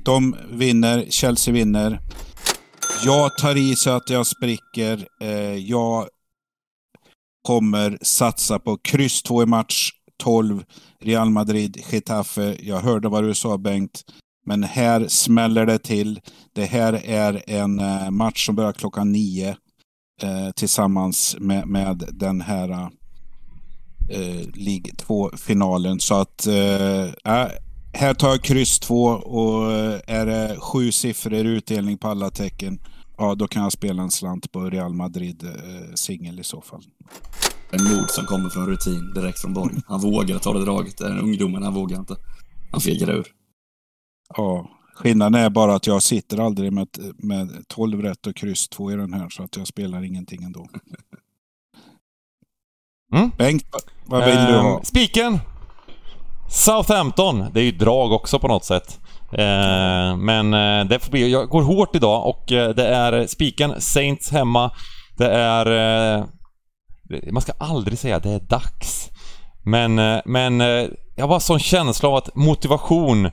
[0.05, 2.01] De vinner, Chelsea vinner.
[3.05, 5.09] Jag tar i så att jag spricker.
[5.57, 6.09] Jag
[7.43, 10.65] kommer satsa på kryss 2 i match 12.
[11.01, 12.57] Real Madrid, Getafe.
[12.61, 14.05] Jag hörde vad du sa Bengt.
[14.47, 16.21] Men här smäller det till.
[16.53, 19.57] Det här är en eh, match som börjar klockan nio
[20.23, 22.71] eh, tillsammans med, med den här
[24.11, 26.01] eh, League 2-finalen.
[26.01, 27.49] Så att eh, äh,
[27.97, 32.31] här tar jag kryss 2 och eh, är det sju siffror i utdelning på alla
[32.31, 32.79] tecken,
[33.17, 36.83] ja då kan jag spela en slant på Real Madrid eh, singel i så fall.
[37.71, 39.75] En mod som kommer från rutin direkt från Borg.
[39.87, 40.99] Han vågar ta det draget.
[40.99, 42.17] Den ungdomen, han vågar inte.
[42.73, 43.27] Han fegar ur.
[44.37, 48.93] Ja, skillnaden är bara att jag sitter aldrig med, med 12 rätt och kryss 2
[48.93, 50.69] i den här så att jag spelar ingenting ändå.
[53.13, 53.31] Mm.
[53.39, 53.65] Bengt,
[54.07, 54.77] vad vill du ha?
[54.77, 55.39] Ehm, Spiken!
[56.51, 57.45] Southampton.
[57.53, 59.01] Det är ju drag också på något sätt.
[59.33, 61.33] Ehm, men eh, det får bli...
[61.33, 64.71] Jag går hårt idag och eh, det är spiken Saints hemma.
[65.19, 65.67] Det är...
[66.19, 66.25] eh,
[67.33, 69.11] man ska aldrig säga att det är dags.
[69.62, 73.27] Men, eh, men eh, jag har bara sån känsla av att motivation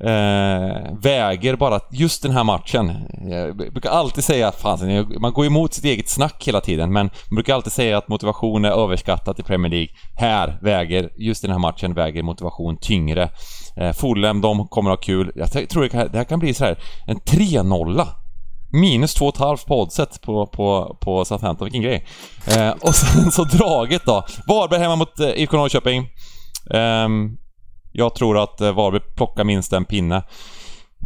[0.00, 2.92] eh, väger bara just den här matchen.
[3.30, 7.36] Jag brukar alltid säga, fan, man går emot sitt eget snack hela tiden, men man
[7.36, 9.88] brukar alltid säga att motivation är överskattat i Premier League.
[10.16, 13.30] Här väger, just i den här matchen väger motivation tyngre.
[13.76, 15.32] Eh, Fulham, de kommer ha kul.
[15.34, 18.06] Jag tror det, kan, det här kan bli så här en 3-0.
[18.72, 22.06] Minus 2,5 på oddset på, på, på Southampton, vilken grej.
[22.46, 24.24] Eh, och sen så draget då.
[24.46, 25.98] Varberg hemma mot eh, IFK Norrköping.
[26.74, 27.08] Eh,
[27.92, 30.22] jag tror att eh, Varberg plockar minst en pinne.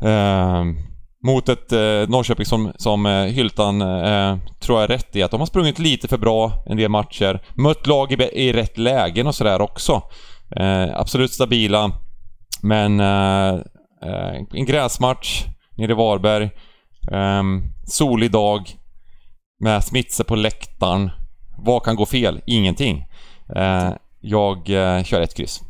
[0.04, 0.76] Ehm,
[1.24, 5.30] mot ett eh, Norrköping som, som eh, Hyltan eh, tror jag är rätt i att
[5.30, 7.42] de har sprungit lite för bra en del matcher.
[7.54, 10.02] Mött lag i, i rätt lägen och sådär också.
[10.56, 11.90] Eh, absolut stabila.
[12.62, 13.54] Men eh,
[14.02, 15.44] eh, en gräsmatch
[15.76, 16.50] nere i Varberg.
[17.12, 18.78] Um, solig dag.
[19.60, 21.10] Med Smitse på läktaren.
[21.58, 22.40] Vad kan gå fel?
[22.46, 23.04] Ingenting.
[23.56, 23.90] Uh,
[24.20, 25.62] jag uh, kör ett kryss.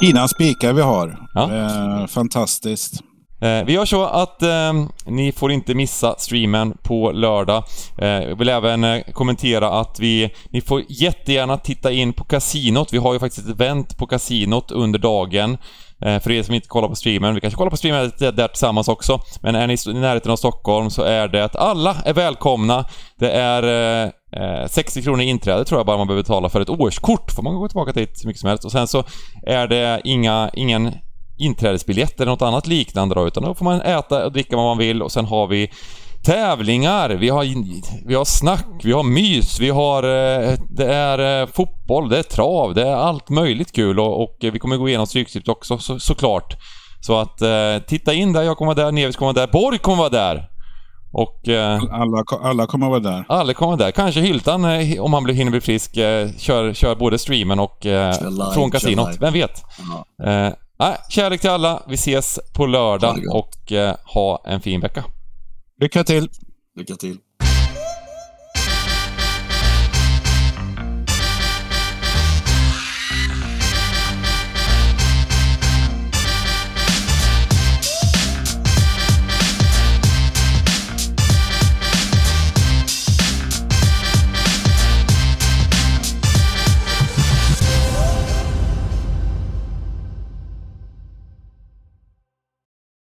[0.00, 1.18] Fina spikar vi har.
[1.34, 1.54] Ja.
[1.54, 3.02] Eh, fantastiskt.
[3.40, 4.72] Vi gör så att eh,
[5.06, 7.64] ni får inte missa streamen på lördag.
[7.98, 12.92] Eh, jag vill även eh, kommentera att vi, ni får jättegärna titta in på kasinot.
[12.92, 15.58] Vi har ju faktiskt ett event på kasinot under dagen.
[16.04, 18.88] Eh, för er som inte kollar på streamen, vi kanske kollar på streamen där tillsammans
[18.88, 19.20] också.
[19.42, 22.84] Men är ni i närheten av Stockholm så är det att alla är välkomna.
[23.18, 24.10] Det är eh,
[24.42, 27.30] eh, 60 kronor i inträde tror jag bara man behöver betala för ett årskort.
[27.30, 28.64] Får man gå tillbaka dit så mycket som helst.
[28.64, 29.04] Och sen så
[29.46, 30.92] är det inga, ingen
[31.38, 34.78] inträdesbiljett eller något annat liknande då, utan då får man äta och dricka vad man
[34.78, 35.70] vill och sen har vi
[36.24, 37.44] tävlingar, vi har,
[38.08, 40.02] vi har snack, vi har mys, vi har...
[40.02, 44.36] eh, Det är eh, fotboll, det är trav, det är allt möjligt kul och, och
[44.40, 46.56] vi kommer gå igenom Stryktipset också så, såklart.
[47.00, 49.78] Så att eh, titta in där, jag kommer vara där, Nevis kommer vara där, Borg
[49.78, 50.48] kommer vara där.
[51.12, 53.24] Och eh, Alla, alla kommer vara där.
[53.28, 53.90] alla kommer vara där.
[53.90, 57.86] Kanske Hyltan, eh, om han blir, hinner bli frisk, eh, kör, kör både streamen och
[57.86, 58.14] eh,
[58.54, 59.08] från kasinot.
[59.20, 59.62] Vem vet?
[60.18, 60.26] Ja.
[60.86, 61.82] Eh, kärlek till alla.
[61.88, 65.04] Vi ses på lördag och eh, ha en fin vecka.
[65.80, 66.28] Lycka till!
[66.74, 67.18] Lycka till.